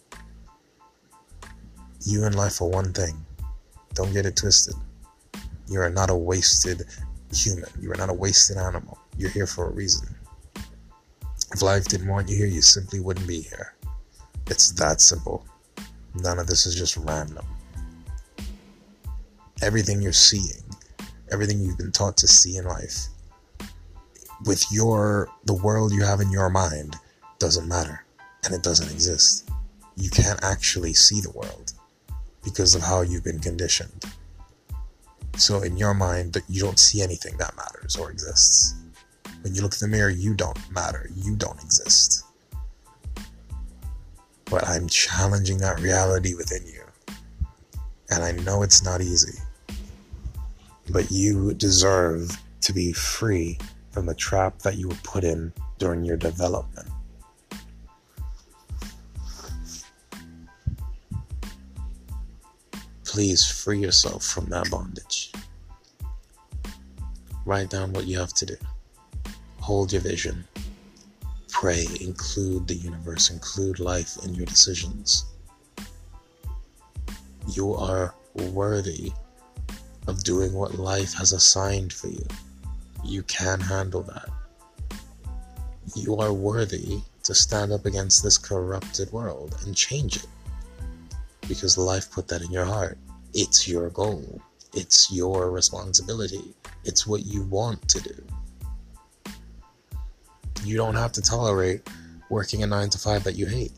You 2.05 2.25
and 2.25 2.35
life 2.35 2.61
are 2.61 2.67
one 2.67 2.91
thing. 2.91 3.25
Don't 3.93 4.11
get 4.11 4.25
it 4.25 4.35
twisted. 4.35 4.75
You 5.69 5.79
are 5.79 5.89
not 5.89 6.09
a 6.09 6.15
wasted 6.15 6.83
human. 7.33 7.69
You 7.79 7.91
are 7.91 7.95
not 7.95 8.09
a 8.09 8.13
wasted 8.13 8.57
animal. 8.57 8.97
You're 9.17 9.29
here 9.29 9.47
for 9.47 9.67
a 9.67 9.71
reason. 9.71 10.13
If 11.53 11.61
life 11.61 11.85
didn't 11.85 12.09
want 12.09 12.27
you 12.27 12.35
here, 12.35 12.47
you 12.47 12.61
simply 12.61 12.99
wouldn't 12.99 13.27
be 13.27 13.41
here. 13.41 13.72
It's 14.47 14.71
that 14.73 15.01
simple. 15.01 15.45
None 16.15 16.39
of 16.39 16.47
this 16.47 16.65
is 16.65 16.75
just 16.75 16.97
random. 16.97 17.45
Everything 19.61 20.01
you're 20.01 20.13
seeing, 20.13 20.63
everything 21.31 21.59
you've 21.59 21.77
been 21.77 21.91
taught 21.91 22.17
to 22.17 22.27
see 22.27 22.57
in 22.57 22.65
life, 22.65 23.07
with 24.45 24.65
your 24.71 25.29
the 25.45 25.53
world 25.53 25.93
you 25.93 26.03
have 26.03 26.19
in 26.19 26.31
your 26.31 26.49
mind 26.49 26.97
doesn't 27.39 27.67
matter 27.67 28.05
and 28.45 28.53
it 28.53 28.61
doesn't 28.61 28.91
exist. 28.91 29.49
You 29.95 30.09
can't 30.09 30.43
actually 30.43 30.93
see 30.93 31.21
the 31.21 31.31
world 31.31 31.73
because 32.43 32.75
of 32.75 32.81
how 32.81 33.01
you've 33.01 33.23
been 33.23 33.39
conditioned. 33.39 34.05
So 35.37 35.61
in 35.61 35.77
your 35.77 35.93
mind 35.93 36.37
you 36.49 36.61
don't 36.61 36.79
see 36.79 37.01
anything 37.01 37.37
that 37.37 37.55
matters 37.55 37.95
or 37.95 38.11
exists. 38.11 38.75
When 39.41 39.55
you 39.55 39.61
look 39.61 39.73
in 39.73 39.89
the 39.89 39.95
mirror, 39.95 40.09
you 40.09 40.33
don't 40.33 40.59
matter. 40.71 41.09
You 41.15 41.35
don't 41.35 41.61
exist. 41.61 42.23
But 44.49 44.67
I'm 44.67 44.87
challenging 44.87 45.57
that 45.59 45.79
reality 45.79 46.33
within 46.33 46.65
you. 46.65 46.83
And 48.09 48.23
I 48.23 48.31
know 48.31 48.61
it's 48.61 48.83
not 48.83 49.01
easy. 49.01 49.39
But 50.89 51.11
you 51.11 51.53
deserve 51.53 52.37
to 52.61 52.73
be 52.73 52.93
free 52.93 53.57
from 53.91 54.05
the 54.05 54.15
trap 54.15 54.59
that 54.59 54.77
you 54.77 54.89
were 54.89 54.99
put 55.03 55.23
in 55.23 55.53
during 55.77 56.03
your 56.03 56.17
development. 56.17 56.87
Please 63.05 63.45
free 63.45 63.79
yourself 63.79 64.23
from 64.23 64.45
that 64.47 64.69
bondage. 64.71 65.31
Write 67.45 67.69
down 67.69 67.93
what 67.93 68.07
you 68.07 68.17
have 68.17 68.33
to 68.33 68.45
do. 68.45 68.55
Hold 69.59 69.93
your 69.93 70.01
vision. 70.01 70.45
Pray, 71.53 71.85
include 72.01 72.67
the 72.67 72.73
universe, 72.73 73.29
include 73.29 73.79
life 73.79 74.17
in 74.25 74.33
your 74.33 74.45
decisions. 74.45 75.25
You 77.47 77.73
are 77.75 78.15
worthy 78.33 79.13
of 80.07 80.23
doing 80.23 80.51
what 80.51 80.75
life 80.75 81.13
has 81.13 81.31
assigned 81.31 81.93
for 81.93 82.07
you. 82.07 82.25
You 83.05 83.23
can 83.23 83.61
handle 83.61 84.01
that. 84.01 84.27
You 85.95 86.17
are 86.17 86.33
worthy 86.33 87.01
to 87.21 87.35
stand 87.35 87.71
up 87.71 87.85
against 87.85 88.23
this 88.23 88.37
corrupted 88.37 89.11
world 89.13 89.55
and 89.63 89.75
change 89.75 90.17
it. 90.17 90.27
Because 91.47 91.77
life 91.77 92.11
put 92.11 92.27
that 92.29 92.41
in 92.41 92.51
your 92.51 92.65
heart. 92.65 92.97
It's 93.33 93.67
your 93.67 93.89
goal. 93.91 94.41
It's 94.73 95.11
your 95.11 95.51
responsibility. 95.51 96.55
It's 96.83 97.05
what 97.05 97.25
you 97.25 97.43
want 97.43 97.87
to 97.89 98.01
do. 98.01 98.32
You 100.63 100.77
don't 100.77 100.95
have 100.95 101.11
to 101.13 101.21
tolerate 101.21 101.87
working 102.29 102.63
a 102.63 102.67
nine 102.67 102.89
to 102.89 102.97
five 102.97 103.23
that 103.23 103.35
you 103.35 103.45
hate. 103.45 103.73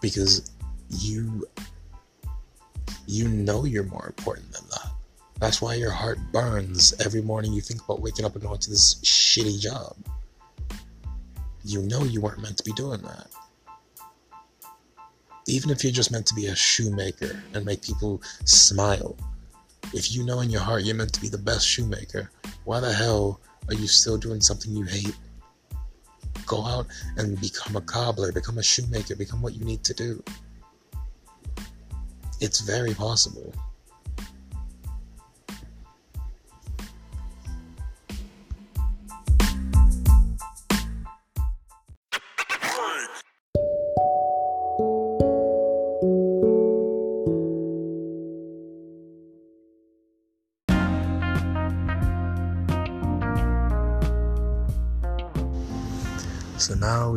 Because 0.00 0.50
you 0.88 1.46
you 3.06 3.28
know 3.28 3.64
you're 3.64 3.84
more 3.84 4.06
important 4.06 4.52
than 4.52 4.64
that. 4.70 4.90
That's 5.38 5.60
why 5.60 5.74
your 5.74 5.90
heart 5.90 6.18
burns 6.32 6.94
every 7.04 7.20
morning 7.20 7.52
you 7.52 7.60
think 7.60 7.82
about 7.82 8.00
waking 8.00 8.24
up 8.24 8.34
and 8.34 8.42
going 8.42 8.58
to 8.60 8.70
this 8.70 8.94
shitty 9.02 9.60
job. 9.60 9.96
You 11.64 11.82
know 11.82 12.04
you 12.04 12.20
weren't 12.20 12.40
meant 12.40 12.58
to 12.58 12.64
be 12.64 12.72
doing 12.72 13.02
that. 13.02 13.26
Even 15.48 15.70
if 15.70 15.82
you're 15.82 15.92
just 15.92 16.12
meant 16.12 16.26
to 16.26 16.34
be 16.34 16.46
a 16.46 16.54
shoemaker 16.54 17.42
and 17.54 17.66
make 17.66 17.82
people 17.82 18.22
smile, 18.44 19.16
if 19.92 20.14
you 20.14 20.24
know 20.24 20.40
in 20.40 20.50
your 20.50 20.60
heart 20.60 20.84
you're 20.84 20.94
meant 20.94 21.12
to 21.12 21.20
be 21.20 21.28
the 21.28 21.38
best 21.38 21.66
shoemaker, 21.66 22.30
why 22.64 22.80
the 22.80 22.92
hell 22.92 23.40
are 23.68 23.74
you 23.74 23.86
still 23.86 24.16
doing 24.16 24.40
something 24.40 24.74
you 24.74 24.84
hate? 24.84 25.16
Go 26.46 26.64
out 26.64 26.86
and 27.16 27.40
become 27.40 27.76
a 27.76 27.80
cobbler, 27.80 28.32
become 28.32 28.58
a 28.58 28.62
shoemaker, 28.62 29.16
become 29.16 29.40
what 29.40 29.54
you 29.54 29.64
need 29.64 29.84
to 29.84 29.94
do. 29.94 30.22
It's 32.40 32.60
very 32.60 32.94
possible. 32.94 33.54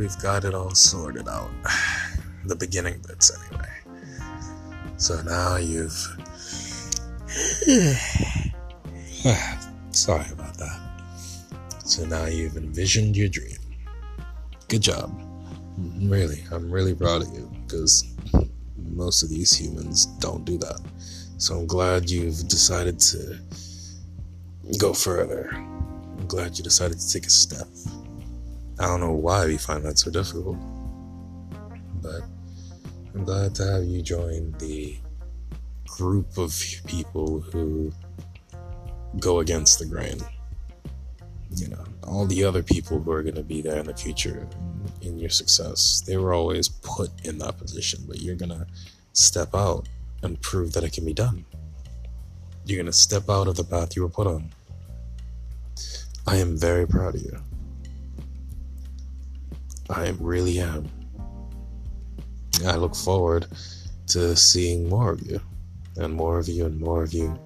We've 0.05 0.21
got 0.21 0.45
it 0.45 0.53
all 0.53 0.75
sorted 0.75 1.27
out. 1.27 1.49
The 2.45 2.55
beginning 2.55 3.01
bits, 3.07 3.31
anyway. 3.35 3.67
So 4.97 5.19
now 5.23 5.55
you've. 5.55 5.89
Sorry 9.89 10.27
about 10.31 10.55
that. 10.59 10.79
So 11.85 12.05
now 12.05 12.25
you've 12.25 12.55
envisioned 12.55 13.17
your 13.17 13.29
dream. 13.29 13.57
Good 14.67 14.83
job. 14.83 15.19
Really, 16.03 16.43
I'm 16.51 16.69
really 16.69 16.93
proud 16.93 17.23
of 17.23 17.33
you 17.33 17.51
because 17.63 18.05
most 18.77 19.23
of 19.23 19.29
these 19.29 19.59
humans 19.59 20.05
don't 20.19 20.45
do 20.45 20.59
that. 20.59 20.79
So 21.39 21.57
I'm 21.57 21.65
glad 21.65 22.11
you've 22.11 22.47
decided 22.47 22.99
to 22.99 23.39
go 24.77 24.93
further. 24.93 25.49
I'm 25.51 26.27
glad 26.27 26.59
you 26.59 26.63
decided 26.63 26.99
to 26.99 27.11
take 27.11 27.25
a 27.25 27.31
step. 27.31 27.65
I 28.77 28.87
don't 28.87 28.99
know 28.99 29.13
why 29.13 29.45
we 29.45 29.57
find 29.57 29.85
that 29.85 29.97
so 29.97 30.11
difficult, 30.11 30.57
but 32.01 32.21
I'm 33.13 33.23
glad 33.23 33.55
to 33.55 33.65
have 33.65 33.85
you 33.85 34.01
join 34.01 34.51
the 34.59 34.97
group 35.87 36.37
of 36.37 36.53
people 36.85 37.39
who 37.39 37.93
go 39.19 39.39
against 39.39 39.79
the 39.79 39.85
grain. 39.85 40.17
You 41.55 41.69
know, 41.69 41.85
all 42.03 42.25
the 42.25 42.43
other 42.43 42.61
people 42.61 42.99
who 42.99 43.11
are 43.11 43.23
going 43.23 43.35
to 43.35 43.43
be 43.43 43.61
there 43.61 43.79
in 43.79 43.85
the 43.85 43.95
future 43.95 44.45
in 45.01 45.17
your 45.17 45.29
success, 45.29 46.03
they 46.05 46.17
were 46.17 46.33
always 46.33 46.67
put 46.67 47.11
in 47.23 47.37
that 47.37 47.57
position, 47.57 48.03
but 48.05 48.21
you're 48.21 48.35
going 48.35 48.49
to 48.49 48.67
step 49.13 49.55
out 49.55 49.87
and 50.21 50.41
prove 50.41 50.73
that 50.73 50.83
it 50.83 50.91
can 50.91 51.05
be 51.05 51.13
done. 51.13 51.45
You're 52.65 52.77
going 52.77 52.87
to 52.87 52.93
step 52.93 53.29
out 53.29 53.47
of 53.47 53.55
the 53.55 53.63
path 53.63 53.95
you 53.95 54.01
were 54.01 54.09
put 54.09 54.27
on. 54.27 54.51
I 56.27 56.37
am 56.37 56.57
very 56.57 56.85
proud 56.85 57.15
of 57.15 57.21
you. 57.21 57.41
I 59.89 60.09
really 60.19 60.59
am. 60.59 60.89
I 62.65 62.75
look 62.75 62.95
forward 62.95 63.45
to 64.07 64.35
seeing 64.35 64.89
more 64.89 65.11
of 65.11 65.21
you, 65.21 65.39
and 65.97 66.13
more 66.13 66.39
of 66.39 66.47
you, 66.47 66.65
and 66.65 66.79
more 66.79 67.03
of 67.03 67.13
you, 67.13 67.37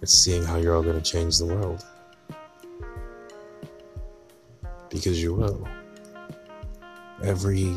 and 0.00 0.08
seeing 0.08 0.44
how 0.44 0.56
you're 0.56 0.76
all 0.76 0.82
going 0.82 1.00
to 1.00 1.10
change 1.10 1.38
the 1.38 1.46
world. 1.46 1.84
Because 4.90 5.22
you 5.22 5.34
will. 5.34 5.66
Every 7.22 7.74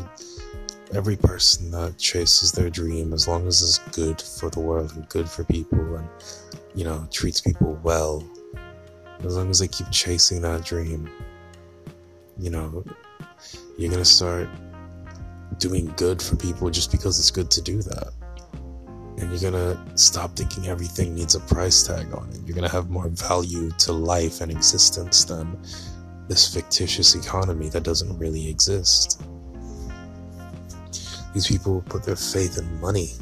every 0.92 1.16
person 1.16 1.70
that 1.70 1.96
chases 1.96 2.52
their 2.52 2.68
dream, 2.68 3.12
as 3.12 3.28
long 3.28 3.46
as 3.46 3.62
it's 3.62 3.78
good 3.96 4.20
for 4.20 4.50
the 4.50 4.60
world 4.60 4.92
and 4.96 5.08
good 5.08 5.28
for 5.28 5.44
people, 5.44 5.96
and 5.96 6.08
you 6.74 6.84
know 6.84 7.06
treats 7.10 7.40
people 7.40 7.80
well, 7.82 8.22
as 9.24 9.36
long 9.36 9.48
as 9.48 9.60
they 9.60 9.68
keep 9.68 9.90
chasing 9.90 10.42
that 10.42 10.64
dream, 10.64 11.08
you 12.38 12.50
know, 12.50 12.84
you're 13.80 13.90
going 13.90 14.04
to 14.04 14.04
start 14.04 14.46
doing 15.56 15.90
good 15.96 16.20
for 16.20 16.36
people 16.36 16.68
just 16.68 16.90
because 16.90 17.18
it's 17.18 17.30
good 17.30 17.50
to 17.50 17.62
do 17.62 17.80
that. 17.80 18.12
And 19.16 19.30
you're 19.30 19.50
going 19.50 19.54
to 19.54 19.98
stop 19.98 20.36
thinking 20.36 20.66
everything 20.66 21.14
needs 21.14 21.34
a 21.34 21.40
price 21.40 21.82
tag 21.82 22.12
on 22.12 22.28
it. 22.28 22.40
You're 22.44 22.54
going 22.54 22.68
to 22.68 22.72
have 22.74 22.90
more 22.90 23.08
value 23.08 23.70
to 23.70 23.92
life 23.92 24.42
and 24.42 24.52
existence 24.52 25.24
than 25.24 25.58
this 26.28 26.52
fictitious 26.52 27.14
economy 27.14 27.70
that 27.70 27.82
doesn't 27.82 28.18
really 28.18 28.50
exist. 28.50 29.22
These 31.32 31.46
people 31.46 31.82
put 31.88 32.02
their 32.02 32.16
faith 32.16 32.58
in 32.58 32.80
money, 32.82 33.12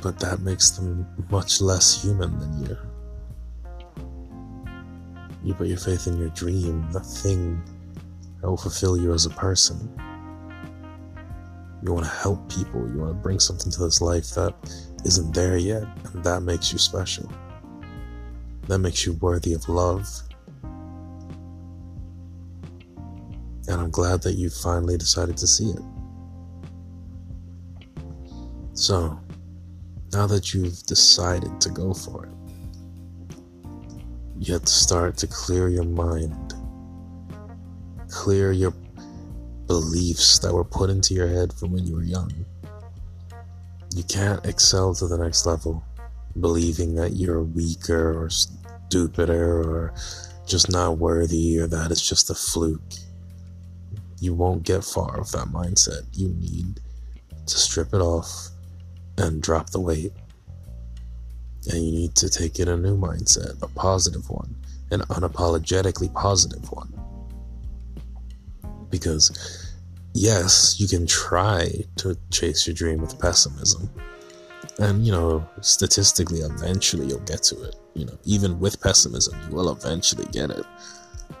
but 0.00 0.16
that 0.20 0.42
makes 0.42 0.70
them 0.70 1.08
much 1.28 1.60
less 1.60 2.00
human 2.04 2.38
than 2.38 2.68
you. 2.68 2.76
You 5.42 5.54
put 5.54 5.66
your 5.66 5.78
faith 5.78 6.06
in 6.06 6.18
your 6.18 6.28
dream, 6.28 6.86
the 6.92 7.00
thing 7.00 7.60
that 8.40 8.48
will 8.48 8.56
fulfill 8.56 8.96
you 8.96 9.12
as 9.12 9.26
a 9.26 9.30
person. 9.30 9.88
You 11.82 11.92
want 11.92 12.04
to 12.04 12.12
help 12.12 12.48
people, 12.50 12.88
you 12.88 12.98
want 12.98 13.12
to 13.12 13.22
bring 13.22 13.40
something 13.40 13.70
to 13.72 13.80
this 13.80 14.00
life 14.00 14.30
that 14.30 14.54
isn't 15.04 15.34
there 15.34 15.56
yet, 15.56 15.84
and 16.12 16.24
that 16.24 16.42
makes 16.42 16.72
you 16.72 16.78
special. 16.78 17.30
That 18.68 18.78
makes 18.78 19.06
you 19.06 19.14
worthy 19.14 19.54
of 19.54 19.68
love. 19.68 20.08
And 23.68 23.80
I'm 23.80 23.90
glad 23.90 24.22
that 24.22 24.34
you 24.34 24.50
finally 24.50 24.96
decided 24.96 25.36
to 25.38 25.46
see 25.46 25.70
it. 25.70 25.82
So, 28.74 29.18
now 30.12 30.26
that 30.26 30.52
you've 30.52 30.82
decided 30.84 31.60
to 31.60 31.70
go 31.70 31.94
for 31.94 32.26
it, 32.26 32.32
you 34.38 34.54
have 34.54 34.64
to 34.64 34.72
start 34.72 35.16
to 35.18 35.26
clear 35.26 35.68
your 35.68 35.84
mind 35.84 36.49
clear 38.20 38.52
your 38.52 38.74
beliefs 39.66 40.38
that 40.40 40.52
were 40.52 40.62
put 40.62 40.90
into 40.90 41.14
your 41.14 41.26
head 41.26 41.50
from 41.54 41.72
when 41.72 41.86
you 41.86 41.94
were 41.94 42.02
young. 42.02 42.30
You 43.96 44.02
can't 44.02 44.44
excel 44.44 44.94
to 44.96 45.06
the 45.06 45.16
next 45.16 45.46
level 45.46 45.82
believing 46.38 46.94
that 46.96 47.14
you're 47.14 47.42
weaker 47.42 48.22
or 48.22 48.28
stupider 48.28 49.62
or 49.62 49.94
just 50.46 50.70
not 50.70 50.98
worthy 50.98 51.58
or 51.58 51.66
that 51.68 51.90
it's 51.90 52.06
just 52.06 52.28
a 52.28 52.34
fluke. 52.34 52.92
You 54.20 54.34
won't 54.34 54.64
get 54.64 54.84
far 54.84 55.18
with 55.18 55.32
that 55.32 55.46
mindset. 55.46 56.02
You 56.12 56.28
need 56.28 56.78
to 57.46 57.58
strip 57.58 57.94
it 57.94 58.02
off 58.02 58.50
and 59.16 59.42
drop 59.42 59.70
the 59.70 59.80
weight. 59.80 60.12
And 61.70 61.82
you 61.82 61.90
need 61.90 62.16
to 62.16 62.28
take 62.28 62.58
in 62.58 62.68
a 62.68 62.76
new 62.76 62.98
mindset, 62.98 63.62
a 63.62 63.68
positive 63.68 64.28
one, 64.28 64.54
an 64.90 65.00
unapologetically 65.08 66.12
positive 66.12 66.70
one. 66.70 66.92
Because, 68.90 69.72
yes, 70.14 70.78
you 70.80 70.88
can 70.88 71.06
try 71.06 71.70
to 71.96 72.16
chase 72.30 72.66
your 72.66 72.74
dream 72.74 73.00
with 73.00 73.18
pessimism. 73.18 73.90
And, 74.78 75.04
you 75.04 75.12
know, 75.12 75.48
statistically, 75.60 76.40
eventually 76.40 77.06
you'll 77.06 77.20
get 77.20 77.42
to 77.44 77.62
it. 77.64 77.76
You 77.94 78.06
know, 78.06 78.18
even 78.24 78.58
with 78.60 78.80
pessimism, 78.80 79.38
you 79.48 79.56
will 79.56 79.70
eventually 79.70 80.26
get 80.32 80.50
it. 80.50 80.64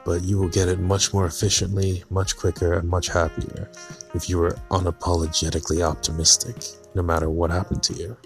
But 0.04 0.22
you 0.24 0.38
will 0.38 0.48
get 0.48 0.68
it 0.68 0.78
much 0.78 1.12
more 1.12 1.26
efficiently, 1.26 2.04
much 2.10 2.36
quicker, 2.36 2.74
and 2.74 2.88
much 2.88 3.08
happier 3.08 3.70
if 4.14 4.28
you 4.28 4.38
were 4.38 4.56
unapologetically 4.70 5.82
optimistic, 5.82 6.56
no 6.94 7.02
matter 7.02 7.28
what 7.28 7.50
happened 7.50 7.82
to 7.84 7.94
you 7.94 8.16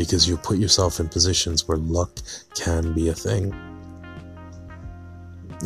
because 0.00 0.26
you 0.26 0.38
put 0.38 0.56
yourself 0.56 0.98
in 0.98 1.06
positions 1.10 1.68
where 1.68 1.76
luck 1.76 2.20
can 2.54 2.94
be 2.94 3.10
a 3.10 3.14
thing. 3.14 3.52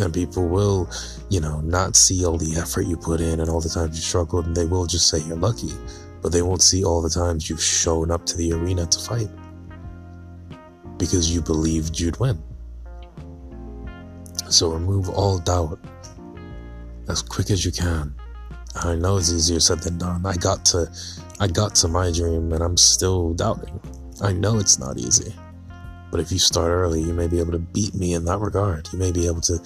And 0.00 0.12
people 0.12 0.48
will, 0.48 0.90
you 1.30 1.40
know, 1.40 1.60
not 1.60 1.94
see 1.94 2.24
all 2.24 2.36
the 2.36 2.56
effort 2.56 2.82
you 2.82 2.96
put 2.96 3.20
in 3.20 3.40
and 3.40 3.48
all 3.48 3.60
the 3.60 3.68
times 3.68 3.96
you 3.96 4.02
struggled, 4.02 4.46
and 4.46 4.56
they 4.56 4.66
will 4.66 4.86
just 4.86 5.08
say 5.08 5.20
you're 5.20 5.36
lucky, 5.36 5.70
but 6.20 6.32
they 6.32 6.42
won't 6.42 6.62
see 6.62 6.84
all 6.84 7.00
the 7.00 7.10
times 7.10 7.48
you've 7.48 7.62
shown 7.62 8.10
up 8.10 8.26
to 8.26 8.36
the 8.36 8.52
arena 8.52 8.86
to 8.86 8.98
fight 8.98 9.28
because 10.98 11.32
you 11.32 11.40
believed 11.40 11.98
you'd 11.98 12.18
win. 12.18 12.42
So 14.48 14.70
remove 14.70 15.08
all 15.10 15.38
doubt 15.38 15.78
as 17.08 17.22
quick 17.22 17.50
as 17.50 17.64
you 17.64 17.72
can. 17.72 18.14
I 18.76 18.94
know 18.96 19.16
it's 19.16 19.32
easier 19.32 19.60
said 19.60 19.80
than 19.80 19.98
done. 19.98 20.26
I 20.26 20.34
got 20.34 20.64
to 20.66 20.90
I 21.40 21.46
got 21.46 21.74
to 21.76 21.88
my 21.88 22.10
dream 22.10 22.52
and 22.52 22.62
I'm 22.62 22.76
still 22.76 23.34
doubting. 23.34 23.80
I 24.20 24.32
know 24.32 24.58
it's 24.58 24.78
not 24.78 24.98
easy. 24.98 25.34
But 26.14 26.20
if 26.20 26.30
you 26.30 26.38
start 26.38 26.70
early, 26.70 27.02
you 27.02 27.12
may 27.12 27.26
be 27.26 27.40
able 27.40 27.50
to 27.50 27.58
beat 27.58 27.92
me 27.92 28.14
in 28.14 28.24
that 28.26 28.38
regard. 28.38 28.88
You 28.92 29.00
may 29.00 29.10
be 29.10 29.26
able 29.26 29.40
to 29.40 29.58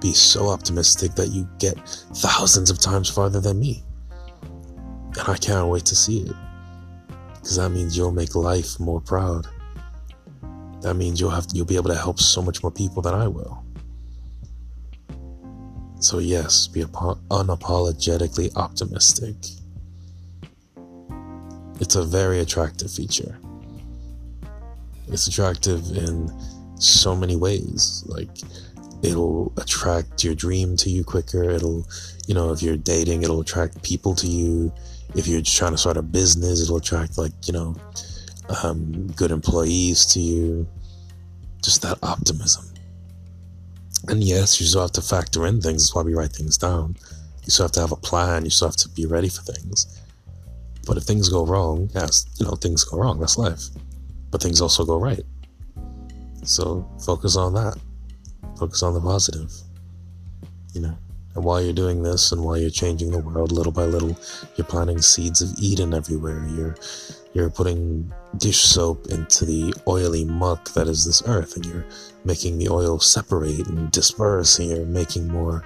be 0.00 0.12
so 0.12 0.50
optimistic 0.50 1.16
that 1.16 1.30
you 1.30 1.48
get 1.58 1.76
thousands 2.14 2.70
of 2.70 2.78
times 2.78 3.10
farther 3.10 3.40
than 3.40 3.58
me. 3.58 3.82
And 5.18 5.28
I 5.28 5.36
can't 5.36 5.66
wait 5.66 5.84
to 5.86 5.96
see 5.96 6.20
it. 6.20 6.36
Because 7.34 7.56
that 7.56 7.70
means 7.70 7.96
you'll 7.96 8.12
make 8.12 8.36
life 8.36 8.78
more 8.78 9.00
proud. 9.00 9.48
That 10.82 10.94
means 10.94 11.20
you'll 11.20 11.30
have 11.30 11.46
you'll 11.52 11.66
be 11.66 11.74
able 11.74 11.90
to 11.90 11.98
help 11.98 12.20
so 12.20 12.40
much 12.40 12.62
more 12.62 12.70
people 12.70 13.02
than 13.02 13.14
I 13.14 13.26
will. 13.26 13.64
So 15.98 16.20
yes, 16.20 16.68
be 16.68 16.82
unapologetically 16.82 18.54
optimistic. 18.54 19.34
It's 21.80 21.96
a 21.96 22.04
very 22.04 22.38
attractive 22.38 22.92
feature. 22.92 23.40
It's 25.08 25.26
attractive 25.26 25.96
in 25.96 26.30
so 26.78 27.14
many 27.14 27.36
ways. 27.36 28.02
Like 28.06 28.30
it'll 29.02 29.52
attract 29.56 30.24
your 30.24 30.34
dream 30.34 30.76
to 30.78 30.90
you 30.90 31.04
quicker. 31.04 31.50
It'll, 31.50 31.86
you 32.26 32.34
know, 32.34 32.52
if 32.52 32.62
you're 32.62 32.76
dating, 32.76 33.22
it'll 33.22 33.40
attract 33.40 33.82
people 33.82 34.14
to 34.16 34.26
you. 34.26 34.72
If 35.14 35.26
you're 35.26 35.42
trying 35.42 35.72
to 35.72 35.78
start 35.78 35.96
a 35.96 36.02
business, 36.02 36.62
it'll 36.62 36.76
attract 36.76 37.18
like, 37.18 37.32
you 37.44 37.52
know, 37.52 37.76
um, 38.62 39.06
good 39.08 39.30
employees 39.30 40.06
to 40.06 40.20
you. 40.20 40.66
Just 41.62 41.82
that 41.82 41.98
optimism. 42.02 42.64
And 44.08 44.22
yes, 44.22 44.60
you 44.60 44.66
still 44.66 44.82
have 44.82 44.92
to 44.92 45.02
factor 45.02 45.46
in 45.46 45.60
things. 45.60 45.82
That's 45.82 45.94
why 45.94 46.02
we 46.02 46.14
write 46.14 46.32
things 46.32 46.58
down. 46.58 46.96
You 47.44 47.50
still 47.50 47.64
have 47.64 47.72
to 47.72 47.80
have 47.80 47.92
a 47.92 47.96
plan. 47.96 48.44
You 48.44 48.50
still 48.50 48.68
have 48.68 48.76
to 48.76 48.88
be 48.90 49.06
ready 49.06 49.28
for 49.28 49.42
things. 49.42 50.00
But 50.86 50.96
if 50.96 51.04
things 51.04 51.28
go 51.28 51.44
wrong, 51.44 51.90
yes, 51.94 52.26
you 52.38 52.46
know, 52.46 52.52
things 52.52 52.84
go 52.84 52.98
wrong. 52.98 53.18
That's 53.18 53.36
life. 53.36 53.62
But 54.36 54.42
things 54.42 54.60
also 54.60 54.84
go 54.84 54.98
right. 54.98 55.24
So 56.42 56.86
focus 57.06 57.36
on 57.36 57.54
that. 57.54 57.78
Focus 58.58 58.82
on 58.82 58.92
the 58.92 59.00
positive. 59.00 59.50
You 60.74 60.82
know, 60.82 60.98
and 61.34 61.42
while 61.42 61.62
you're 61.62 61.72
doing 61.72 62.02
this 62.02 62.32
and 62.32 62.44
while 62.44 62.58
you're 62.58 62.68
changing 62.68 63.12
the 63.12 63.18
world 63.20 63.50
little 63.50 63.72
by 63.72 63.86
little, 63.86 64.14
you're 64.56 64.66
planting 64.66 65.00
seeds 65.00 65.40
of 65.40 65.58
Eden 65.58 65.94
everywhere. 65.94 66.46
You're 66.54 66.76
you're 67.32 67.48
putting 67.48 68.12
dish 68.36 68.58
soap 68.58 69.06
into 69.06 69.46
the 69.46 69.72
oily 69.88 70.26
muck 70.26 70.70
that 70.74 70.86
is 70.86 71.06
this 71.06 71.22
earth, 71.26 71.56
and 71.56 71.64
you're 71.64 71.86
making 72.26 72.58
the 72.58 72.68
oil 72.68 73.00
separate 73.00 73.66
and 73.68 73.90
disperse, 73.90 74.58
and 74.58 74.68
you're 74.68 74.84
making 74.84 75.28
more 75.28 75.64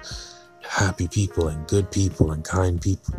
happy 0.61 1.09
people 1.09 1.49
and 1.49 1.67
good 1.67 1.91
people 1.91 2.31
and 2.31 2.45
kind 2.45 2.79
people. 2.81 3.15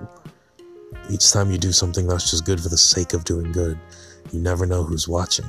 Each 1.11 1.30
time 1.30 1.50
you 1.50 1.59
do 1.59 1.72
something 1.72 2.07
that's 2.07 2.30
just 2.30 2.46
good 2.46 2.59
for 2.59 2.70
the 2.70 2.78
sake 2.78 3.12
of 3.12 3.24
doing 3.24 3.53
good, 3.53 3.78
you 4.33 4.41
never 4.41 4.66
know 4.66 4.83
who's 4.83 5.07
watching. 5.07 5.47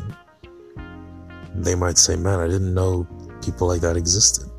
They 1.56 1.76
might 1.76 1.98
say, 1.98 2.16
Man, 2.16 2.40
I 2.40 2.48
didn't 2.48 2.74
know 2.74 3.08
people 3.42 3.68
like 3.68 3.82
that 3.82 3.96
existed. 3.98 4.50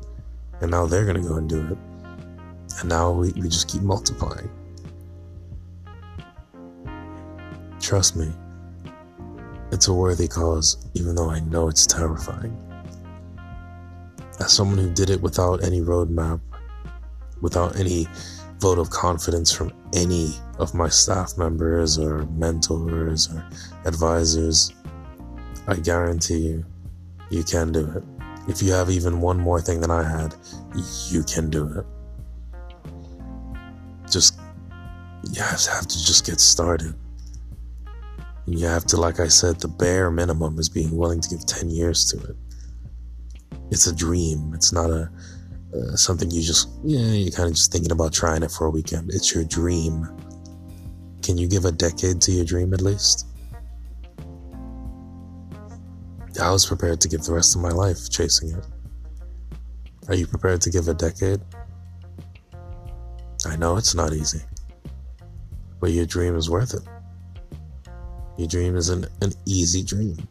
And 0.61 0.71
now 0.71 0.85
they're 0.85 1.05
going 1.05 1.21
to 1.21 1.27
go 1.27 1.35
and 1.35 1.49
do 1.49 1.61
it. 1.67 1.77
And 2.79 2.89
now 2.89 3.11
we, 3.11 3.31
we 3.33 3.49
just 3.49 3.67
keep 3.67 3.81
multiplying. 3.81 4.49
Trust 7.81 8.15
me, 8.15 8.31
it's 9.71 9.87
a 9.87 9.93
worthy 9.93 10.27
cause, 10.27 10.89
even 10.95 11.13
though 11.15 11.29
I 11.29 11.39
know 11.41 11.67
it's 11.67 11.85
terrifying. 11.85 12.57
As 14.39 14.51
someone 14.51 14.79
who 14.79 14.91
did 14.91 15.09
it 15.09 15.21
without 15.21 15.63
any 15.63 15.81
roadmap, 15.81 16.39
without 17.41 17.75
any 17.75 18.07
vote 18.59 18.79
of 18.79 18.89
confidence 18.89 19.51
from 19.51 19.71
any 19.93 20.33
of 20.59 20.73
my 20.73 20.89
staff 20.89 21.37
members 21.37 21.97
or 21.97 22.25
mentors 22.27 23.29
or 23.31 23.45
advisors, 23.85 24.73
I 25.67 25.75
guarantee 25.75 26.39
you, 26.39 26.65
you 27.29 27.43
can 27.43 27.71
do 27.71 27.89
it. 27.91 28.03
If 28.47 28.61
you 28.61 28.71
have 28.71 28.89
even 28.89 29.21
one 29.21 29.39
more 29.39 29.59
thing 29.59 29.81
than 29.81 29.91
I 29.91 30.03
had, 30.03 30.35
you 31.09 31.23
can 31.23 31.49
do 31.49 31.67
it. 31.79 31.85
Just, 34.11 34.39
you 35.31 35.41
have 35.41 35.87
to 35.87 36.05
just 36.05 36.25
get 36.25 36.39
started. 36.39 36.93
You 38.45 38.67
have 38.67 38.85
to, 38.85 38.97
like 38.97 39.19
I 39.19 39.27
said, 39.27 39.59
the 39.59 39.67
bare 39.67 40.11
minimum 40.11 40.59
is 40.59 40.69
being 40.69 40.95
willing 40.95 41.19
to 41.19 41.29
give 41.29 41.45
10 41.45 41.71
years 41.71 42.05
to 42.11 42.23
it. 42.23 42.35
It's 43.71 43.87
a 43.87 43.95
dream. 43.95 44.51
It's 44.53 44.71
not 44.71 44.91
a, 44.91 45.09
uh, 45.75 45.95
something 45.95 46.31
you 46.31 46.41
just, 46.41 46.69
yeah, 46.83 46.99
you're 46.99 47.31
kind 47.31 47.49
of 47.49 47.55
just 47.55 47.71
thinking 47.71 47.91
about 47.91 48.13
trying 48.13 48.43
it 48.43 48.51
for 48.51 48.67
a 48.67 48.69
weekend. 48.69 49.11
It's 49.13 49.33
your 49.33 49.43
dream. 49.43 50.07
Can 51.21 51.37
you 51.37 51.47
give 51.47 51.65
a 51.65 51.71
decade 51.71 52.21
to 52.21 52.31
your 52.31 52.45
dream 52.45 52.73
at 52.73 52.81
least? 52.81 53.27
I 56.41 56.51
was 56.51 56.65
prepared 56.65 57.01
to 57.01 57.07
give 57.07 57.23
the 57.23 57.33
rest 57.33 57.55
of 57.55 57.61
my 57.61 57.69
life 57.69 58.09
chasing 58.09 58.51
it. 58.51 58.65
Are 60.07 60.15
you 60.15 60.27
prepared 60.27 60.61
to 60.61 60.69
give 60.69 60.87
a 60.87 60.93
decade? 60.93 61.41
I 63.45 63.55
know 63.55 63.77
it's 63.77 63.95
not 63.95 64.13
easy, 64.13 64.41
but 65.79 65.91
your 65.91 66.05
dream 66.05 66.35
is 66.35 66.49
worth 66.49 66.73
it. 66.73 66.83
Your 68.37 68.47
dream 68.47 68.75
isn't 68.75 69.07
an 69.21 69.31
easy 69.45 69.81
dream. 69.83 70.27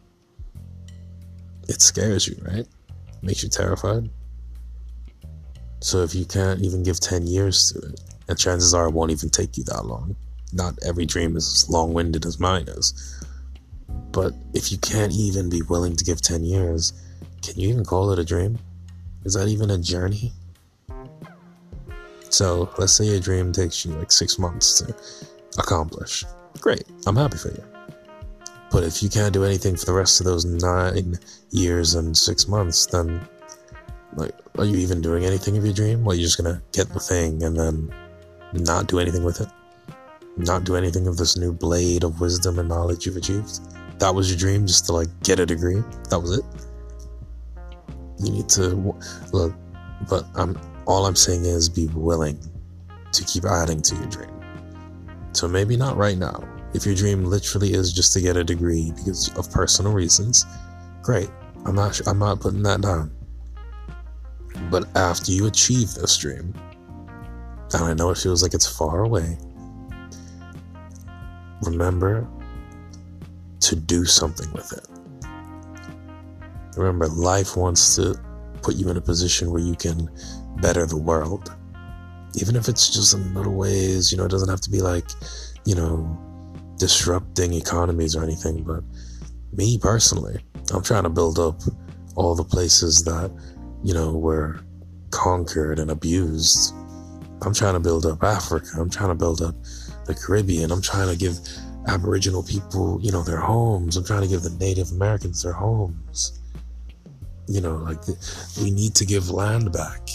It 1.67 1.81
scares 1.81 2.27
you, 2.27 2.37
right? 2.43 2.67
Makes 3.21 3.43
you 3.43 3.49
terrified. 3.49 4.09
So 5.79 6.01
if 6.03 6.15
you 6.15 6.25
can't 6.25 6.61
even 6.61 6.83
give 6.83 6.99
10 6.99 7.27
years 7.27 7.71
to 7.71 7.79
it, 7.89 8.01
and 8.27 8.37
chances 8.37 8.73
are 8.73 8.87
it 8.87 8.93
won't 8.93 9.11
even 9.11 9.29
take 9.29 9.57
you 9.57 9.63
that 9.65 9.85
long. 9.85 10.15
Not 10.51 10.79
every 10.83 11.05
dream 11.05 11.35
is 11.35 11.47
as 11.47 11.69
long 11.69 11.93
winded 11.93 12.25
as 12.25 12.39
mine 12.39 12.65
is. 12.67 13.23
But 14.11 14.33
if 14.53 14.71
you 14.71 14.77
can't 14.77 15.11
even 15.13 15.49
be 15.49 15.61
willing 15.61 15.95
to 15.95 16.05
give 16.05 16.21
10 16.21 16.43
years, 16.43 16.93
can 17.43 17.59
you 17.59 17.69
even 17.69 17.85
call 17.85 18.11
it 18.11 18.19
a 18.19 18.23
dream? 18.23 18.57
Is 19.25 19.33
that 19.33 19.47
even 19.47 19.69
a 19.69 19.77
journey? 19.77 20.31
So 22.29 22.69
let's 22.77 22.93
say 22.93 23.05
your 23.05 23.19
dream 23.19 23.51
takes 23.51 23.85
you 23.85 23.91
like 23.93 24.11
six 24.11 24.39
months 24.39 24.81
to 24.81 24.95
accomplish. 25.57 26.25
Great, 26.59 26.83
I'm 27.05 27.15
happy 27.15 27.37
for 27.37 27.49
you. 27.49 27.63
But 28.71 28.83
if 28.83 29.01
you 29.01 29.09
can't 29.09 29.33
do 29.33 29.43
anything 29.43 29.75
for 29.75 29.85
the 29.85 29.93
rest 29.93 30.19
of 30.19 30.25
those 30.25 30.45
nine 30.45 31.17
years 31.51 31.95
and 31.95 32.17
six 32.17 32.47
months, 32.47 32.85
then 32.87 33.25
like, 34.15 34.33
are 34.57 34.65
you 34.65 34.77
even 34.77 35.01
doing 35.01 35.25
anything 35.25 35.57
of 35.57 35.65
your 35.65 35.73
dream? 35.73 36.03
Well, 36.03 36.15
you're 36.15 36.25
just 36.25 36.37
gonna 36.37 36.61
get 36.71 36.89
the 36.89 36.99
thing 36.99 37.43
and 37.43 37.57
then 37.57 37.93
not 38.53 38.87
do 38.87 38.99
anything 38.99 39.23
with 39.23 39.41
it? 39.41 39.49
Not 40.37 40.63
do 40.63 40.75
anything 40.75 41.07
of 41.07 41.17
this 41.17 41.37
new 41.37 41.53
blade 41.53 42.03
of 42.03 42.19
wisdom 42.19 42.59
and 42.59 42.67
knowledge 42.67 43.05
you've 43.05 43.17
achieved? 43.17 43.59
that 43.99 44.13
was 44.13 44.29
your 44.29 44.37
dream 44.37 44.65
just 44.67 44.85
to 44.85 44.93
like 44.93 45.07
get 45.23 45.39
a 45.39 45.45
degree 45.45 45.81
that 46.09 46.19
was 46.19 46.37
it 46.37 46.45
you 48.19 48.31
need 48.31 48.49
to 48.49 48.95
look 49.31 49.53
but 50.09 50.25
i'm 50.35 50.59
all 50.85 51.05
i'm 51.05 51.15
saying 51.15 51.45
is 51.45 51.69
be 51.69 51.87
willing 51.87 52.37
to 53.11 53.23
keep 53.25 53.45
adding 53.45 53.81
to 53.81 53.95
your 53.95 54.07
dream 54.07 54.31
so 55.31 55.47
maybe 55.47 55.77
not 55.77 55.95
right 55.97 56.17
now 56.17 56.43
if 56.73 56.85
your 56.85 56.95
dream 56.95 57.23
literally 57.23 57.73
is 57.73 57.93
just 57.93 58.11
to 58.11 58.21
get 58.21 58.35
a 58.35 58.43
degree 58.43 58.91
because 58.95 59.29
of 59.37 59.49
personal 59.51 59.93
reasons 59.93 60.45
great 61.01 61.29
i'm 61.65 61.75
not 61.75 61.99
i'm 62.07 62.19
not 62.19 62.39
putting 62.39 62.63
that 62.63 62.81
down 62.81 63.11
but 64.69 64.87
after 64.95 65.31
you 65.31 65.45
achieve 65.45 65.93
this 65.93 66.17
dream 66.17 66.53
and 67.73 67.83
i 67.83 67.93
know 67.93 68.09
it 68.09 68.17
feels 68.17 68.43
like 68.43 68.53
it's 68.53 68.67
far 68.67 69.03
away 69.03 69.37
remember 71.63 72.27
to 73.65 73.75
do 73.75 74.05
something 74.05 74.51
with 74.53 74.71
it. 74.73 74.87
Remember, 76.77 77.07
life 77.07 77.57
wants 77.57 77.95
to 77.95 78.15
put 78.61 78.75
you 78.75 78.89
in 78.89 78.97
a 78.97 79.01
position 79.01 79.51
where 79.51 79.61
you 79.61 79.75
can 79.75 80.09
better 80.57 80.85
the 80.85 80.97
world. 80.97 81.55
Even 82.35 82.55
if 82.55 82.67
it's 82.67 82.89
just 82.89 83.13
in 83.13 83.33
little 83.33 83.55
ways, 83.55 84.11
you 84.11 84.17
know, 84.17 84.25
it 84.25 84.31
doesn't 84.31 84.49
have 84.49 84.61
to 84.61 84.69
be 84.69 84.81
like, 84.81 85.09
you 85.65 85.73
know, 85.73 86.05
disrupting 86.77 87.53
economies 87.53 88.15
or 88.15 88.23
anything. 88.23 88.63
But 88.63 88.83
me 89.53 89.79
personally, 89.79 90.43
I'm 90.71 90.83
trying 90.83 91.03
to 91.03 91.09
build 91.09 91.39
up 91.39 91.61
all 92.15 92.35
the 92.35 92.43
places 92.43 93.03
that, 93.05 93.31
you 93.83 93.93
know, 93.93 94.11
were 94.17 94.59
conquered 95.11 95.79
and 95.79 95.91
abused. 95.91 96.73
I'm 97.41 97.53
trying 97.53 97.73
to 97.73 97.79
build 97.79 98.05
up 98.05 98.23
Africa. 98.23 98.67
I'm 98.79 98.89
trying 98.89 99.09
to 99.09 99.15
build 99.15 99.41
up 99.41 99.55
the 100.05 100.15
Caribbean. 100.15 100.71
I'm 100.71 100.81
trying 100.81 101.09
to 101.09 101.17
give 101.17 101.37
Aboriginal 101.87 102.43
people, 102.43 102.99
you 103.01 103.11
know, 103.11 103.23
their 103.23 103.37
homes. 103.37 103.97
I'm 103.97 104.05
trying 104.05 104.21
to 104.21 104.27
give 104.27 104.41
the 104.41 104.55
Native 104.59 104.91
Americans 104.91 105.43
their 105.43 105.53
homes. 105.53 106.41
You 107.47 107.61
know, 107.61 107.75
like 107.75 107.99
we 108.61 108.71
need 108.71 108.95
to 108.95 109.05
give 109.05 109.29
land 109.29 109.71
back. 109.71 110.09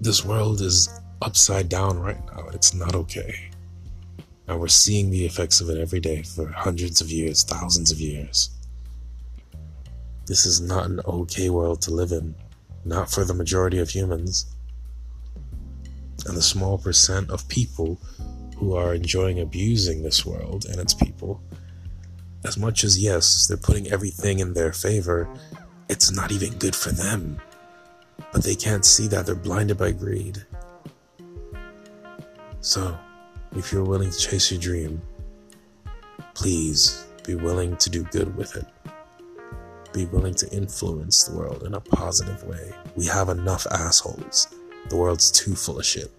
This 0.00 0.24
world 0.24 0.60
is 0.60 0.88
upside 1.20 1.68
down 1.68 2.00
right 2.00 2.18
now. 2.26 2.48
It's 2.52 2.74
not 2.74 2.94
okay. 2.96 3.50
And 4.48 4.58
we're 4.58 4.68
seeing 4.68 5.10
the 5.10 5.24
effects 5.24 5.60
of 5.60 5.70
it 5.70 5.78
every 5.78 6.00
day 6.00 6.22
for 6.22 6.48
hundreds 6.48 7.00
of 7.00 7.10
years, 7.10 7.44
thousands 7.44 7.92
of 7.92 8.00
years. 8.00 8.50
This 10.26 10.46
is 10.46 10.60
not 10.60 10.86
an 10.86 11.00
okay 11.06 11.50
world 11.50 11.82
to 11.82 11.90
live 11.90 12.12
in, 12.12 12.34
not 12.84 13.10
for 13.10 13.24
the 13.24 13.34
majority 13.34 13.78
of 13.78 13.90
humans. 13.90 14.46
And 16.26 16.36
the 16.36 16.42
small 16.42 16.78
percent 16.78 17.30
of 17.30 17.48
people 17.48 18.00
who 18.56 18.76
are 18.76 18.94
enjoying 18.94 19.40
abusing 19.40 20.02
this 20.02 20.24
world 20.24 20.66
and 20.66 20.78
its 20.78 20.94
people. 20.94 21.42
As 22.44 22.56
much 22.56 22.84
as, 22.84 23.02
yes, 23.02 23.46
they're 23.46 23.56
putting 23.56 23.90
everything 23.90 24.38
in 24.38 24.54
their 24.54 24.72
favor, 24.72 25.28
it's 25.88 26.12
not 26.12 26.30
even 26.30 26.58
good 26.58 26.76
for 26.76 26.90
them. 26.90 27.40
But 28.32 28.44
they 28.44 28.54
can't 28.54 28.84
see 28.84 29.08
that 29.08 29.26
they're 29.26 29.34
blinded 29.34 29.78
by 29.78 29.92
greed. 29.92 30.46
So, 32.60 32.96
if 33.56 33.72
you're 33.72 33.84
willing 33.84 34.10
to 34.10 34.18
chase 34.18 34.52
your 34.52 34.60
dream, 34.60 35.02
please 36.34 37.06
be 37.24 37.34
willing 37.34 37.76
to 37.78 37.90
do 37.90 38.04
good 38.04 38.36
with 38.36 38.56
it. 38.56 38.66
Be 39.92 40.06
willing 40.06 40.34
to 40.34 40.50
influence 40.50 41.24
the 41.24 41.36
world 41.36 41.64
in 41.64 41.74
a 41.74 41.80
positive 41.80 42.42
way. 42.44 42.72
We 42.96 43.06
have 43.06 43.28
enough 43.28 43.66
assholes. 43.70 44.48
The 44.88 44.96
world's 44.96 45.30
too 45.30 45.54
full 45.54 45.78
of 45.78 45.84
shit. 45.84 46.10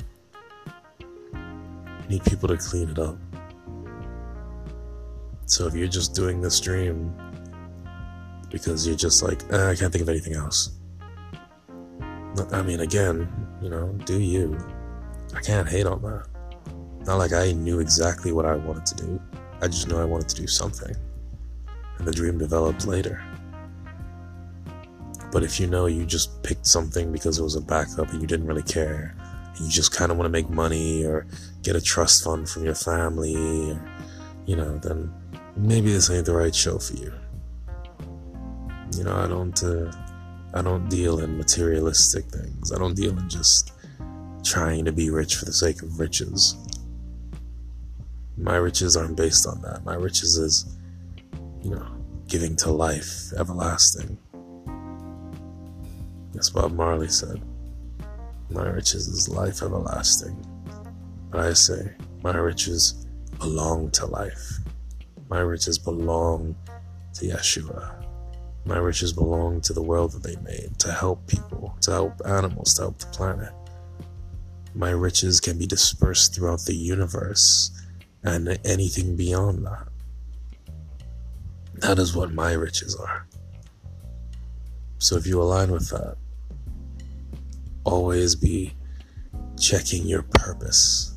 We 1.33 2.07
need 2.09 2.23
people 2.25 2.49
to 2.49 2.57
clean 2.57 2.89
it 2.89 2.99
up. 2.99 3.17
So 5.45 5.67
if 5.67 5.73
you're 5.73 5.87
just 5.87 6.13
doing 6.13 6.41
this 6.41 6.55
stream 6.55 7.13
because 8.53 8.85
you're 8.85 8.95
just 8.95 9.23
like, 9.23 9.41
eh, 9.51 9.71
I 9.71 9.75
can't 9.75 9.91
think 9.91 10.03
of 10.03 10.09
anything 10.09 10.35
else. 10.35 10.71
I 12.51 12.61
mean, 12.61 12.81
again, 12.81 13.27
you 13.61 13.69
know, 13.69 13.87
do 14.05 14.19
you. 14.19 14.57
I 15.35 15.41
can't 15.41 15.67
hate 15.67 15.87
on 15.87 16.01
that. 16.03 16.27
Not 17.05 17.17
like 17.17 17.33
I 17.33 17.51
knew 17.51 17.79
exactly 17.79 18.31
what 18.31 18.45
I 18.45 18.55
wanted 18.55 18.85
to 18.85 18.95
do. 18.95 19.21
I 19.61 19.67
just 19.67 19.87
knew 19.87 19.97
I 19.97 20.05
wanted 20.05 20.29
to 20.29 20.35
do 20.35 20.47
something. 20.47 20.95
And 21.97 22.07
the 22.07 22.11
dream 22.11 22.37
developed 22.37 22.85
later. 22.85 23.23
But 25.33 25.43
if 25.43 25.59
you 25.59 25.65
know 25.65 25.87
you 25.87 26.05
just 26.05 26.43
picked 26.43 26.67
something 26.67 27.11
because 27.11 27.39
it 27.39 27.43
was 27.43 27.55
a 27.55 27.61
backup 27.61 28.11
and 28.11 28.21
you 28.21 28.27
didn't 28.27 28.45
really 28.45 28.61
care, 28.61 29.15
and 29.55 29.65
you 29.65 29.71
just 29.71 29.91
kind 29.91 30.11
of 30.11 30.17
want 30.17 30.27
to 30.27 30.31
make 30.31 30.47
money 30.47 31.03
or 31.03 31.25
get 31.63 31.75
a 31.75 31.81
trust 31.81 32.23
fund 32.23 32.47
from 32.47 32.63
your 32.63 32.75
family, 32.75 33.71
or, 33.71 33.83
you 34.45 34.55
know, 34.55 34.77
then 34.77 35.11
maybe 35.57 35.91
this 35.91 36.11
ain't 36.11 36.27
the 36.27 36.35
right 36.35 36.53
show 36.53 36.77
for 36.77 36.93
you. 36.93 37.11
You 38.95 39.05
know, 39.05 39.15
I 39.15 39.27
don't, 39.27 39.63
uh, 39.63 39.91
I 40.53 40.61
don't 40.61 40.87
deal 40.87 41.19
in 41.19 41.35
materialistic 41.35 42.25
things. 42.25 42.71
I 42.71 42.77
don't 42.77 42.93
deal 42.93 43.17
in 43.17 43.27
just 43.27 43.73
trying 44.43 44.85
to 44.85 44.91
be 44.91 45.09
rich 45.09 45.37
for 45.37 45.45
the 45.45 45.53
sake 45.53 45.81
of 45.81 45.99
riches. 45.99 46.55
My 48.37 48.57
riches 48.57 48.95
aren't 48.95 49.17
based 49.17 49.47
on 49.47 49.63
that. 49.63 49.83
My 49.83 49.95
riches 49.95 50.37
is, 50.37 50.77
you 51.63 51.71
know, 51.71 51.87
giving 52.27 52.55
to 52.57 52.71
life, 52.71 53.33
everlasting. 53.35 54.19
That's 56.33 56.49
Bob 56.49 56.73
Marley 56.73 57.07
said. 57.07 57.41
My 58.49 58.67
riches 58.67 59.07
is 59.07 59.29
life 59.29 59.61
everlasting. 59.61 60.35
But 61.31 61.41
I 61.41 61.53
say, 61.53 61.93
my 62.23 62.35
riches 62.35 63.07
belong 63.39 63.91
to 63.91 64.05
life. 64.05 64.57
My 65.29 65.39
riches 65.39 65.77
belong 65.77 66.55
to 67.15 67.25
Yeshua. 67.25 68.05
My 68.65 68.77
riches 68.77 69.13
belong 69.13 69.61
to 69.61 69.73
the 69.73 69.81
world 69.81 70.13
that 70.13 70.23
they 70.23 70.35
made, 70.37 70.79
to 70.79 70.91
help 70.91 71.27
people, 71.27 71.77
to 71.81 71.91
help 71.91 72.21
animals, 72.25 72.73
to 72.75 72.83
help 72.83 72.99
the 72.99 73.07
planet. 73.07 73.53
My 74.73 74.91
riches 74.91 75.39
can 75.39 75.57
be 75.57 75.67
dispersed 75.67 76.33
throughout 76.33 76.61
the 76.61 76.75
universe 76.75 77.71
and 78.23 78.57
anything 78.63 79.15
beyond 79.15 79.65
that. 79.65 79.87
That 81.75 81.99
is 81.99 82.15
what 82.15 82.33
my 82.33 82.53
riches 82.53 82.95
are. 82.95 83.27
So 84.97 85.17
if 85.17 85.27
you 85.27 85.41
align 85.41 85.71
with 85.71 85.89
that, 85.89 86.15
always 87.85 88.35
be 88.35 88.73
checking 89.59 90.05
your 90.05 90.23
purpose. 90.23 91.15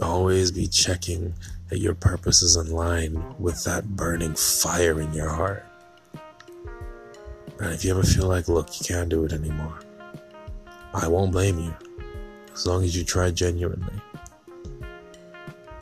Always 0.00 0.50
be 0.50 0.66
checking 0.66 1.34
that 1.68 1.78
your 1.78 1.94
purpose 1.94 2.42
is 2.42 2.56
in 2.56 2.70
line 2.70 3.34
with 3.38 3.64
that 3.64 3.96
burning 3.96 4.34
fire 4.34 5.00
in 5.00 5.12
your 5.12 5.28
heart. 5.28 5.64
And 7.60 7.72
if 7.72 7.84
you 7.84 7.92
ever 7.92 8.02
feel 8.02 8.26
like, 8.26 8.48
look, 8.48 8.78
you 8.78 8.86
can't 8.86 9.08
do 9.08 9.24
it 9.24 9.32
anymore, 9.32 9.78
I 10.92 11.08
won't 11.08 11.32
blame 11.32 11.58
you 11.58 11.74
as 12.52 12.66
long 12.66 12.84
as 12.84 12.96
you 12.96 13.04
try 13.04 13.30
genuinely. 13.30 14.00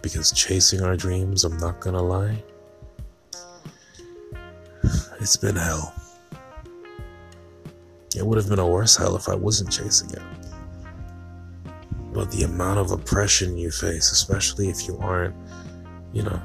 Because 0.03 0.33
chasing 0.33 0.83
our 0.83 0.97
dreams, 0.97 1.45
I'm 1.45 1.57
not 1.59 1.80
gonna 1.80 2.03
lie, 2.03 2.43
it's 5.20 5.37
been 5.37 5.57
hell. 5.57 5.95
It 8.17 8.27
would 8.27 8.37
have 8.37 8.49
been 8.49 8.59
a 8.59 8.67
worse 8.67 8.97
hell 8.97 9.17
if 9.17 9.29
I 9.29 9.35
wasn't 9.35 9.73
chasing 9.73 10.11
it. 10.11 10.23
But 12.13 12.31
the 12.31 12.43
amount 12.43 12.79
of 12.79 12.91
oppression 12.91 13.57
you 13.57 13.71
face, 13.71 14.13
especially 14.13 14.69
if 14.69 14.87
you 14.87 14.99
aren't, 14.99 15.35
you 16.13 16.23
know, 16.23 16.41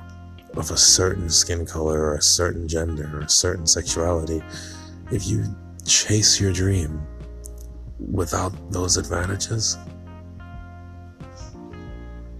of 0.55 0.71
a 0.71 0.77
certain 0.77 1.29
skin 1.29 1.65
color 1.65 2.01
or 2.01 2.15
a 2.15 2.21
certain 2.21 2.67
gender 2.67 3.09
or 3.13 3.21
a 3.21 3.29
certain 3.29 3.67
sexuality, 3.67 4.41
if 5.11 5.27
you 5.27 5.43
chase 5.85 6.39
your 6.39 6.53
dream 6.53 7.05
without 7.99 8.53
those 8.71 8.97
advantages, 8.97 9.77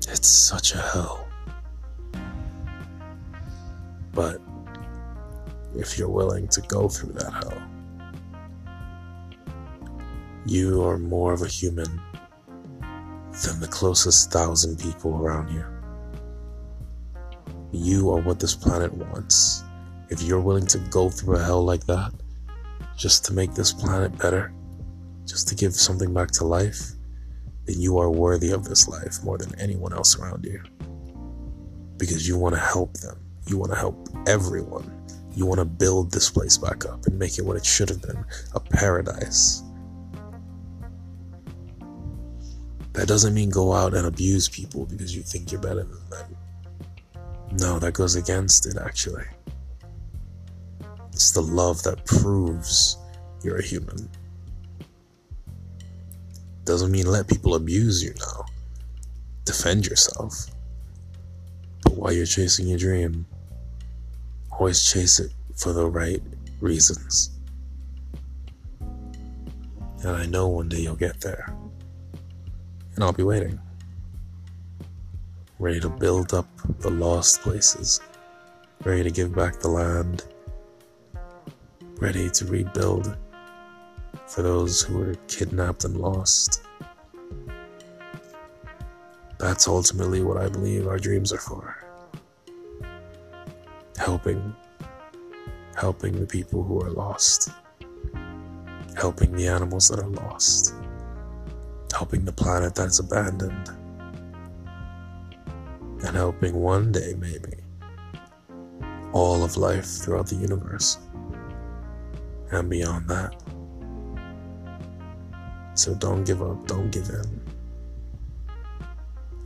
it's 0.08 0.28
such 0.28 0.74
a 0.74 0.78
hell. 0.78 1.28
But 4.14 4.42
if 5.76 5.98
you're 6.00 6.10
willing 6.10 6.48
to 6.48 6.62
go 6.62 6.88
through 6.88 7.14
that 7.14 7.34
hell, 7.34 7.62
you 10.48 10.82
are 10.84 10.98
more 10.98 11.34
of 11.34 11.42
a 11.42 11.48
human 11.48 12.02
than 13.44 13.60
the 13.60 13.68
closest 13.70 14.32
thousand 14.32 14.80
people 14.80 15.16
around 15.18 15.50
you. 15.50 15.66
You 17.72 18.10
are 18.12 18.22
what 18.22 18.40
this 18.40 18.56
planet 18.56 18.94
wants. 18.94 19.64
If 20.10 20.22
you're 20.22 20.40
willing 20.40 20.66
to 20.68 20.80
go 20.80 21.10
through 21.10 21.36
a 21.36 21.44
hell 21.44 21.64
like 21.64 21.86
that, 21.88 22.14
just 22.96 23.26
to 23.26 23.34
make 23.34 23.54
this 23.54 23.74
planet 23.74 24.18
better, 24.18 24.54
just 25.26 25.50
to 25.50 25.56
give 25.56 25.76
something 25.76 26.14
back 26.14 26.32
to 26.32 26.46
life, 26.46 26.92
then 27.66 27.82
you 27.82 27.98
are 27.98 28.10
worthy 28.10 28.52
of 28.52 28.64
this 28.64 28.88
life 28.88 29.22
more 29.24 29.38
than 29.38 29.54
anyone 29.60 29.92
else 29.92 30.18
around 30.18 30.46
you. 30.46 30.64
Because 31.98 32.26
you 32.26 32.38
want 32.38 32.56
to 32.56 32.62
help 32.62 32.94
them. 32.94 33.20
You 33.48 33.58
want 33.58 33.74
to 33.74 33.78
help 33.78 34.08
everyone. 34.28 34.94
You 35.36 35.46
want 35.46 35.60
to 35.60 35.66
build 35.66 36.12
this 36.12 36.30
place 36.30 36.58
back 36.58 36.86
up 36.86 37.06
and 37.06 37.20
make 37.20 37.38
it 37.38 37.44
what 37.44 37.58
it 37.58 37.66
should 37.66 37.90
have 37.90 38.02
been 38.02 38.24
a 38.56 38.60
paradise. 38.62 39.62
That 42.98 43.08
doesn't 43.08 43.36
mean 43.36 43.52
go 43.52 43.74
out 43.74 43.94
and 43.94 44.08
abuse 44.08 44.50
people 44.50 44.88
because 44.88 45.16
you 45.16 45.22
think 45.22 45.52
you're 45.52 45.62
better 45.62 45.84
than 45.84 46.10
them. 46.10 46.38
No, 47.60 47.78
that 47.78 47.94
goes 47.94 48.16
against 48.16 48.66
it, 48.66 48.76
actually. 48.84 49.24
It's 51.14 51.30
the 51.30 51.44
love 51.44 51.84
that 51.84 52.04
proves 52.08 52.98
you're 53.44 53.60
a 53.60 53.64
human. 53.64 54.10
Doesn't 56.64 56.92
mean 56.92 57.06
let 57.06 57.28
people 57.28 57.54
abuse 57.54 58.04
you 58.04 58.16
now. 58.20 58.46
Defend 59.46 59.86
yourself. 59.86 60.48
But 61.84 61.94
while 61.94 62.12
you're 62.12 62.26
chasing 62.26 62.68
your 62.68 62.80
dream, 62.80 63.28
always 64.52 64.84
chase 64.84 65.20
it 65.20 65.32
for 65.56 65.72
the 65.72 65.86
right 65.86 66.24
reasons. 66.62 67.30
And 68.80 70.10
I 70.10 70.26
know 70.26 70.48
one 70.48 70.68
day 70.68 70.80
you'll 70.80 70.96
get 70.96 71.22
there 71.22 71.56
and 72.98 73.04
I'll 73.04 73.14
be 73.14 73.22
waiting. 73.22 73.60
Ready 75.60 75.80
to 75.82 75.90
build 75.90 76.34
up 76.34 76.48
the 76.80 76.90
lost 76.90 77.42
places, 77.42 78.02
ready 78.84 79.04
to 79.04 79.12
give 79.12 79.36
back 79.36 79.60
the 79.60 79.68
land, 79.68 80.26
ready 82.00 82.28
to 82.32 82.46
rebuild 82.46 83.16
for 84.26 84.42
those 84.42 84.82
who 84.82 84.98
were 84.98 85.16
kidnapped 85.28 85.86
and 85.86 85.96
lost. 85.98 86.64
That's 89.38 89.68
ultimately 89.68 90.24
what 90.24 90.38
I 90.38 90.50
believe 90.50 90.88
our 90.88 90.98
dreams 90.98 91.32
are 91.32 91.38
for. 91.38 91.86
Helping, 93.98 94.56
helping 95.76 96.20
the 96.20 96.26
people 96.26 96.64
who 96.64 96.82
are 96.82 96.90
lost, 96.90 97.52
helping 98.96 99.34
the 99.34 99.48
animals 99.48 99.88
that 99.90 100.00
are 100.00 100.10
lost 100.10 100.74
helping 101.98 102.24
the 102.26 102.32
planet 102.32 102.76
that's 102.76 103.00
abandoned, 103.00 103.70
and 106.06 106.16
helping 106.16 106.54
one 106.54 106.92
day, 106.92 107.16
maybe, 107.18 107.54
all 109.14 109.44
of 109.44 109.58
life 109.58 109.86
throughout 109.86 110.28
the 110.28 110.36
universe 110.36 111.00
and 112.52 112.70
beyond 112.70 113.10
that. 113.10 113.34
So 115.74 115.96
don't 115.96 116.24
give 116.24 116.44
up, 116.44 116.68
don't 116.68 116.92
give 116.92 117.10
in. 117.10 117.42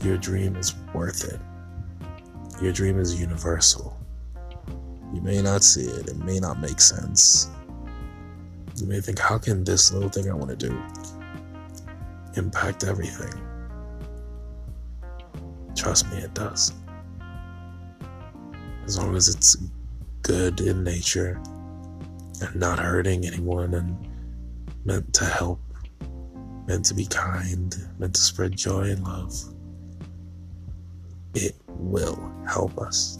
Your 0.03 0.17
dream 0.17 0.57
is 0.57 0.75
worth 0.93 1.23
it. 1.23 1.39
Your 2.61 2.73
dream 2.73 2.99
is 2.99 3.17
universal. 3.17 3.97
You 5.13 5.21
may 5.21 5.41
not 5.41 5.63
see 5.63 5.85
it, 5.85 6.09
it 6.09 6.17
may 6.17 6.39
not 6.39 6.59
make 6.59 6.81
sense. 6.81 7.49
You 8.75 8.87
may 8.87 8.99
think, 8.99 9.19
how 9.19 9.37
can 9.37 9.63
this 9.63 9.93
little 9.93 10.09
thing 10.09 10.29
I 10.29 10.33
want 10.33 10.49
to 10.49 10.57
do 10.57 10.77
impact 12.35 12.83
everything. 12.83 13.33
Trust 15.75 16.11
me, 16.11 16.17
it 16.17 16.33
does. 16.33 16.73
As 18.85 18.97
long 18.97 19.15
as 19.15 19.29
it's 19.29 19.55
good 20.21 20.59
in 20.61 20.83
nature 20.83 21.41
and 22.41 22.55
not 22.55 22.79
hurting 22.79 23.25
anyone 23.25 23.73
and 23.73 23.95
meant 24.85 25.13
to 25.13 25.25
help, 25.25 25.59
meant 26.67 26.85
to 26.85 26.93
be 26.93 27.05
kind, 27.05 27.75
meant 27.99 28.15
to 28.15 28.21
spread 28.21 28.55
joy 28.55 28.89
and 28.89 29.03
love, 29.03 29.33
it 31.33 31.55
will 31.67 32.31
help 32.47 32.77
us. 32.79 33.17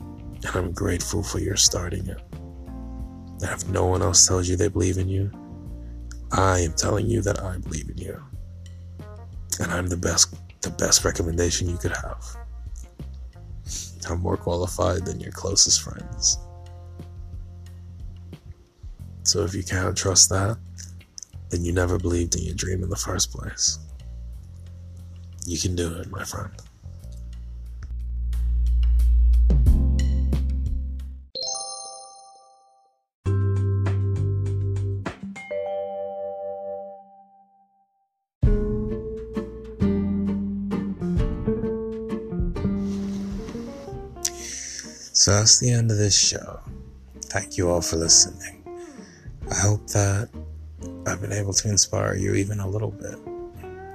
And 0.00 0.54
I'm 0.54 0.72
grateful 0.72 1.22
for 1.22 1.38
your 1.38 1.56
starting 1.56 2.06
it. 2.06 2.20
And 2.32 3.50
if 3.50 3.68
no 3.68 3.86
one 3.86 4.02
else 4.02 4.26
tells 4.26 4.48
you 4.48 4.56
they 4.56 4.68
believe 4.68 4.98
in 4.98 5.08
you, 5.08 5.30
I 6.32 6.60
am 6.60 6.72
telling 6.72 7.06
you 7.06 7.22
that 7.22 7.42
I 7.42 7.58
believe 7.58 7.88
in 7.88 7.98
you. 7.98 8.22
And 9.60 9.72
I'm 9.72 9.86
the 9.86 9.96
best 9.96 10.34
the 10.62 10.70
best 10.70 11.04
recommendation 11.04 11.68
you 11.68 11.76
could 11.76 11.92
have. 11.92 12.36
I'm 14.08 14.20
more 14.20 14.36
qualified 14.36 15.04
than 15.04 15.20
your 15.20 15.32
closest 15.32 15.82
friends. 15.82 16.38
So 19.22 19.42
if 19.42 19.54
you 19.54 19.62
can't 19.62 19.96
trust 19.96 20.28
that, 20.30 20.56
then 21.50 21.64
you 21.64 21.72
never 21.72 21.98
believed 21.98 22.36
in 22.36 22.42
your 22.42 22.54
dream 22.54 22.82
in 22.82 22.90
the 22.90 22.96
first 22.96 23.32
place. 23.32 23.78
You 25.44 25.58
can 25.58 25.76
do 25.76 25.94
it, 25.94 26.10
my 26.10 26.24
friend. 26.24 26.52
So 45.26 45.32
that's 45.32 45.58
the 45.58 45.72
end 45.72 45.90
of 45.90 45.98
this 45.98 46.16
show. 46.16 46.60
Thank 47.22 47.58
you 47.58 47.68
all 47.68 47.80
for 47.80 47.96
listening. 47.96 48.62
I 49.50 49.56
hope 49.56 49.84
that 49.88 50.28
I've 51.04 51.20
been 51.20 51.32
able 51.32 51.52
to 51.52 51.68
inspire 51.68 52.14
you 52.14 52.36
even 52.36 52.60
a 52.60 52.68
little 52.68 52.92
bit, 52.92 53.18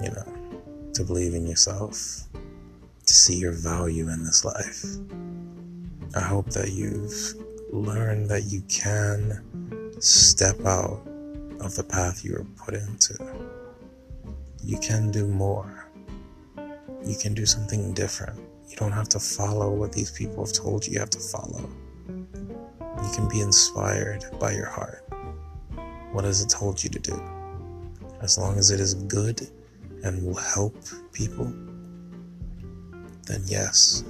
you 0.04 0.12
know, 0.12 0.92
to 0.94 1.06
believe 1.06 1.34
in 1.34 1.48
yourself, 1.48 1.96
to 3.06 3.14
see 3.14 3.38
your 3.38 3.54
value 3.54 4.10
in 4.10 4.26
this 4.26 4.44
life. 4.44 4.84
I 6.18 6.20
hope 6.20 6.48
that 6.48 6.74
you've 6.74 7.16
learned 7.72 8.28
that 8.30 8.44
you 8.52 8.62
can 8.64 9.42
step 10.02 10.60
out 10.66 11.00
of 11.62 11.78
the 11.78 11.86
path 11.86 12.26
you 12.26 12.34
were 12.34 12.48
put 12.62 12.74
into. 12.74 13.16
You 14.66 14.78
can 14.80 15.12
do 15.12 15.26
more. 15.28 15.88
You 17.06 17.16
can 17.16 17.34
do 17.34 17.46
something 17.46 17.94
different. 17.94 18.51
You 18.72 18.78
don't 18.78 18.94
have 18.94 19.10
to 19.10 19.20
follow 19.20 19.70
what 19.70 19.92
these 19.92 20.12
people 20.12 20.46
have 20.46 20.54
told 20.54 20.88
you 20.88 20.94
you 20.94 21.00
have 21.00 21.10
to 21.10 21.20
follow. 21.20 21.70
You 22.00 23.12
can 23.14 23.28
be 23.28 23.42
inspired 23.42 24.24
by 24.40 24.54
your 24.54 24.70
heart. 24.70 25.04
What 26.14 26.24
has 26.24 26.42
it 26.42 26.50
told 26.50 26.82
you 26.82 26.90
to 26.92 27.00
do? 27.00 27.22
As 28.22 28.38
long 28.38 28.58
as 28.58 28.72
it 28.72 28.80
is 28.80 28.94
good 28.94 29.46
and 30.06 30.26
will 30.26 30.40
help 30.40 30.74
people, 31.12 31.54
then 33.28 33.44
yes, 33.46 34.06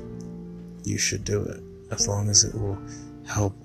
you 0.84 1.00
should 1.00 1.24
do 1.24 1.42
it. 1.42 1.64
As 1.90 2.08
long 2.08 2.30
as 2.30 2.44
it 2.44 2.54
will 2.54 2.78
help 3.28 3.56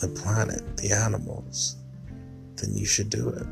the 0.00 0.08
planet, 0.08 0.76
the 0.76 0.90
animals, 0.90 1.76
then 2.56 2.74
you 2.74 2.84
should 2.84 3.10
do 3.10 3.28
it. 3.28 3.46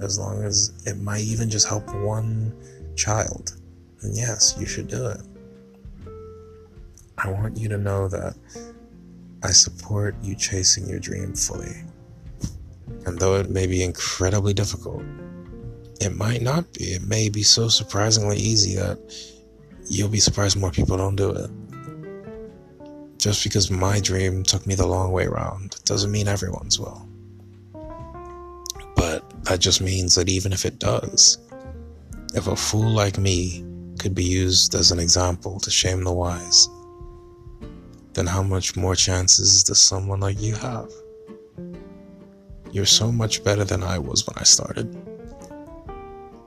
As 0.00 0.16
long 0.16 0.44
as 0.44 0.84
it 0.86 0.98
might 0.98 1.22
even 1.22 1.50
just 1.50 1.66
help 1.66 1.92
one 1.92 2.54
child, 2.94 3.56
then 4.00 4.14
yes, 4.14 4.54
you 4.60 4.66
should 4.66 4.86
do 4.86 5.06
it. 5.08 5.20
I 7.18 7.30
want 7.30 7.56
you 7.56 7.68
to 7.70 7.78
know 7.78 8.08
that 8.08 8.36
I 9.42 9.50
support 9.50 10.16
you 10.22 10.34
chasing 10.34 10.88
your 10.88 10.98
dream 10.98 11.34
fully. 11.34 11.82
And 13.06 13.18
though 13.18 13.36
it 13.36 13.50
may 13.50 13.66
be 13.66 13.82
incredibly 13.82 14.52
difficult, 14.52 15.02
it 16.00 16.14
might 16.14 16.42
not 16.42 16.72
be. 16.72 16.84
It 16.84 17.02
may 17.02 17.28
be 17.28 17.42
so 17.42 17.68
surprisingly 17.68 18.36
easy 18.36 18.74
that 18.76 18.98
you'll 19.88 20.08
be 20.08 20.20
surprised 20.20 20.58
more 20.58 20.70
people 20.70 20.96
don't 20.96 21.16
do 21.16 21.30
it. 21.30 21.50
Just 23.18 23.44
because 23.44 23.70
my 23.70 24.00
dream 24.00 24.42
took 24.42 24.66
me 24.66 24.74
the 24.74 24.86
long 24.86 25.10
way 25.10 25.24
around 25.24 25.76
doesn't 25.84 26.10
mean 26.10 26.28
everyone's 26.28 26.78
will. 26.78 27.08
But 28.94 29.44
that 29.44 29.60
just 29.60 29.80
means 29.80 30.14
that 30.16 30.28
even 30.28 30.52
if 30.52 30.64
it 30.64 30.78
does, 30.78 31.38
if 32.34 32.46
a 32.46 32.56
fool 32.56 32.90
like 32.90 33.18
me 33.18 33.64
could 33.98 34.14
be 34.14 34.24
used 34.24 34.74
as 34.74 34.90
an 34.90 34.98
example 34.98 35.58
to 35.60 35.70
shame 35.70 36.04
the 36.04 36.12
wise, 36.12 36.68
then 38.16 38.26
how 38.26 38.42
much 38.42 38.76
more 38.76 38.96
chances 38.96 39.62
does 39.62 39.78
someone 39.78 40.20
like 40.20 40.40
you 40.40 40.54
have? 40.54 40.90
You're 42.72 42.86
so 42.86 43.12
much 43.12 43.44
better 43.44 43.62
than 43.62 43.82
I 43.82 43.98
was 43.98 44.26
when 44.26 44.38
I 44.38 44.42
started. 44.42 44.96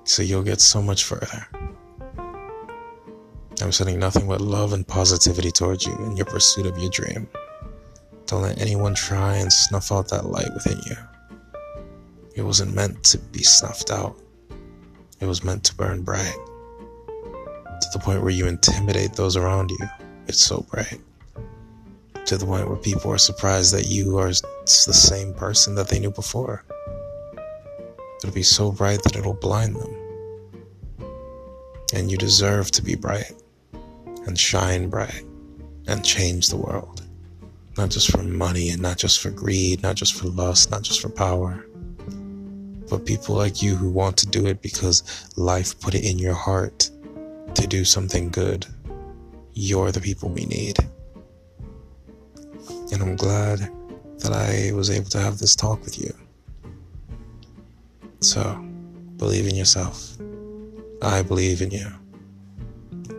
So 0.03 0.23
you'll 0.23 0.41
get 0.41 0.61
so 0.61 0.81
much 0.81 1.03
further. 1.03 1.47
I'm 3.61 3.71
sending 3.71 3.99
nothing 3.99 4.27
but 4.27 4.41
love 4.41 4.73
and 4.73 4.87
positivity 4.87 5.51
towards 5.51 5.85
you 5.85 5.95
in 5.97 6.17
your 6.17 6.25
pursuit 6.25 6.65
of 6.65 6.75
your 6.79 6.89
dream. 6.89 7.29
Don't 8.25 8.41
let 8.41 8.59
anyone 8.59 8.95
try 8.95 9.35
and 9.35 9.53
snuff 9.53 9.91
out 9.91 10.09
that 10.09 10.25
light 10.25 10.51
within 10.55 10.79
you. 10.87 10.95
It 12.33 12.41
wasn't 12.41 12.73
meant 12.73 13.03
to 13.05 13.19
be 13.19 13.43
snuffed 13.43 13.91
out, 13.91 14.19
it 15.19 15.27
was 15.27 15.43
meant 15.43 15.65
to 15.65 15.75
burn 15.75 16.01
bright. 16.01 16.37
To 17.05 17.87
the 17.93 17.99
point 17.99 18.23
where 18.23 18.31
you 18.31 18.47
intimidate 18.47 19.13
those 19.13 19.37
around 19.37 19.69
you. 19.69 19.87
It's 20.27 20.41
so 20.41 20.65
bright 20.71 20.99
to 22.29 22.37
the 22.37 22.45
point 22.45 22.67
where 22.67 22.77
people 22.77 23.11
are 23.11 23.17
surprised 23.17 23.73
that 23.73 23.87
you 23.87 24.19
are 24.19 24.29
the 24.29 24.93
same 24.93 25.33
person 25.33 25.73
that 25.73 25.87
they 25.87 25.97
knew 25.97 26.11
before. 26.11 26.63
It'll 28.19 28.35
be 28.35 28.43
so 28.43 28.71
bright 28.71 29.01
that 29.01 29.15
it'll 29.15 29.33
blind 29.33 29.75
them. 29.75 29.95
And 31.91 32.11
you 32.11 32.17
deserve 32.17 32.69
to 32.71 32.83
be 32.83 32.93
bright 32.93 33.33
and 34.27 34.39
shine 34.39 34.89
bright 34.89 35.23
and 35.87 36.05
change 36.05 36.49
the 36.49 36.57
world. 36.57 37.01
Not 37.79 37.89
just 37.89 38.11
for 38.11 38.21
money 38.21 38.69
and 38.69 38.79
not 38.79 38.99
just 38.99 39.21
for 39.21 39.31
greed, 39.31 39.81
not 39.81 39.95
just 39.95 40.13
for 40.13 40.27
lust, 40.27 40.69
not 40.69 40.83
just 40.83 41.01
for 41.01 41.09
power, 41.09 41.65
but 42.91 43.07
people 43.07 43.33
like 43.33 43.63
you 43.63 43.75
who 43.75 43.89
want 43.89 44.17
to 44.17 44.27
do 44.27 44.45
it 44.45 44.61
because 44.61 45.27
life 45.35 45.79
put 45.79 45.95
it 45.95 46.05
in 46.05 46.19
your 46.19 46.35
heart 46.35 46.91
to 47.55 47.65
do 47.65 47.83
something 47.83 48.29
good. 48.29 48.67
You're 49.55 49.91
the 49.91 49.99
people 49.99 50.29
we 50.29 50.45
need. 50.45 50.77
And 52.91 53.01
I'm 53.01 53.15
glad 53.15 53.59
that 54.19 54.31
I 54.31 54.71
was 54.73 54.89
able 54.89 55.09
to 55.09 55.19
have 55.19 55.37
this 55.37 55.55
talk 55.55 55.81
with 55.81 55.99
you. 55.99 56.13
So, 58.21 58.53
believe 59.17 59.47
in 59.47 59.55
yourself. 59.55 60.17
I 61.01 61.21
believe 61.21 61.61
in 61.61 61.71
you. 61.71 61.87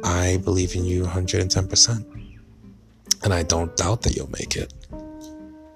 I 0.04 0.38
believe 0.44 0.74
in 0.74 0.84
you 0.84 1.04
110%. 1.04 2.04
And 3.22 3.34
I 3.34 3.42
don't 3.42 3.74
doubt 3.76 4.02
that 4.02 4.16
you'll 4.16 4.30
make 4.30 4.56
it. 4.56 4.72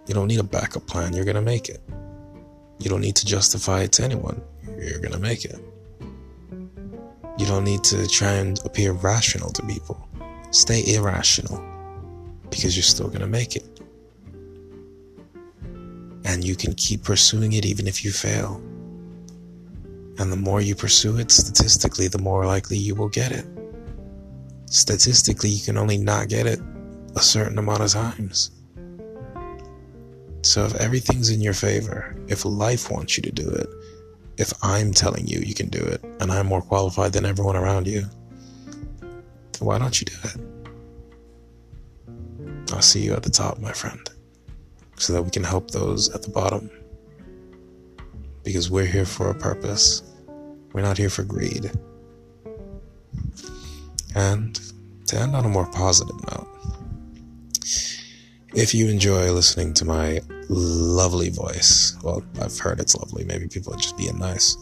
You 0.07 0.15
don't 0.15 0.29
need 0.29 0.41
a 0.41 0.45
backup 0.45 0.87
plan, 0.87 1.15
you're 1.15 1.25
going 1.25 1.37
to 1.37 1.43
make 1.43 1.69
it. 1.69 1.81
You 2.79 2.91
don't 2.91 3.01
need 3.01 3.17
to 3.17 3.27
justify 3.27 3.83
it 3.83 3.93
to 3.93 4.05
anyone, 4.05 4.43
you're 4.65 4.99
going 4.99 5.13
to 5.13 5.19
make 5.19 5.45
it. 5.45 5.59
You 7.39 7.47
don't 7.47 7.65
need 7.65 7.83
to 7.85 8.07
try 8.07 8.33
and 8.33 8.59
appear 8.65 8.93
rational 8.93 9.51
to 9.53 9.63
people. 9.67 10.09
Stay 10.51 10.95
irrational 10.95 11.63
because 12.51 12.77
you're 12.77 12.83
still 12.83 13.09
going 13.09 13.21
to 13.21 13.27
make 13.27 13.57
it 13.57 13.74
and 16.25 16.43
you 16.43 16.57
can 16.57 16.75
keep 16.75 17.05
pursuing 17.05 17.53
it 17.53 17.65
even 17.65 17.87
if 17.87 18.05
you 18.05 18.11
fail. 18.11 18.57
And 20.19 20.33
the 20.33 20.37
more 20.37 20.61
you 20.61 20.75
pursue 20.75 21.19
it, 21.19 21.31
statistically, 21.31 22.09
the 22.09 22.19
more 22.19 22.47
likely 22.47 22.79
you 22.79 22.95
will 22.95 23.09
get 23.09 23.33
it. 23.33 23.45
Statistically, 24.67 25.51
you 25.51 25.65
can 25.65 25.77
only 25.77 25.99
not 25.99 26.29
get 26.29 26.47
it 26.47 26.61
a 27.15 27.21
certain 27.21 27.59
amount 27.59 27.83
of 27.83 27.91
times. 27.91 28.51
So 30.43 30.65
if 30.65 30.75
everything's 30.77 31.31
in 31.31 31.41
your 31.41 31.55
favor, 31.55 32.17
if 32.29 32.45
life 32.45 32.91
wants 32.91 33.17
you 33.17 33.23
to 33.23 33.33
do 33.33 33.49
it, 33.49 33.69
if 34.37 34.53
I'm 34.63 34.93
telling 34.93 35.27
you 35.27 35.41
you 35.41 35.55
can 35.55 35.69
do 35.69 35.79
it, 35.79 36.03
and 36.21 36.31
I'm 36.31 36.47
more 36.47 36.63
qualified 36.63 37.13
than 37.13 37.25
everyone 37.25 37.57
around 37.57 37.87
you, 37.87 38.05
why 39.61 39.79
don't 39.79 40.01
you 40.01 40.07
do 40.07 40.17
it? 40.25 40.37
I'll 42.73 42.83
see 42.83 43.01
you 43.01 43.15
at 43.15 43.23
the 43.23 43.31
top, 43.31 43.59
my 43.59 43.73
friend 43.73 44.14
so 44.97 45.13
that 45.13 45.23
we 45.23 45.31
can 45.31 45.45
help 45.45 45.71
those 45.71 46.09
at 46.15 46.23
the 46.23 46.31
bottom. 46.31 46.71
Because 48.43 48.71
we're 48.71 48.87
here 48.87 49.07
for 49.07 49.31
a 49.31 49.35
purpose, 49.35 50.03
we're 50.73 50.83
not 50.83 50.99
here 50.99 51.11
for 51.11 51.23
greed. 51.23 51.71
And 54.15 54.61
to 55.07 55.19
end 55.19 55.35
on 55.35 55.45
a 55.45 55.49
more 55.49 55.67
positive 55.67 56.17
note, 56.31 56.49
if 58.55 58.75
you 58.75 58.89
enjoy 58.89 59.33
listening 59.33 59.75
to 59.75 59.85
my 59.85 60.21
lovely 60.49 61.31
voice, 61.31 61.97
well, 62.03 62.23
I've 62.41 62.59
heard 62.59 62.79
it's 62.81 62.95
lovely, 62.95 63.25
maybe 63.25 63.49
people 63.49 63.75
are 63.75 63.79
just 63.79 63.97
being 63.97 64.19
nice, 64.19 64.57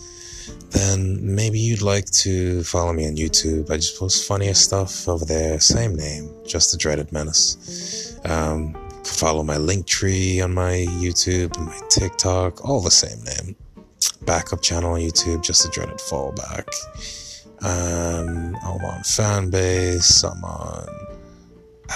then 0.71 1.19
maybe 1.35 1.59
you'd 1.59 1.83
like 1.83 2.07
to 2.07 2.63
follow 2.65 2.93
me 2.93 3.07
on 3.07 3.17
YouTube. 3.17 3.71
I 3.71 3.77
just 3.77 3.99
post 3.99 4.27
funniest 4.27 4.65
stuff 4.65 5.07
over 5.09 5.25
there, 5.25 5.61
same 5.61 5.95
name, 5.95 6.31
just 6.47 6.73
the 6.73 6.79
dreaded 6.79 7.13
menace. 7.13 8.19
Um, 8.25 8.75
follow 9.05 9.43
my 9.43 9.57
Linktree 9.57 10.43
on 10.43 10.55
my 10.55 10.87
YouTube, 10.89 11.59
my 11.59 11.79
TikTok, 11.89 12.65
all 12.65 12.81
the 12.81 12.91
same 12.91 13.23
name. 13.25 13.57
Backup 14.25 14.63
channel 14.63 14.93
on 14.93 15.01
YouTube, 15.01 15.43
just 15.43 15.65
a 15.65 15.69
dreaded 15.71 15.99
fallback. 15.99 16.69
Um, 17.63 18.57
I'm 18.65 18.85
on 18.85 19.01
Fanbase. 19.03 20.25
I'm 20.25 20.43
on. 20.45 20.89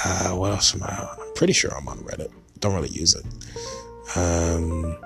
Uh, 0.05 0.31
what 0.37 0.53
else 0.53 0.75
am 0.75 0.83
I 0.83 0.97
on? 0.97 1.17
I'm 1.21 1.35
pretty 1.35 1.53
sure 1.53 1.75
I'm 1.77 1.89
on 1.89 1.99
Reddit. 1.99 2.31
Don't 2.61 2.75
really 2.75 2.89
use 2.89 3.15
it. 3.15 3.25
Um, 4.17 4.97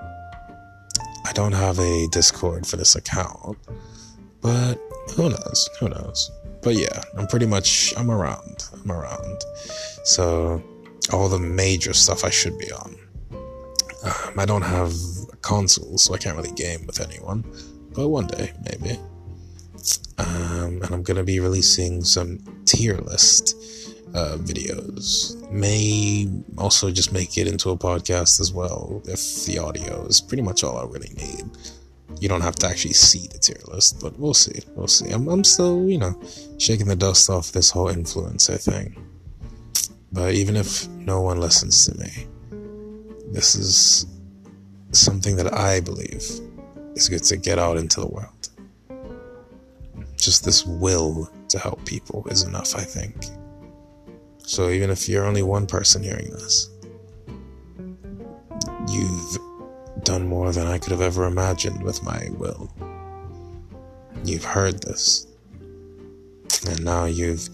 I 1.25 1.31
don't 1.33 1.53
have 1.53 1.79
a 1.79 2.07
Discord 2.11 2.67
for 2.67 2.77
this 2.77 2.95
account, 2.95 3.57
but 4.41 4.75
who 5.15 5.29
knows? 5.29 5.69
Who 5.79 5.89
knows? 5.89 6.31
But 6.61 6.75
yeah, 6.75 7.01
I'm 7.17 7.27
pretty 7.27 7.47
much 7.47 7.93
I'm 7.97 8.11
around. 8.11 8.65
I'm 8.73 8.91
around. 8.91 9.43
So 10.03 10.61
all 11.11 11.29
the 11.29 11.39
major 11.39 11.93
stuff 11.93 12.23
I 12.23 12.29
should 12.29 12.57
be 12.57 12.71
on. 12.71 12.95
Um, 14.03 14.39
I 14.39 14.45
don't 14.45 14.61
have 14.61 14.93
a 15.31 15.37
console, 15.37 15.97
so 15.97 16.13
I 16.13 16.17
can't 16.17 16.35
really 16.35 16.51
game 16.51 16.85
with 16.87 16.99
anyone. 16.99 17.43
But 17.93 18.09
one 18.09 18.27
day, 18.27 18.53
maybe. 18.63 18.97
Um, 20.17 20.81
and 20.83 20.91
I'm 20.91 21.03
gonna 21.03 21.23
be 21.23 21.39
releasing 21.39 22.03
some 22.03 22.39
tier 22.65 22.97
list 22.97 23.55
uh, 24.13 24.37
videos. 24.37 25.35
May 25.51 26.29
also 26.57 26.91
just 26.91 27.11
make 27.11 27.37
it 27.37 27.47
into 27.47 27.69
a 27.71 27.77
podcast 27.77 28.39
as 28.39 28.53
well 28.53 29.01
if 29.05 29.45
the 29.45 29.57
audio 29.59 30.05
is 30.05 30.21
pretty 30.21 30.43
much 30.43 30.63
all 30.63 30.77
I 30.77 30.83
really 30.83 31.13
need. 31.17 31.45
You 32.19 32.27
don't 32.27 32.41
have 32.41 32.55
to 32.55 32.67
actually 32.67 32.93
see 32.93 33.27
the 33.27 33.39
tier 33.39 33.61
list, 33.67 33.99
but 34.01 34.17
we'll 34.19 34.33
see. 34.33 34.61
We'll 34.75 34.87
see. 34.87 35.09
I'm, 35.11 35.27
I'm 35.27 35.43
still, 35.43 35.87
you 35.89 35.97
know, 35.97 36.19
shaking 36.57 36.87
the 36.87 36.95
dust 36.95 37.29
off 37.29 37.51
this 37.51 37.71
whole 37.71 37.87
influencer 37.87 38.61
thing. 38.61 39.10
But 40.11 40.33
even 40.33 40.55
if 40.55 40.87
no 40.89 41.21
one 41.21 41.39
listens 41.39 41.85
to 41.85 41.97
me, 41.97 42.27
this 43.31 43.55
is 43.55 44.05
something 44.91 45.37
that 45.37 45.53
I 45.53 45.79
believe 45.79 46.23
is 46.95 47.07
good 47.09 47.23
to 47.23 47.37
get 47.37 47.57
out 47.57 47.77
into 47.77 48.01
the 48.01 48.07
world. 48.07 48.49
Just 50.17 50.43
this 50.43 50.65
will 50.65 51.31
to 51.47 51.57
help 51.57 51.85
people 51.85 52.27
is 52.29 52.43
enough, 52.43 52.75
I 52.75 52.81
think. 52.81 53.15
So 54.39 54.69
even 54.69 54.89
if 54.89 55.07
you're 55.07 55.25
only 55.25 55.43
one 55.43 55.65
person 55.65 56.03
hearing 56.03 56.29
this, 56.29 56.69
you've 58.89 59.37
done 60.03 60.27
more 60.27 60.51
than 60.51 60.67
I 60.67 60.77
could 60.77 60.91
have 60.91 61.01
ever 61.01 61.25
imagined 61.25 61.81
with 61.83 62.03
my 62.03 62.27
will. 62.31 62.69
You've 64.25 64.43
heard 64.43 64.81
this. 64.83 65.27
And 66.67 66.83
now 66.83 67.05
you've 67.05 67.49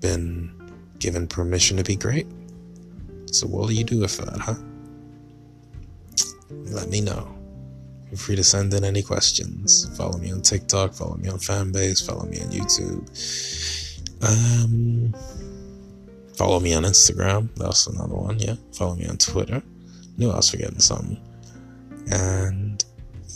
been 0.00 0.57
given 0.98 1.26
permission 1.26 1.76
to 1.76 1.84
be 1.84 1.96
great. 1.96 2.26
So 3.26 3.46
what 3.46 3.68
do 3.68 3.74
you 3.74 3.84
do 3.84 4.00
with 4.00 4.16
that, 4.18 4.38
huh? 4.38 4.54
Let 6.50 6.88
me 6.88 7.00
know. 7.00 7.34
Feel 8.08 8.18
free 8.18 8.36
to 8.36 8.44
send 8.44 8.72
in 8.72 8.84
any 8.84 9.02
questions. 9.02 9.94
Follow 9.96 10.18
me 10.18 10.32
on 10.32 10.40
TikTok, 10.40 10.94
follow 10.94 11.16
me 11.16 11.28
on 11.28 11.38
Fanbase, 11.38 12.06
follow 12.06 12.24
me 12.24 12.40
on 12.40 12.48
YouTube. 12.48 13.04
Um, 14.22 15.14
follow 16.34 16.58
me 16.58 16.72
on 16.74 16.84
Instagram. 16.84 17.54
That's 17.56 17.86
another 17.86 18.14
one, 18.14 18.38
yeah. 18.38 18.54
Follow 18.72 18.94
me 18.96 19.06
on 19.06 19.18
Twitter. 19.18 19.62
Knew 20.16 20.30
I 20.30 20.36
was 20.36 20.50
forgetting 20.50 20.80
something. 20.80 21.20
And 22.10 22.82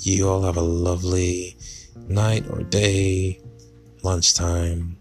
you 0.01 0.29
all 0.29 0.43
have 0.43 0.57
a 0.57 0.63
lovely 0.63 1.57
night 2.09 2.45
or 2.51 2.63
day, 2.63 3.41
lunchtime, 4.03 4.97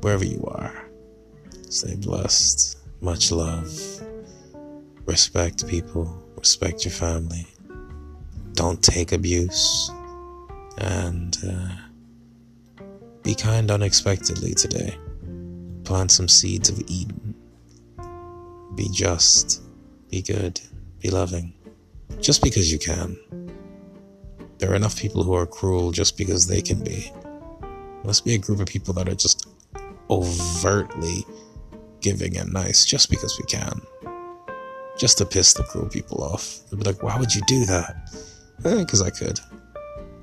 wherever 0.00 0.24
you 0.24 0.42
are. 0.46 0.79
Stay 1.70 1.94
blessed. 1.94 2.78
Much 3.00 3.30
love. 3.30 3.72
Respect 5.06 5.68
people. 5.68 6.20
Respect 6.36 6.84
your 6.84 6.90
family. 6.90 7.46
Don't 8.54 8.82
take 8.82 9.12
abuse. 9.12 9.88
And 10.78 11.36
uh, 11.48 12.84
be 13.22 13.36
kind 13.36 13.70
unexpectedly 13.70 14.52
today. 14.54 14.98
Plant 15.84 16.10
some 16.10 16.26
seeds 16.26 16.70
of 16.70 16.80
Eden. 16.88 17.36
Be 18.74 18.88
just. 18.92 19.62
Be 20.10 20.22
good. 20.22 20.60
Be 20.98 21.10
loving. 21.10 21.54
Just 22.18 22.42
because 22.42 22.72
you 22.72 22.80
can. 22.80 23.16
There 24.58 24.72
are 24.72 24.74
enough 24.74 24.98
people 24.98 25.22
who 25.22 25.34
are 25.34 25.46
cruel 25.46 25.92
just 25.92 26.18
because 26.18 26.48
they 26.48 26.62
can 26.62 26.82
be. 26.82 27.12
Let's 28.02 28.20
be 28.20 28.34
a 28.34 28.38
group 28.38 28.58
of 28.58 28.66
people 28.66 28.92
that 28.94 29.08
are 29.08 29.14
just 29.14 29.46
overtly 30.10 31.24
giving 32.00 32.36
and 32.36 32.52
nice 32.52 32.84
just 32.84 33.10
because 33.10 33.38
we 33.38 33.44
can. 33.46 33.80
Just 34.98 35.18
to 35.18 35.26
piss 35.26 35.54
the 35.54 35.62
cruel 35.64 35.88
people 35.88 36.22
off. 36.22 36.60
They'll 36.68 36.78
be 36.78 36.84
like, 36.84 37.02
why 37.02 37.18
would 37.18 37.34
you 37.34 37.42
do 37.46 37.64
that? 37.66 37.96
Because 38.62 39.02
eh, 39.02 39.06
I 39.06 39.10
could. 39.10 39.40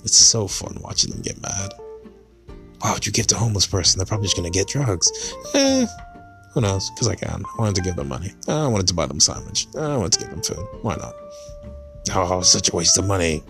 It's 0.03 0.17
so 0.17 0.47
fun 0.47 0.78
watching 0.82 1.11
them 1.11 1.21
get 1.21 1.41
mad. 1.41 1.73
Why 2.80 2.93
would 2.93 3.05
you 3.05 3.11
give 3.11 3.28
to 3.28 3.36
a 3.36 3.39
homeless 3.39 3.65
person? 3.65 3.97
They're 3.97 4.05
probably 4.05 4.25
just 4.25 4.38
going 4.38 4.51
to 4.51 4.57
get 4.57 4.67
drugs. 4.67 5.11
Eh, 5.55 5.88
who 6.53 6.61
knows? 6.61 6.89
Because 6.91 7.07
I 7.07 7.15
can. 7.15 7.43
I 7.45 7.61
wanted 7.61 7.75
to 7.75 7.82
give 7.82 7.95
them 7.95 8.07
money. 8.07 8.32
I 8.47 8.67
wanted 8.67 8.88
to 8.88 8.93
buy 8.93 9.05
them 9.05 9.19
sandwich. 9.19 9.67
I 9.75 9.97
wanted 9.97 10.13
to 10.13 10.19
give 10.19 10.30
them 10.30 10.41
food. 10.41 10.67
Why 10.82 10.95
not? 10.95 11.13
Oh, 12.13 12.41
such 12.41 12.71
a 12.71 12.75
waste 12.75 12.97
of 12.97 13.05
money. 13.05 13.43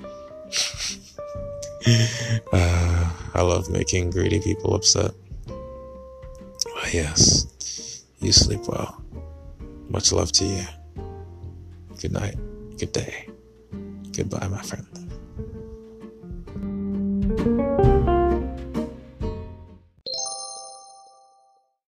uh, 2.54 3.12
I 3.34 3.42
love 3.42 3.70
making 3.70 4.10
greedy 4.12 4.40
people 4.40 4.74
upset. 4.74 5.12
Ah, 5.50 6.90
yes. 6.92 7.46
You 8.20 8.32
sleep 8.32 8.68
well. 8.68 9.02
Much 9.90 10.12
love 10.12 10.32
to 10.34 10.46
you. 10.46 10.64
Good 12.02 12.14
night. 12.14 12.36
Good 12.78 12.92
day. 12.92 13.30
Goodbye, 14.16 14.48
my 14.48 14.62
friend. 14.62 14.88